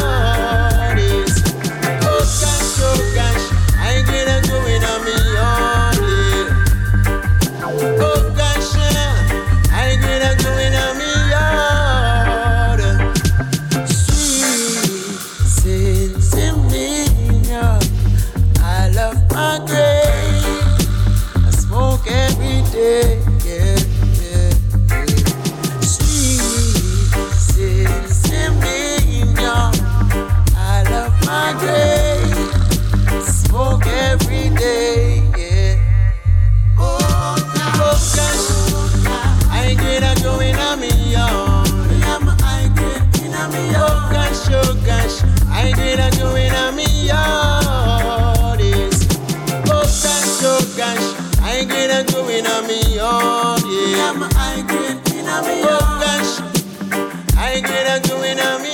greater 57.63 57.99
doing 57.99 58.39
a 58.39 58.59
me. 58.59 58.73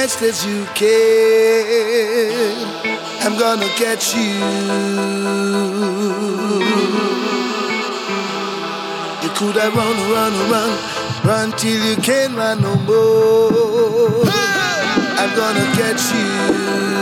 Fast 0.00 0.22
as 0.22 0.46
you 0.46 0.64
can. 0.74 2.56
I'm 3.20 3.36
gonna 3.38 3.68
catch 3.82 4.14
you. 4.16 4.32
You 9.22 9.30
coulda 9.36 9.70
run, 9.76 9.96
run, 10.14 10.34
run, 10.50 10.70
run 11.24 11.52
till 11.58 11.80
you 11.88 11.96
can't 11.96 12.34
run 12.34 12.62
no 12.62 12.76
more. 12.88 14.24
I'm 15.20 15.32
gonna 15.36 15.66
catch. 15.76 16.02
You 16.14 16.99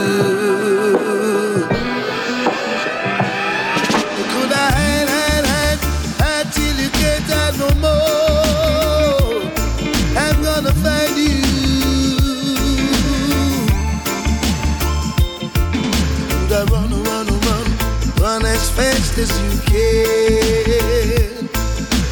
as. 19.79 21.49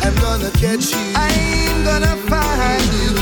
I'm 0.03 0.15
gonna 0.17 0.51
catch 0.53 0.93
you. 0.93 1.01
I'm 1.15 1.85
gonna 1.85 2.15
find 2.31 2.93
you. 2.95 3.13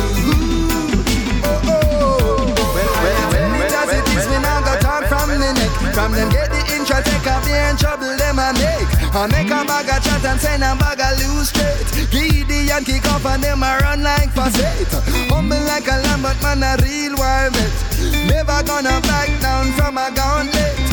Oh, 1.45 1.61
oh. 1.65 2.55
Well, 2.75 2.93
well, 3.03 3.25
well, 3.33 3.51
well, 3.59 3.75
as 3.83 3.91
it 3.93 4.07
is, 4.17 4.27
me 4.29 4.39
now 4.43 4.61
go 4.61 4.75
talk 4.81 5.05
from 5.07 5.29
the 5.31 5.53
neck. 5.53 5.73
From 5.95 6.13
them 6.13 6.29
get 6.31 6.51
the 6.51 6.61
intro, 6.75 7.01
take 7.03 7.27
up 7.27 7.43
the 7.45 7.53
and 7.55 7.79
trouble 7.79 8.17
them 8.17 8.39
I 8.39 8.53
make. 8.53 8.91
I 9.15 9.27
make 9.29 9.51
a 9.51 9.65
bag 9.65 9.89
of 9.89 10.03
chat 10.03 10.25
and 10.25 10.41
send 10.41 10.65
a 10.65 10.75
bag 10.75 11.01
of 11.01 11.19
loose 11.21 11.49
straight. 11.51 12.11
Gideon 12.11 12.85
kick 12.85 13.07
off 13.13 13.25
and 13.27 13.43
them 13.43 13.63
I 13.63 13.79
run 13.79 14.03
like 14.03 14.31
facet. 14.33 14.89
Humble 15.31 15.61
like 15.71 15.87
a 15.87 16.03
lamb, 16.03 16.23
but 16.23 16.41
man 16.43 16.63
a 16.63 16.77
real 16.83 17.15
wild 17.17 17.55
vet. 17.55 17.73
Never 18.27 18.63
gonna 18.67 19.01
back 19.03 19.31
down 19.41 19.73
from 19.73 19.99
a 19.99 20.11
gauntlet. 20.15 20.84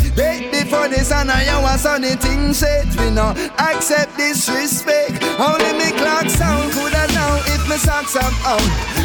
Date 0.72 0.92
this 0.92 1.10
the 1.10 1.16
and 1.16 1.30
you 1.30 1.68
a 1.68 1.78
sunny 1.78 2.16
thing 2.16 2.54
set. 2.54 2.88
We 2.96 3.12
no 3.12 3.36
accept 3.60 4.16
disrespect. 4.16 5.20
Only 5.36 5.74
me 5.76 5.92
clock 6.00 6.30
sound 6.30 6.72
coulda 6.72 7.12
know 7.12 7.44
if 7.52 7.68
me 7.68 7.76
socks 7.76 8.16
up 8.16 8.32
out. 8.48 8.64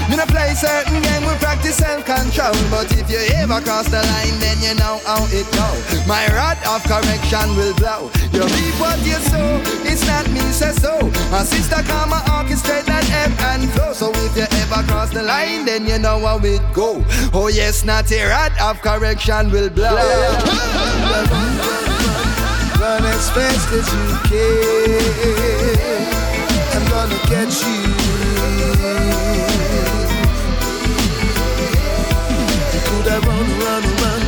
Me 0.08 0.14
no 0.14 0.24
play 0.26 0.54
certain 0.54 1.02
game, 1.02 1.26
we 1.26 1.34
practice 1.42 1.76
self-control. 1.76 2.54
But 2.70 2.92
if 2.92 3.10
you 3.10 3.18
ever 3.34 3.60
cross 3.60 3.88
the 3.90 3.98
line, 3.98 4.38
then 4.38 4.62
you 4.62 4.74
know 4.78 5.00
how 5.04 5.26
it 5.34 5.46
go. 5.58 5.66
My 6.06 6.26
rod 6.30 6.58
of 6.70 6.86
correction 6.86 7.56
will 7.58 7.74
blow. 7.74 8.10
You 8.30 8.46
reap 8.46 8.78
what 8.78 9.02
you 9.02 9.18
sow, 9.26 9.58
it's 9.82 10.06
not 10.06 10.30
me 10.30 10.46
say 10.54 10.70
so. 10.70 10.94
A 11.34 11.44
sister 11.44 11.82
come 11.82 12.12
and 12.14 12.22
orchestrate 12.30 12.86
that 12.86 13.10
ebb 13.10 13.34
and 13.50 13.68
flow. 13.72 13.92
So 13.92 14.12
if 14.14 14.36
you 14.36 14.46
ever 14.62 14.86
cross 14.86 15.10
the 15.10 15.22
line, 15.22 15.64
then 15.64 15.86
you 15.86 15.98
know 15.98 16.20
how 16.20 16.38
it 16.38 16.62
go. 16.72 17.02
Oh 17.34 17.48
yes, 17.48 17.84
not 17.84 18.10
a 18.12 18.24
rod 18.24 18.52
of 18.60 18.80
correction 18.82 19.50
will 19.50 19.70
blow. 19.70 19.96
Run 19.96 20.75
as 23.04 23.30
fast 23.30 23.68
as 23.72 23.86
you 23.92 24.06
can. 24.30 26.00
I'm 26.74 26.84
gonna 26.88 27.18
catch 27.26 27.62
you. 27.66 27.80
You 32.72 32.80
coulda 32.86 33.16
run, 33.26 33.48
run, 33.64 33.84
run, 34.02 34.22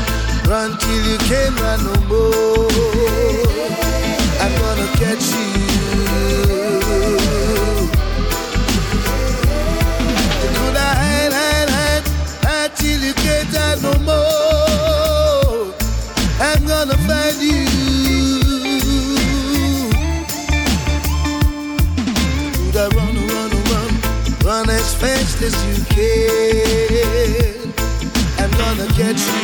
run 0.50 0.70
till 0.78 1.02
you 1.10 1.18
can't 1.30 1.54
run 1.60 1.80
no 1.84 1.94
more. 2.08 2.68
I'm 4.42 4.54
gonna 4.62 4.88
catch 5.00 5.26
you. 5.32 5.48
You 10.42 10.48
coulda 10.56 10.88
hide, 11.00 11.32
hide, 11.38 11.70
hide, 11.76 12.06
hide 12.42 12.72
till 12.76 13.00
you 13.00 13.14
can't 13.14 13.48
hide 13.48 13.80
no 13.82 13.92
more. 14.08 15.72
I'm 16.40 16.62
gonna 16.66 16.98
find 17.06 17.40
you. 17.40 17.87
As 25.02 25.56
you 25.66 25.84
can. 25.94 27.72
I'm 28.38 28.50
gonna 28.50 28.86
catch 28.94 29.20
you. 29.20 29.34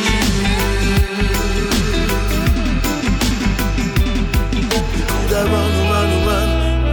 Run, 5.31 5.51
run, 5.89 6.11
run, 6.25 6.49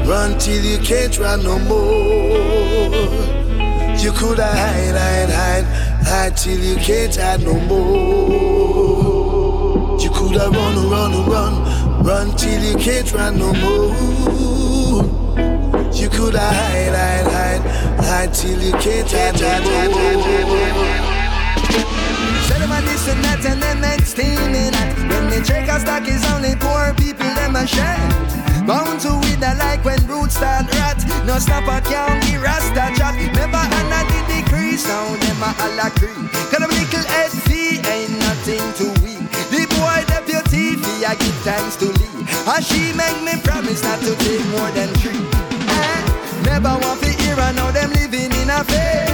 run 0.06 0.30
till 0.38 0.64
you 0.64 0.78
can't 0.78 1.18
run 1.18 1.42
no 1.42 1.58
more. 1.60 2.28
You 3.98 4.12
coulda 4.12 4.46
hide, 4.46 4.96
hide, 4.96 5.30
hide, 5.30 5.66
hide 6.04 6.36
till 6.36 6.58
you 6.58 6.76
can't 6.76 7.14
hide 7.14 7.42
no 7.42 7.54
more. 7.54 8.92
You 10.00 10.10
coulda 10.10 10.50
run, 10.50 10.90
run, 10.90 11.26
run, 11.26 11.54
run 12.04 12.36
till 12.36 12.62
you 12.62 12.76
can't 12.78 13.12
run 13.12 13.38
no 13.38 13.52
more. 13.54 14.21
You 16.12 16.18
coulda 16.18 16.40
hide, 16.40 16.92
hide, 16.92 17.26
hide, 17.32 17.64
hide 18.04 18.34
till 18.34 18.60
you 18.60 18.72
can't 18.72 19.10
hide. 19.10 19.34
Say 22.44 22.58
them 22.58 22.72
a 22.72 22.80
this 22.82 23.08
and 23.08 23.24
that 23.24 23.40
and 23.48 23.62
the 23.62 23.74
next 23.80 24.12
thing 24.14 24.36
in 24.52 24.74
When 25.08 25.30
the 25.30 25.40
check 25.40 25.68
a 25.68 25.80
stock 25.80 26.06
is 26.08 26.24
only 26.32 26.54
poor 26.56 26.92
people 27.00 27.32
them 27.32 27.56
a 27.56 27.66
share. 27.66 27.96
Bound 28.66 29.00
to 29.00 29.16
wither 29.24 29.56
like 29.56 29.84
when 29.84 30.04
roots 30.06 30.36
start 30.36 30.68
rot. 30.76 31.00
No 31.24 31.38
snapper 31.38 31.80
can't 31.88 32.20
be 32.28 32.36
rasta 32.36 32.92
chat. 32.92 33.16
Never 33.32 33.56
under 33.56 34.04
the 34.12 34.20
decrease. 34.28 34.84
Now 34.84 35.16
them 35.16 35.42
a 35.42 35.50
alla 35.64 35.88
creep. 35.96 36.28
Cause 36.52 36.60
them 36.60 36.70
little 36.70 37.06
head 37.08 37.32
ain't 37.88 38.12
nothing 38.20 38.64
to 38.78 38.86
we. 39.00 39.16
The 39.48 39.64
boy 39.80 40.04
deputy 40.06 40.76
I 41.08 41.16
give 41.16 41.40
thanks 41.40 41.76
to 41.76 41.86
Lee. 41.88 42.26
And 42.46 42.64
she 42.64 42.92
make 42.92 43.18
me 43.24 43.40
promise 43.42 43.82
not 43.82 44.00
to 44.00 44.14
take 44.16 44.44
more 44.52 44.70
than 44.72 44.88
three. 45.00 45.31
Never 46.44 46.74
want 46.82 47.00
to 47.02 47.10
hear 47.10 47.36
I 47.38 47.52
know 47.52 47.70
them 47.72 47.90
living 47.92 48.32
in 48.40 48.50
a 48.50 48.64
fear. 48.64 49.06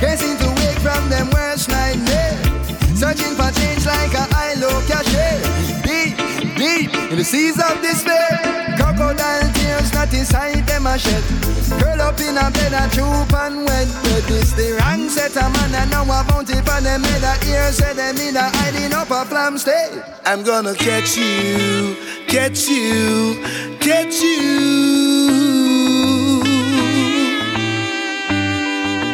Can't 0.00 0.18
seem 0.18 0.36
to 0.38 0.48
wake 0.60 0.80
from 0.80 1.08
them 1.08 1.30
worst 1.30 1.68
nightmare. 1.68 2.36
Searching 2.96 3.34
for 3.36 3.50
change 3.52 3.84
like 3.86 4.12
a 4.12 4.24
low 4.60 4.80
cachet. 4.88 5.40
Deep, 5.84 6.16
deep 6.56 6.92
in 7.10 7.16
the 7.16 7.24
seas 7.24 7.58
of 7.58 7.80
despair. 7.82 8.60
Crocodile 8.76 9.52
tears 9.52 9.92
not 9.92 10.12
inside 10.12 10.66
them 10.66 10.86
a 10.86 10.98
shed. 10.98 11.24
Curl 11.80 12.00
up 12.00 12.20
in 12.20 12.36
a 12.36 12.50
bed 12.50 12.72
and 12.72 12.92
troop 12.92 13.32
and 13.32 13.64
wet. 13.64 13.88
But 14.02 14.24
this 14.28 14.52
the 14.52 14.76
wrong 14.80 15.08
set 15.08 15.36
of 15.36 15.52
man 15.52 15.74
and 15.74 15.90
now 15.90 16.04
I 16.04 16.26
bounty 16.28 16.54
for 16.54 16.80
them 16.80 17.02
head 17.02 17.24
a 17.24 17.34
ear 17.48 17.72
said 17.72 17.96
them 17.96 18.16
in 18.16 18.36
a 18.36 18.48
hiding 18.56 18.92
up 18.92 19.10
a 19.10 19.24
flam 19.24 19.58
state. 19.58 20.02
I'm 20.24 20.42
gonna 20.44 20.74
catch 20.74 21.16
you, 21.16 21.96
catch 22.26 22.68
you, 22.68 23.42
catch 23.80 24.20
you. 24.20 25.19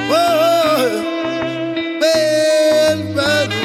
Oh, 0.09 1.99
well, 2.01 3.15
well. 3.15 3.56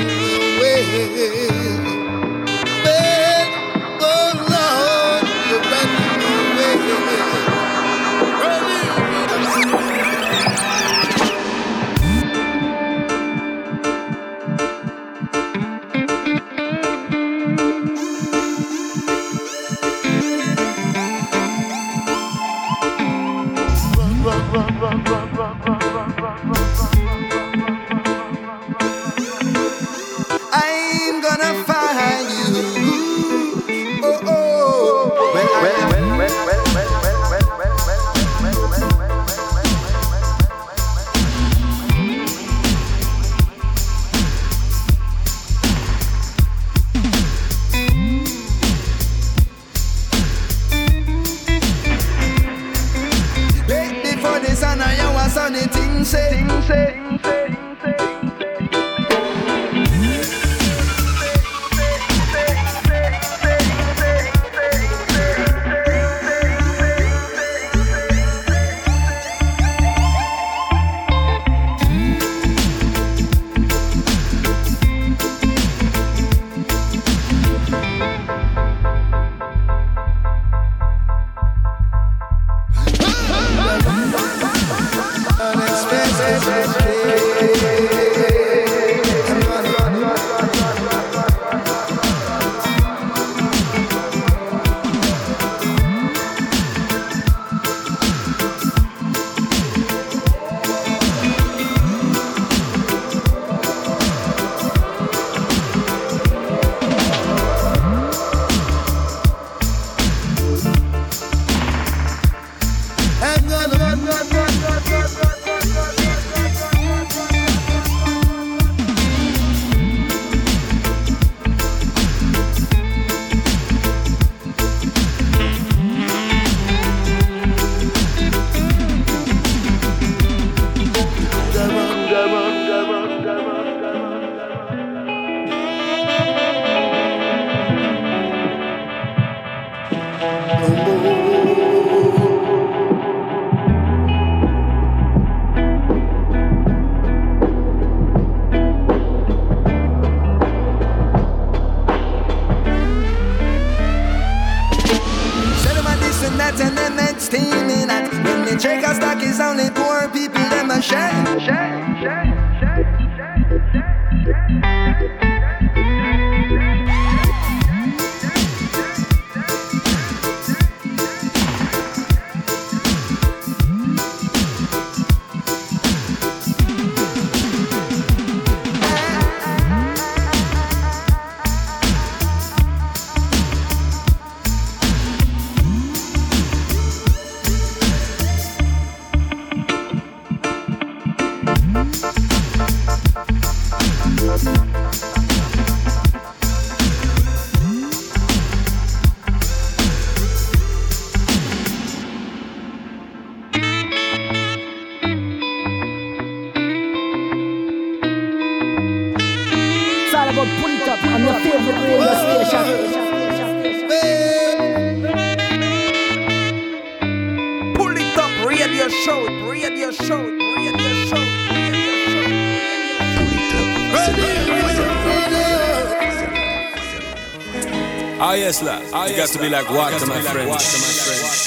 You 229.12 229.18
got 229.18 229.30
to 229.30 229.40
be 229.40 229.50
like 229.50 229.70
water, 229.70 230.06
my 230.06 230.22
friend. 230.22 230.48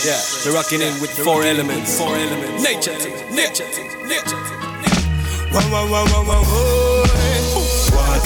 Yeah, 0.05 0.21
you're 0.45 0.55
rocking 0.55 0.83
in 0.83 1.01
with 1.01 1.11
four 1.11 1.43
elements. 1.43 1.99
Four 1.99 2.15
elements. 2.15 2.63
Nature, 2.63 2.93
nature, 3.33 3.65
nature. 4.07 4.37
Whoa, 5.51 5.61
whoa, 5.71 5.87
whoa, 5.89 6.05
whoa, 6.05 6.25
whoa, 6.25 6.94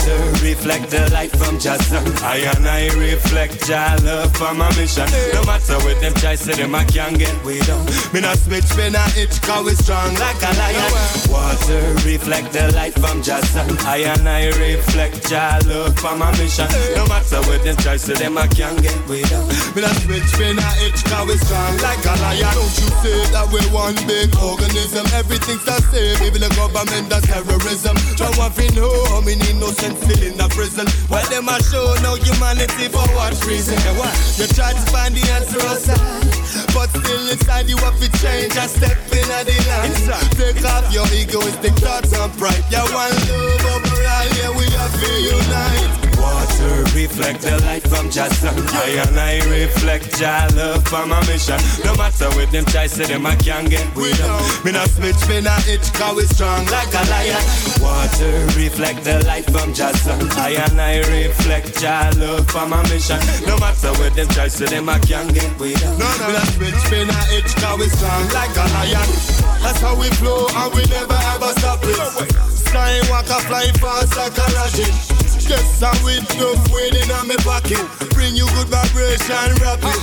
Water 0.09 0.44
reflect 0.44 0.90
the 0.90 1.10
light 1.12 1.30
from 1.36 1.60
sun. 1.60 2.05
I 2.24 2.39
and 2.56 2.66
I 2.66 2.89
reflect 2.97 3.68
your 3.68 3.93
love 4.09 4.35
for 4.36 4.55
my 4.55 4.68
mission. 4.76 5.05
No 5.35 5.44
matter 5.44 5.76
what 5.85 6.01
them 6.01 6.14
try, 6.14 6.35
say 6.35 6.55
them 6.55 6.74
I 6.74 6.85
can't 6.85 7.18
get 7.18 7.32
way 7.44 7.60
down. 7.60 7.85
Me 8.12 8.20
not 8.20 8.39
switch, 8.39 8.68
me 8.76 8.89
not 8.90 9.16
itch, 9.16 9.40
cause 9.43 9.64
we 9.66 9.74
strong 9.74 10.14
like 10.16 10.40
a 10.40 10.52
lion. 10.56 10.93
Water 11.28 11.82
reflect 12.09 12.52
the 12.52 12.72
light 12.72 12.94
from 12.94 13.22
sun. 13.22 13.68
I 13.85 14.09
and 14.09 14.28
I 14.28 14.48
reflect 14.56 15.28
your 15.30 15.52
love 15.68 15.98
for 15.98 16.16
my 16.16 16.30
mission. 16.39 16.68
No 16.97 17.05
matter 17.06 17.40
what 17.44 17.62
them 17.64 17.76
try, 17.76 17.97
say 17.97 18.14
them 18.14 18.39
I 18.39 18.47
can't 18.47 18.80
get 18.80 18.97
way 19.09 19.22
down. 19.28 19.47
Me 19.76 19.82
not 19.82 19.97
switch, 20.09 20.32
me 20.39 20.55
not 20.55 20.76
itch, 20.80 21.05
cause 21.05 21.28
we 21.28 21.36
strong 21.36 21.76
like 21.85 22.01
a 22.09 22.14
lion. 22.24 22.48
Don't 22.56 22.76
you 22.80 22.89
say 23.05 23.18
that 23.36 23.47
we 23.52 23.60
one 23.74 23.97
big 24.09 24.32
organism? 24.40 25.05
Everything's 25.12 25.64
the 25.64 25.76
same, 25.93 26.16
even 26.24 26.40
the 26.40 26.52
government 26.56 27.10
does 27.10 27.24
terrorism. 27.28 27.97
Try 28.16 28.32
one 28.40 28.52
thing, 28.52 28.72
know 28.74 28.89
how 29.12 29.20
many 29.20 29.44
innocent 29.51 29.98
still 30.01 30.23
in 30.23 30.37
the 30.37 30.49
prison. 30.55 30.87
Why 31.09 31.23
them 31.29 31.49
a 31.49 31.59
show 31.62 31.95
no 32.03 32.15
humanity 32.15 32.89
for 32.89 33.07
what 33.15 33.35
reason? 33.47 33.79
Why? 33.99 34.11
You 34.39 34.47
try 34.51 34.73
to 34.73 34.85
find 34.91 35.15
the 35.15 35.25
answer 35.35 35.61
outside, 35.66 35.99
but 36.75 36.89
still 36.91 37.25
inside 37.31 37.69
you 37.69 37.77
have 37.79 37.99
to 38.01 38.09
change. 38.23 38.57
I 38.57 38.66
step 38.66 38.99
in 39.12 39.29
at 39.31 39.47
the 39.47 39.57
line. 39.69 39.95
Take 40.39 40.65
off 40.65 40.87
your 40.93 41.07
egoistic 41.12 41.75
thoughts 41.83 42.12
and 42.16 42.33
pride. 42.39 42.65
You 42.70 42.85
want 42.95 43.15
love 43.29 43.66
overall, 43.66 44.29
yeah 44.39 44.51
we 44.57 44.66
have 44.79 44.95
to 44.95 45.11
unite. 45.20 46.07
Water 46.59 46.82
reflect 46.98 47.43
the 47.43 47.55
light 47.62 47.86
from 47.86 48.10
just 48.10 48.43
sun. 48.43 48.55
I 48.59 48.98
and 49.06 49.18
I 49.18 49.39
reflect 49.47 50.18
your 50.18 50.43
love 50.59 50.82
for 50.89 51.06
my 51.06 51.20
mission. 51.26 51.59
No 51.85 51.94
matter 51.94 52.26
what 52.35 52.51
them 52.51 52.64
try, 52.64 52.89
say 52.89 53.06
them 53.06 53.26
I 53.26 53.36
can't 53.36 53.70
get 53.70 53.86
with 53.94 54.18
them. 54.18 54.35
Me 54.64 54.72
not 54.72 54.89
switch, 54.90 55.22
me 55.28 55.40
not 55.40 55.62
itch, 55.68 55.93
cause 55.94 56.16
we 56.16 56.24
strong 56.24 56.66
like 56.66 56.90
a 56.90 57.02
lion. 57.10 57.43
Water 57.78 58.35
reflect 58.59 59.05
the 59.05 59.22
light 59.24 59.47
from 59.47 59.72
just 59.72 60.02
sun. 60.02 60.18
I 60.35 60.59
and 60.59 60.80
I 60.80 60.98
reflect 61.06 61.80
your 61.80 62.10
love 62.18 62.51
for 62.51 62.66
my 62.66 62.82
mission. 62.90 63.20
No 63.47 63.56
matter 63.59 63.94
what 64.02 64.14
them 64.14 64.26
try, 64.28 64.48
say 64.48 64.66
them 64.66 64.89
I 64.89 64.98
can't 64.98 65.32
get 65.32 65.56
with 65.60 65.78
them. 65.78 65.94
No, 65.98 66.10
no, 66.18 66.26
me 66.26 66.32
not 66.35 66.48
switch, 66.59 66.82
me 66.90 67.05
not 67.06 67.28
itch, 67.39 67.55
cause 67.62 67.78
we 67.78 67.86
strong 67.86 68.26
like 68.35 68.56
a 68.59 68.66
lion. 68.74 69.09
That's 69.62 69.78
how 69.78 69.94
we 69.94 70.10
flow 70.18 70.51
and 70.51 70.74
we 70.74 70.82
never 70.90 71.18
ever 71.39 71.55
stop 71.62 71.78
it. 71.86 72.02
Skywalker 72.66 73.40
fly 73.47 73.70
fast 73.78 74.16
like 74.16 74.35
a 74.35 74.47
rocket. 74.59 75.18
Yes, 75.49 75.83
I'm 75.83 75.97
with 76.05 76.29
no 76.37 76.53
winning 76.70 77.11
on 77.11 77.27
my 77.27 77.37
pocket. 77.41 77.81
Bring 78.12 78.37
you 78.37 78.47
good 78.53 78.69
vibration, 78.69 79.57
rapid. 79.65 79.97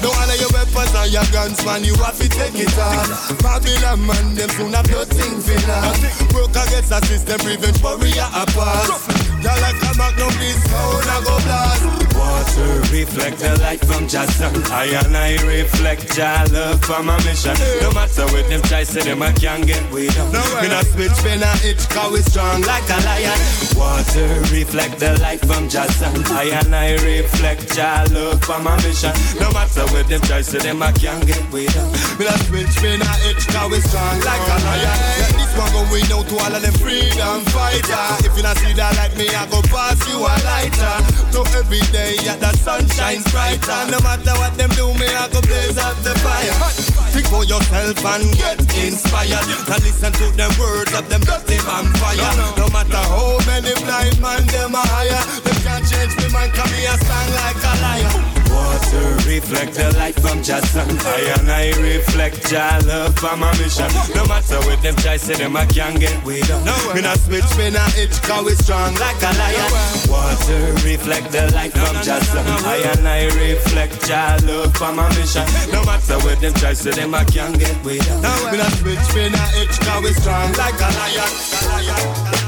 No 0.00 0.08
one 0.08 0.30
of 0.30 0.40
your 0.40 0.48
weapons 0.56 0.94
or 0.96 1.06
your 1.06 1.24
guns, 1.32 1.64
man, 1.64 1.84
you 1.84 1.94
have 1.96 2.16
to 2.16 2.28
take 2.28 2.54
it 2.56 2.72
off. 2.78 3.38
Babylon, 3.42 4.06
man, 4.06 4.34
them 4.34 4.48
soon 4.50 4.72
have 4.72 4.88
nothing 4.90 5.40
for 5.40 5.60
that. 5.68 6.28
Broke 6.30 6.50
against 6.50 6.88
the 6.88 7.00
system, 7.04 7.38
prevent 7.40 7.82
warrior 7.82 8.28
apart. 8.32 9.25
Y'all 9.42 9.60
like 9.60 9.76
a 9.82 9.90
magnum, 9.96 10.32
this 10.40 10.58
sound 10.64 11.06
I 11.06 11.20
go 11.24 11.36
blast. 11.44 12.06
Water 12.16 12.80
reflect 12.90 13.38
the 13.38 13.58
light 13.60 13.84
from 13.84 14.08
just. 14.08 14.40
I 14.40 14.86
and 14.86 15.16
I 15.16 15.36
reflect 15.44 16.16
your 16.16 16.44
love 16.52 16.82
for 16.82 17.02
my 17.02 17.16
mission. 17.24 17.54
No 17.82 17.92
matter 17.92 18.24
what 18.32 18.48
them 18.48 18.62
try, 18.62 18.82
say 18.84 19.02
them 19.02 19.22
I 19.22 19.32
can't 19.32 19.66
get 19.66 19.84
with 19.92 20.14
them. 20.16 20.32
Me 20.62 20.68
not 20.68 20.86
switch, 20.86 21.16
me 21.24 21.36
not 21.36 21.62
itch, 21.64 21.88
cause 21.90 22.12
we 22.12 22.20
strong 22.22 22.62
like 22.62 22.88
a 22.88 22.98
lion. 23.04 23.38
Water 23.76 24.26
reflect 24.50 24.98
the 24.98 25.18
light 25.20 25.40
from 25.44 25.68
just. 25.68 26.02
I 26.02 26.44
and 26.56 26.74
I 26.74 26.96
reflect 27.04 27.76
your 27.76 28.04
love 28.16 28.42
for 28.42 28.58
my 28.60 28.76
mission. 28.82 29.12
No 29.38 29.52
matter 29.52 29.84
what 29.92 30.08
them 30.08 30.20
try, 30.22 30.40
say 30.40 30.58
them 30.58 30.82
I 30.82 30.92
can't 30.92 31.26
get 31.26 31.44
with 31.52 31.72
them. 31.74 31.88
Me 32.18 32.24
not 32.24 32.40
switch, 32.48 32.82
me 32.82 32.96
not 32.96 33.20
itch, 33.28 33.46
cause 33.48 33.70
we 33.70 33.80
strong 33.80 34.18
like 34.24 34.48
a 34.48 34.56
lion. 34.64 35.45
One 35.56 35.72
go 35.72 35.82
win 35.90 36.04
out 36.12 36.28
to 36.28 36.36
all 36.36 36.54
of 36.54 36.60
them 36.60 36.74
freedom 36.74 37.40
fighter. 37.48 38.06
If 38.28 38.36
you 38.36 38.42
not 38.42 38.58
see 38.58 38.74
that 38.74 38.92
like 38.96 39.16
me, 39.16 39.28
I 39.32 39.48
go 39.48 39.62
pass 39.72 39.96
you 40.06 40.20
a 40.20 40.34
lighter. 40.44 40.96
So 41.32 41.40
every 41.56 41.80
day, 41.92 42.16
yeah, 42.22 42.36
the 42.36 42.52
sun 42.56 42.86
shines 42.88 43.24
brighter. 43.32 43.90
No 43.90 43.98
matter 44.00 44.36
what 44.36 44.52
them 44.58 44.68
do, 44.76 44.92
me, 45.00 45.08
I 45.08 45.28
go 45.32 45.40
blaze 45.40 45.78
up 45.78 45.96
the 46.04 46.12
fire. 46.20 46.95
Think 47.16 47.28
for 47.28 47.44
yourself 47.44 48.04
and 48.04 48.28
get 48.36 48.60
inspired. 48.76 49.48
Now 49.64 49.80
listen 49.80 50.12
to 50.12 50.26
the 50.36 50.52
words 50.60 50.92
of 50.92 51.08
them 51.08 51.22
dirty 51.24 51.56
vampire. 51.64 52.28
No 52.60 52.68
matter 52.68 53.00
how 53.08 53.40
many 53.48 53.72
blind 53.80 54.20
man 54.20 54.44
them 54.52 54.74
a 54.76 54.84
hire, 54.84 55.24
them 55.40 55.56
can't 55.64 55.80
change 55.88 56.12
me 56.20 56.28
mind, 56.28 56.52
come 56.52 56.68
me 56.68 56.84
a 56.84 56.92
song 56.92 57.28
like 57.40 57.56
a 57.56 57.72
liar. 57.80 58.36
Water 58.52 59.16
reflect 59.28 59.74
the 59.74 59.96
light 59.96 60.14
from 60.20 60.42
just 60.42 60.72
sun. 60.72 60.88
I 60.88 61.34
and 61.40 61.50
I 61.50 61.72
reflect 61.80 62.52
your 62.52 62.84
love 62.84 63.16
for 63.16 63.36
my 63.36 63.50
mission. 63.58 63.88
No 64.14 64.24
matter 64.28 64.60
what 64.68 64.80
them 64.82 64.96
try, 64.96 65.16
say 65.16 65.34
them 65.34 65.56
I 65.56 65.64
can't 65.66 65.98
get 65.98 66.22
with 66.24 66.46
them. 66.48 66.64
Me 66.94 67.00
not 67.00 67.18
switch, 67.18 67.48
me 67.56 67.70
not 67.70 67.96
itch, 67.96 68.16
cause 68.22 68.44
we 68.44 68.52
strong 68.60 68.94
like 68.96 69.20
a 69.24 69.32
lion. 69.40 69.68
Water 70.08 70.72
reflect 70.84 71.32
the 71.32 71.48
light 71.56 71.72
from 71.72 71.96
just 72.04 72.28
sun. 72.32 72.44
I 72.64 72.76
and 72.92 73.08
I 73.08 73.24
reflect 73.40 74.04
your 74.08 74.36
love 74.44 74.76
for 74.76 74.92
my 74.92 75.08
mission. 75.16 75.44
No 75.72 75.84
matter 75.84 76.16
what 76.20 76.40
them 76.40 76.52
try, 76.54 76.72
say 76.72 76.92
them 76.92 77.05
I 77.14 77.24
can't 77.24 77.58
get 77.58 77.76
with 77.84 78.04
them. 78.06 78.20
Me 78.52 78.58
not 78.58 78.72
switch, 78.72 79.14
me 79.14 79.28
not 79.30 79.54
itch, 79.56 79.78
cause 79.80 80.02
we 80.02 80.12
strong 80.12 80.52
like 80.54 80.74
a 80.74 80.88
lion. 80.98 82.45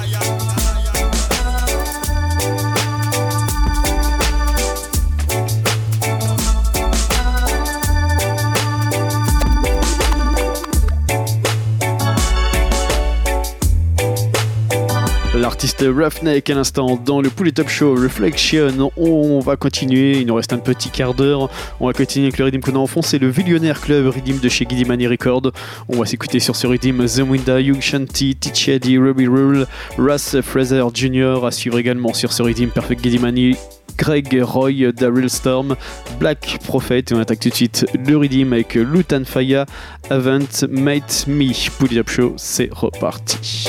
L'artiste 15.59 15.85
Roughneck 15.89 16.51
à 16.51 16.55
l'instant 16.55 16.97
dans 17.05 17.21
le 17.21 17.31
Poulet 17.31 17.51
Top 17.51 17.69
Show 17.69 17.97
Reflection. 17.97 18.93
On 18.97 19.41
va 19.41 19.57
continuer, 19.57 20.19
il 20.21 20.27
nous 20.29 20.37
reste 20.37 20.53
un 20.53 20.59
petit 20.59 20.89
quart 20.89 21.15
d'heure. 21.15 21.51
On 21.81 21.89
va 21.89 21.93
continuer 21.93 22.27
avec 22.29 22.39
le 22.39 22.45
rythme 22.45 22.61
qu'on 22.61 22.77
a 22.77 22.79
en 22.79 22.87
fond, 22.87 23.03
c'est 23.03 23.19
le 23.19 23.33
Billionaire 23.33 23.81
Club 23.81 24.07
rythme 24.07 24.39
de 24.39 24.49
chez 24.49 24.67
Giddy 24.71 24.85
Money 24.85 25.09
Record. 25.09 25.51
On 25.89 25.99
va 25.99 26.07
s'écouter 26.07 26.39
sur 26.39 26.55
ce 26.55 26.69
rythme 26.69 27.05
The 27.07 27.29
Winda, 27.29 27.61
Young 27.61 27.81
Shanti, 27.81 28.37
Eddie, 28.69 28.99
Robbie 28.99 29.27
Rule, 29.27 29.67
Russ 29.99 30.41
Fraser 30.43 30.85
Jr. 30.95 31.45
À 31.45 31.51
suivre 31.51 31.81
également 31.81 32.15
sur 32.15 32.33
ce 32.33 32.45
rythme 32.45 32.69
Perfect 32.69 33.03
Giddy 33.03 33.19
Money. 33.19 33.57
Greg 33.97 34.41
Roy, 34.41 34.93
Daryl 34.93 35.29
Storm, 35.29 35.75
Black 36.21 36.61
Prophet 36.69 37.01
et 37.01 37.15
on 37.15 37.19
attaque 37.19 37.41
tout 37.41 37.49
de 37.49 37.55
suite 37.55 37.85
le 38.07 38.17
rythme 38.17 38.53
avec 38.53 38.75
Lutan 38.75 39.25
Faya, 39.25 39.67
Avant, 40.09 40.39
Mate 40.71 41.25
Me. 41.27 41.53
Poulet 41.79 41.97
Top 41.97 42.11
Show, 42.11 42.35
c'est 42.37 42.69
reparti. 42.73 43.67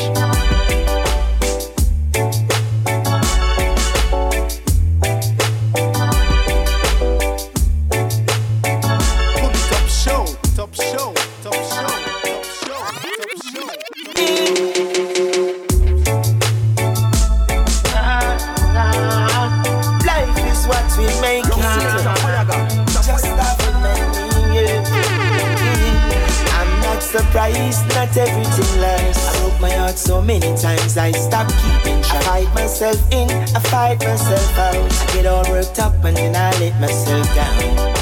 I'm 27.35 27.53
not 27.89 28.17
everything 28.17 28.81
lasts. 28.81 29.27
I 29.27 29.39
broke 29.39 29.61
my 29.61 29.69
heart 29.69 29.97
so 29.97 30.21
many 30.21 30.55
times, 30.57 30.97
I 30.97 31.11
stopped 31.11 31.53
keeping 31.61 32.01
track. 32.01 32.27
I 32.27 32.43
fight 32.43 32.53
myself 32.55 33.11
in, 33.11 33.29
I 33.29 33.59
fight 33.59 33.99
myself 33.99 34.57
out. 34.57 34.75
I 34.75 35.13
get 35.13 35.25
all 35.25 35.43
worked 35.49 35.79
up 35.79 35.93
and 36.03 36.17
then 36.17 36.35
I 36.35 36.51
let 36.59 36.79
myself 36.81 37.27
down. 37.35 37.99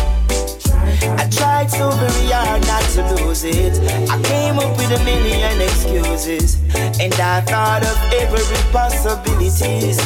I 1.20 1.30
tried 1.30 1.70
so 1.70 1.90
very 1.91 2.32
hard 2.32 2.66
not 2.68 2.84
to 2.95 3.24
lose 3.24 3.44
it. 3.44 3.78
I 4.10 4.22
came 4.24 4.58
up 4.60 4.78
with 4.78 4.91
a 4.91 5.04
million 5.04 5.62
excuses, 5.62 6.56
and 6.99 7.14
I 7.14 7.41
thought 7.41 7.84
of 7.84 7.98
every 8.14 8.44
possibilities. 8.72 9.99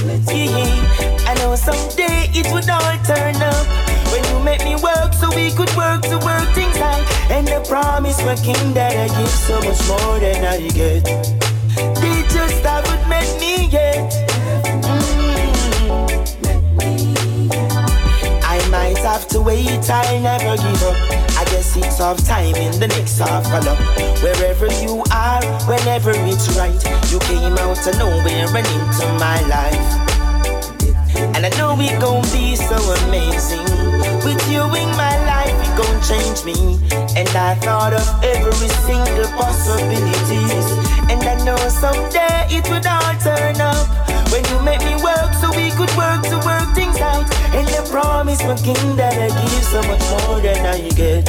I 1.28 1.34
know 1.36 1.56
someday 1.56 2.30
it 2.34 2.52
would 2.52 2.70
all 2.70 2.98
turn 3.06 3.36
up 3.36 3.81
make 4.44 4.64
me 4.64 4.76
work 4.76 5.14
so 5.14 5.30
we 5.36 5.52
could 5.52 5.74
work 5.76 6.02
to 6.04 6.18
work 6.26 6.48
things 6.54 6.78
out. 6.78 7.06
And 7.30 7.48
the 7.48 7.64
promise 7.68 8.22
working 8.24 8.74
that 8.74 8.94
I 8.96 9.08
give 9.18 9.30
so 9.30 9.56
much 9.62 9.82
more 9.88 10.20
than 10.20 10.44
I 10.46 10.68
get. 10.70 11.06
They 12.02 12.24
just 12.30 12.64
haven't 12.64 13.08
me 13.40 13.68
yet. 13.68 14.12
Mm. 14.84 15.22
I 18.44 18.68
might 18.70 18.98
have 19.00 19.28
to 19.30 19.42
wait, 19.42 19.90
I 19.90 20.20
never 20.20 20.58
give 20.58 20.84
up. 20.84 20.98
I 21.38 21.46
guess 21.46 21.76
it's 21.78 22.00
of 22.00 22.24
time 22.26 22.56
in 22.56 22.80
the 22.80 22.88
next 22.88 23.20
half 23.20 23.44
color. 23.46 23.76
Wherever 24.22 24.68
you 24.84 25.04
are, 25.12 25.44
whenever 25.68 26.12
it's 26.14 26.56
right, 26.58 26.82
you 27.12 27.20
came 27.20 27.58
out 27.58 27.88
of 27.88 27.98
nowhere 27.98 28.48
and 28.56 28.68
into 28.68 29.08
my 29.20 29.42
life. 29.48 30.11
And 31.36 31.46
I 31.46 31.50
know 31.58 31.76
we 31.76 31.90
gon' 32.00 32.24
be 32.34 32.56
so 32.56 32.78
amazing. 33.06 33.66
With 34.26 34.42
you 34.50 34.64
in 34.82 34.90
my 34.98 35.16
life, 35.30 35.54
it 35.54 35.74
gon' 35.78 36.00
change 36.02 36.44
me. 36.46 36.80
And 37.16 37.30
I 37.30 37.56
thought 37.56 37.94
of 37.94 38.08
every 38.24 38.70
single 38.88 39.30
possibilities. 39.38 40.68
And 41.10 41.22
I 41.24 41.36
know 41.46 41.58
someday 41.70 42.48
it 42.50 42.68
would 42.70 42.86
all 42.86 43.14
turn 43.22 43.62
up. 43.62 43.88
When 44.32 44.44
you 44.50 44.58
make 44.64 44.82
me 44.82 44.96
work 45.04 45.34
so 45.42 45.50
we 45.52 45.70
could 45.72 45.94
work 45.98 46.24
to 46.32 46.38
work 46.46 46.74
things 46.74 47.00
out. 47.02 47.26
And 47.54 47.68
I 47.70 47.82
promise 47.90 48.42
my 48.44 48.56
king 48.56 48.96
that 48.96 49.18
I 49.18 49.30
give 49.30 49.64
so 49.74 49.82
much 49.84 50.04
more 50.26 50.40
than 50.42 50.66
I 50.66 50.80
get. 50.96 51.26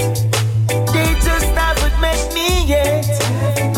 They 0.95 1.11
just 1.27 1.49
haven't 1.53 2.01
met 2.01 2.33
me 2.33 2.65
yet. 2.67 3.72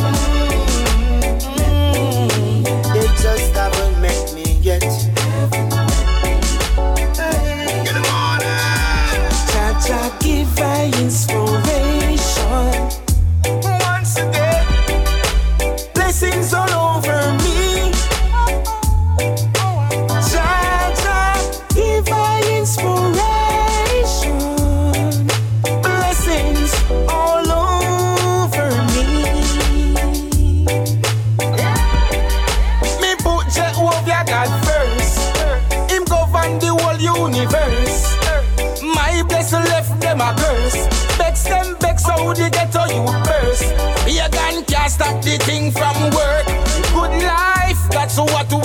we 42.94 43.00
would. 43.00 44.04
Be 44.06 44.18
a 44.18 44.28
gun 44.28 44.64
can't 44.64 44.90
stop 44.90 45.22
the 45.22 45.36
thing 45.38 45.70
from 45.72 45.96
work. 46.14 46.46
Good 46.94 47.14
life, 47.22 47.80
that's 47.90 48.18
what 48.18 48.48
we 48.52 48.63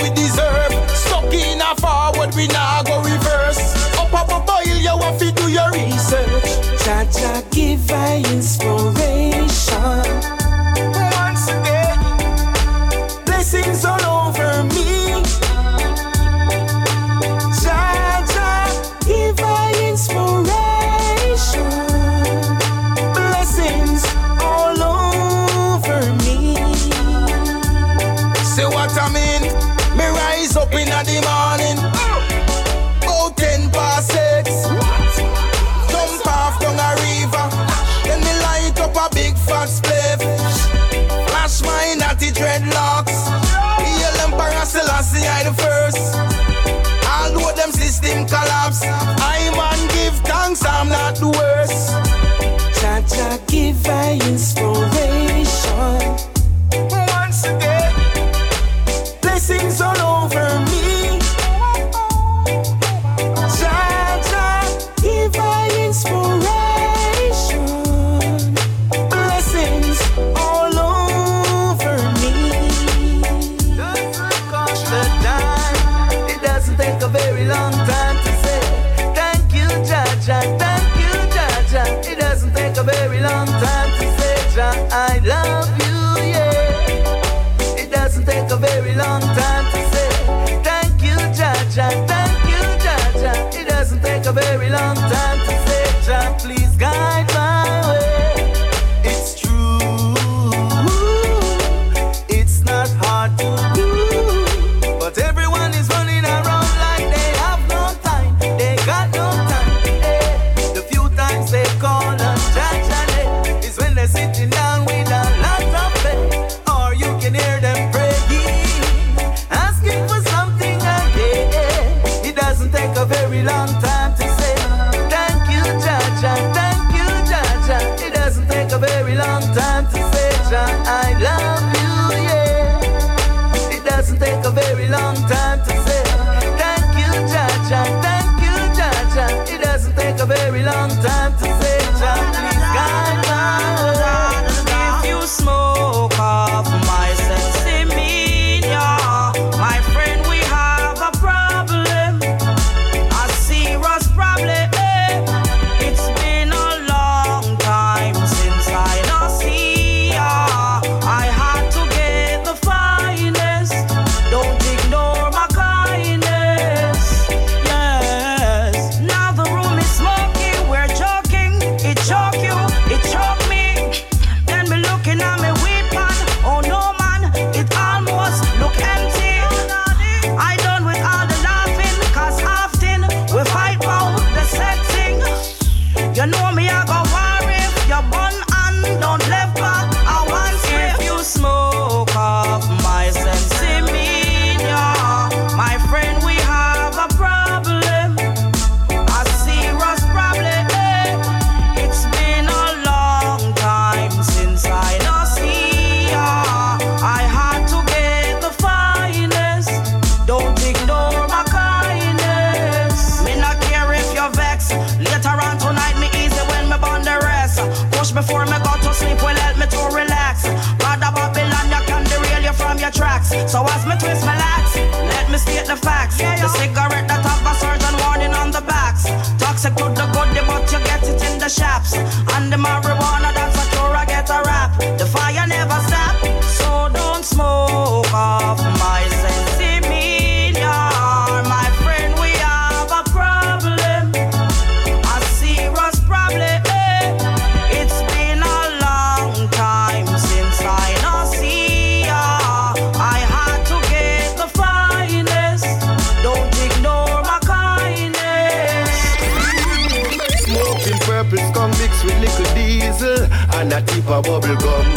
and 263.72 263.90
a 263.90 263.94
tip 263.94 264.10
of 264.10 264.24
bubble 264.24 264.56
gum. 264.58 264.96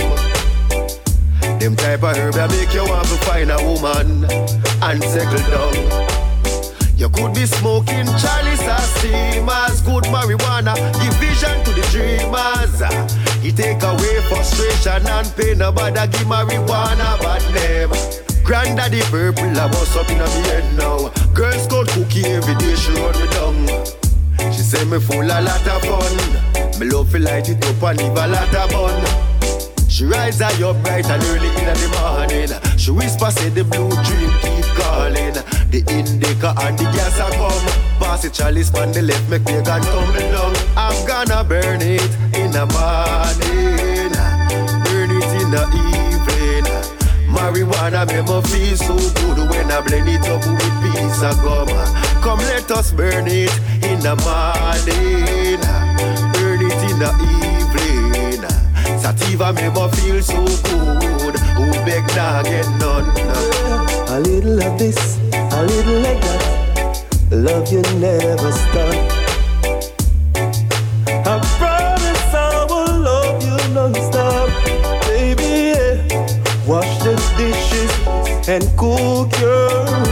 Them 1.59 1.77
type 1.77 2.03
of 2.03 2.16
herb 2.16 2.35
that 2.35 2.51
make 2.51 2.73
you 2.73 2.85
want 2.85 3.07
to 3.09 3.16
find 3.27 3.51
a 3.51 3.59
woman 3.61 4.24
and 4.82 5.03
settle 5.05 5.44
down. 5.51 5.77
You 6.97 7.09
could 7.11 7.35
be 7.35 7.47
smoking 7.47 8.07
chalice 8.16 8.65
or 8.65 8.85
steamers, 8.97 9.81
good 9.82 10.05
marijuana, 10.09 10.74
give 11.01 11.15
vision 11.20 11.57
to 11.65 11.70
the 11.73 11.85
dreamers. 11.90 12.81
It 13.44 13.57
take 13.57 13.82
away 13.82 14.20
frustration 14.28 15.07
and 15.07 15.28
pain, 15.36 15.59
nobody 15.59 16.07
give 16.12 16.27
marijuana 16.27 17.19
bad 17.20 17.44
name. 17.55 17.93
Granddaddy 18.44 19.03
purple, 19.11 19.59
I 19.59 19.69
bust 19.69 19.97
up 19.97 20.09
in 20.11 20.20
a 20.20 20.28
head 20.49 20.65
now. 20.77 21.11
Girl 21.35 21.53
scout 21.59 21.89
cookie 21.89 22.24
every 22.24 22.55
day, 22.57 22.74
she 22.77 22.93
run 22.93 23.15
me 23.20 23.27
down. 23.36 24.53
She 24.53 24.62
say 24.62 24.85
me 24.85 24.99
full 24.99 25.23
a 25.23 25.40
lot 25.40 25.66
of 25.66 25.82
fun. 25.82 26.52
Me 26.83 26.91
love 26.91 27.13
to 27.13 27.19
light 27.21 27.49
it 27.49 27.65
up 27.65 27.83
and 27.85 27.99
leave 28.01 28.11
a 28.11 28.27
lot 28.27 28.55
of 28.57 28.71
bun. 28.73 29.89
She 29.89 30.05
rise 30.05 30.41
high 30.41 30.61
up 30.67 30.83
bright 30.83 31.07
and 31.07 31.23
early 31.31 31.47
in 31.47 31.71
the 31.71 31.89
morning. 31.95 32.51
She 32.77 32.91
whisper 32.91 33.31
say 33.31 33.51
the 33.51 33.63
blue 33.63 33.89
dream 34.03 34.31
keep 34.43 34.67
calling. 34.75 35.39
The 35.71 35.85
indica 35.87 36.53
and 36.59 36.77
the 36.77 36.83
gas 36.91 37.21
are 37.21 37.31
come. 37.31 38.03
Pass 38.03 38.23
the 38.23 38.31
chalice 38.31 38.75
on 38.75 38.91
the 38.91 39.03
left, 39.03 39.31
make 39.31 39.45
me 39.45 39.63
gun 39.63 39.81
tumble 39.81 40.27
down. 40.35 40.57
I'm 40.77 41.07
gonna 41.07 41.45
burn 41.45 41.83
it 41.83 42.03
in 42.35 42.51
the 42.51 42.67
morning, 42.75 44.11
burn 44.83 45.11
it 45.15 45.31
in 45.39 45.51
the 45.55 45.63
evening. 45.87 46.67
Marijuana 47.31 48.11
make 48.11 48.27
me 48.27 48.43
feel 48.51 48.77
so 48.77 48.97
good 49.23 49.39
when 49.51 49.71
I 49.71 49.81
blend 49.87 50.09
it 50.09 50.27
up 50.27 50.43
with 50.43 50.75
piece 50.83 51.23
of 51.23 51.39
gum. 51.47 51.69
Come 52.23 52.41
let 52.41 52.69
us 52.73 52.91
burn 52.91 53.29
it 53.29 53.55
in 53.87 54.01
the 54.01 54.17
morning, 54.27 55.63
in 56.93 56.98
the 56.98 57.10
evening. 57.40 58.43
Sativa 59.01 59.52
make 59.52 59.74
me 59.74 59.89
feel 59.97 60.23
so 60.23 60.44
good. 60.69 61.36
Who 61.56 61.66
beg 61.86 62.05
nah 62.14 62.43
get 62.43 62.69
none? 62.81 63.09
A 64.09 64.20
little 64.20 64.62
of 64.62 64.78
this, 64.78 65.19
a 65.32 65.62
little 65.62 66.01
like 66.01 66.20
that. 66.20 67.05
Love 67.31 67.73
you 67.73 67.82
never 67.98 68.52
stop. 68.52 68.94
I 71.31 71.35
promise 71.59 72.35
I 72.35 72.66
will 72.69 72.98
love 73.09 73.43
you 73.43 73.56
baby. 75.09 75.52
Yeah. 75.73 76.66
Wash 76.66 76.93
the 77.05 77.14
dishes 77.39 77.93
and 78.48 78.64
cook 78.77 79.32
your 79.40 80.11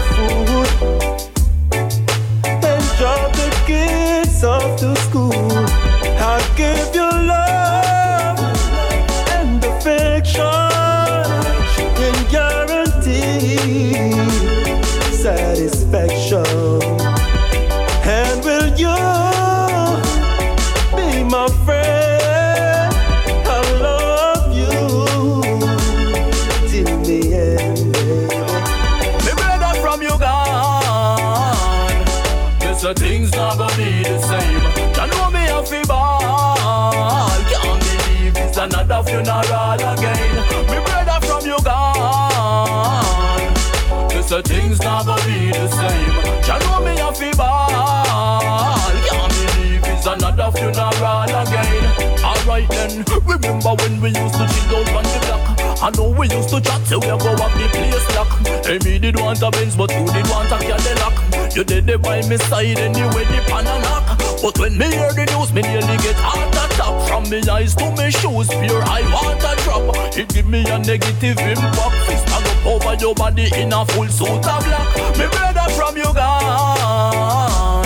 things 44.42 44.80
never 44.80 45.16
be 45.26 45.50
the 45.50 45.68
same. 45.68 46.14
You 46.46 46.58
know 46.64 46.80
me 46.84 46.92
a 47.00 47.12
fi 47.12 47.30
ball. 47.36 48.78
Can't 49.08 49.32
believe 49.32 49.82
it's 49.84 50.06
another 50.06 50.50
funeral 50.56 51.24
again. 51.24 52.20
Alright 52.24 52.68
then, 52.68 53.04
remember 53.24 53.74
when 53.80 54.00
we 54.00 54.08
used 54.08 54.34
to 54.34 54.46
chill 54.46 54.76
out 54.76 54.94
on 54.94 55.04
the 55.04 55.18
block? 55.26 55.82
I 55.82 55.90
know 55.96 56.10
we 56.10 56.28
used 56.28 56.50
to 56.50 56.60
chat, 56.60 56.86
say 56.86 56.96
we 56.96 57.06
go 57.06 57.16
up 57.16 57.52
the 57.56 57.68
place 57.72 58.08
lock. 58.14 58.30
Hey, 58.64 58.78
me 58.84 58.98
did 58.98 59.18
want 59.18 59.42
a 59.42 59.50
Benz, 59.50 59.76
but 59.76 59.90
you 59.92 60.06
did 60.06 60.28
want 60.28 60.52
a 60.52 60.58
Cadillac. 60.58 61.56
You 61.56 61.64
did 61.64 61.88
it 61.88 62.02
by 62.02 62.20
my 62.28 62.36
side 62.36 62.78
anyway, 62.78 63.24
the 63.24 63.42
pan 63.48 63.66
and 63.66 63.82
knock. 63.82 64.18
But 64.42 64.58
when 64.58 64.76
me 64.78 64.86
hear 64.86 65.12
the 65.12 65.26
news, 65.36 65.52
me 65.52 65.62
nearly 65.62 65.96
get 65.98 66.16
heart 66.16 66.54
attack. 66.54 67.08
From 67.08 67.28
me 67.28 67.42
eyes 67.48 67.74
to 67.76 67.90
me 67.92 68.10
shoes, 68.10 68.48
pure 68.48 68.82
I 68.84 69.02
want 69.12 69.42
a 69.42 69.56
drop. 69.64 70.16
It 70.16 70.28
give 70.28 70.46
me 70.46 70.60
a 70.68 70.78
negative 70.78 71.38
impact. 71.38 72.29
Over 72.70 72.94
your 73.00 73.14
body 73.16 73.50
in 73.56 73.72
a 73.72 73.84
full 73.84 74.06
suit 74.06 74.28
of 74.28 74.62
black. 74.64 74.94
Me 75.18 75.26
brother 75.26 75.68
from 75.74 75.96
you 75.96 76.04
gone. 76.14 77.82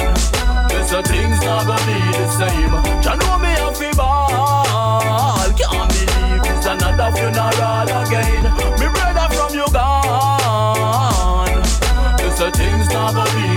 Guess 0.69 0.91
the 0.91 1.03
things 1.03 1.41
not 1.41 1.67
gonna 1.67 1.87
be 1.89 1.95
the 2.13 2.29
same. 2.37 2.75
You 3.01 3.17
know 3.17 3.39
me 3.39 3.53
a 3.65 3.73
fi 3.73 3.91
ball. 3.97 5.49
Can't 5.57 5.89
believe 5.89 6.45
it's 6.53 6.67
another 6.67 7.11
funeral 7.17 7.89
again. 8.03 8.45
Me 8.79 8.87
brother 8.93 9.29
from 9.35 9.55
you 9.55 9.67
gone. 9.73 11.63
Guess 12.19 12.39
the 12.39 12.51
things 12.51 12.89
not 12.93 13.15
gonna 13.15 13.33
be 13.33 13.54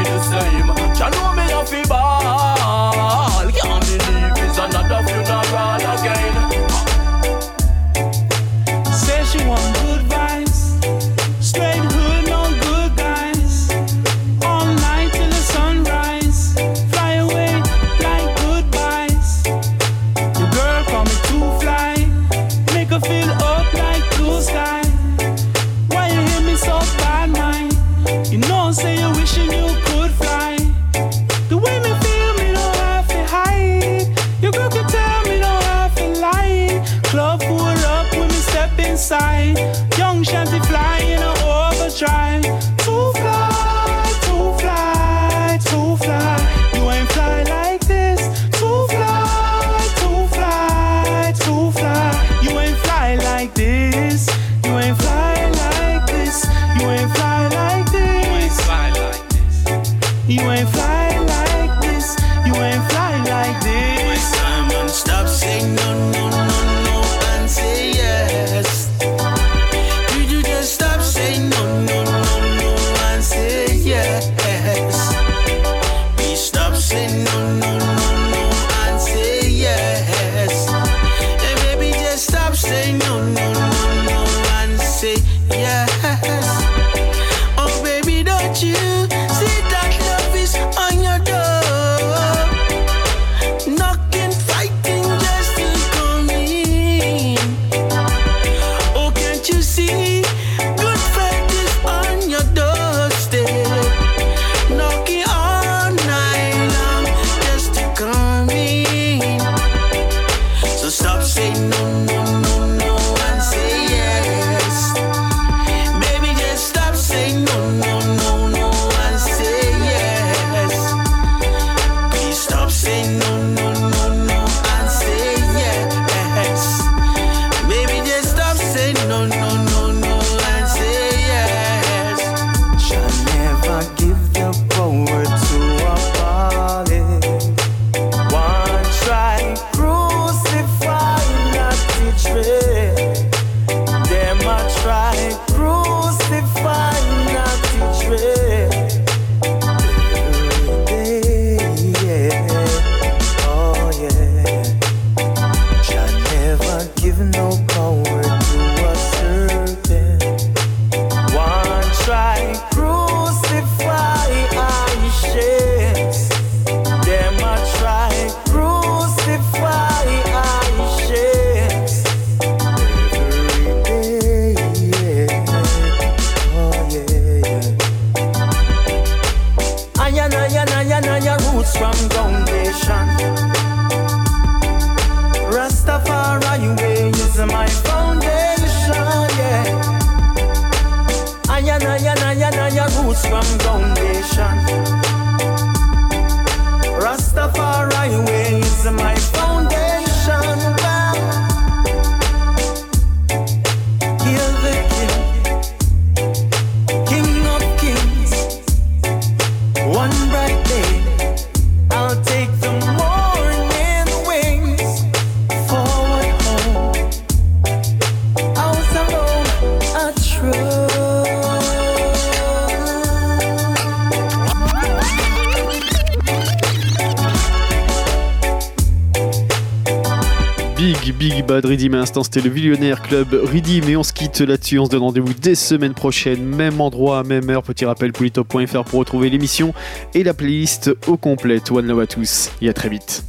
c'était 232.24 232.42
le 232.42 232.50
Millionnaire 232.50 233.02
Club 233.02 233.28
Redeem 233.32 233.90
et 233.90 233.96
on 233.96 234.04
se 234.04 234.14
quitte 234.14 234.40
là-dessus, 234.42 234.80
on 234.80 234.86
se 234.86 234.90
donne 234.90 235.02
rendez-vous 235.04 235.34
dès 235.34 235.56
semaine 235.56 235.94
prochaine, 235.94 236.44
même 236.44 236.82
endroit, 236.82 237.24
même 237.24 237.50
heure, 237.50 237.64
petit 237.64 237.86
rappel 237.86 238.14
polytop.fr 238.14 238.84
pour 238.84 239.00
retrouver 239.00 239.30
l'émission 239.30 239.74
et 240.14 240.24
la 240.24 240.34
playlist 240.34 240.92
au 241.08 241.18
complet. 241.18 241.62
One 241.70 241.86
love 241.86 242.00
à 242.00 242.08
tous 242.08 242.52
et 242.62 242.70
à 242.70 242.74
très 242.74 242.90
vite. 242.90 243.27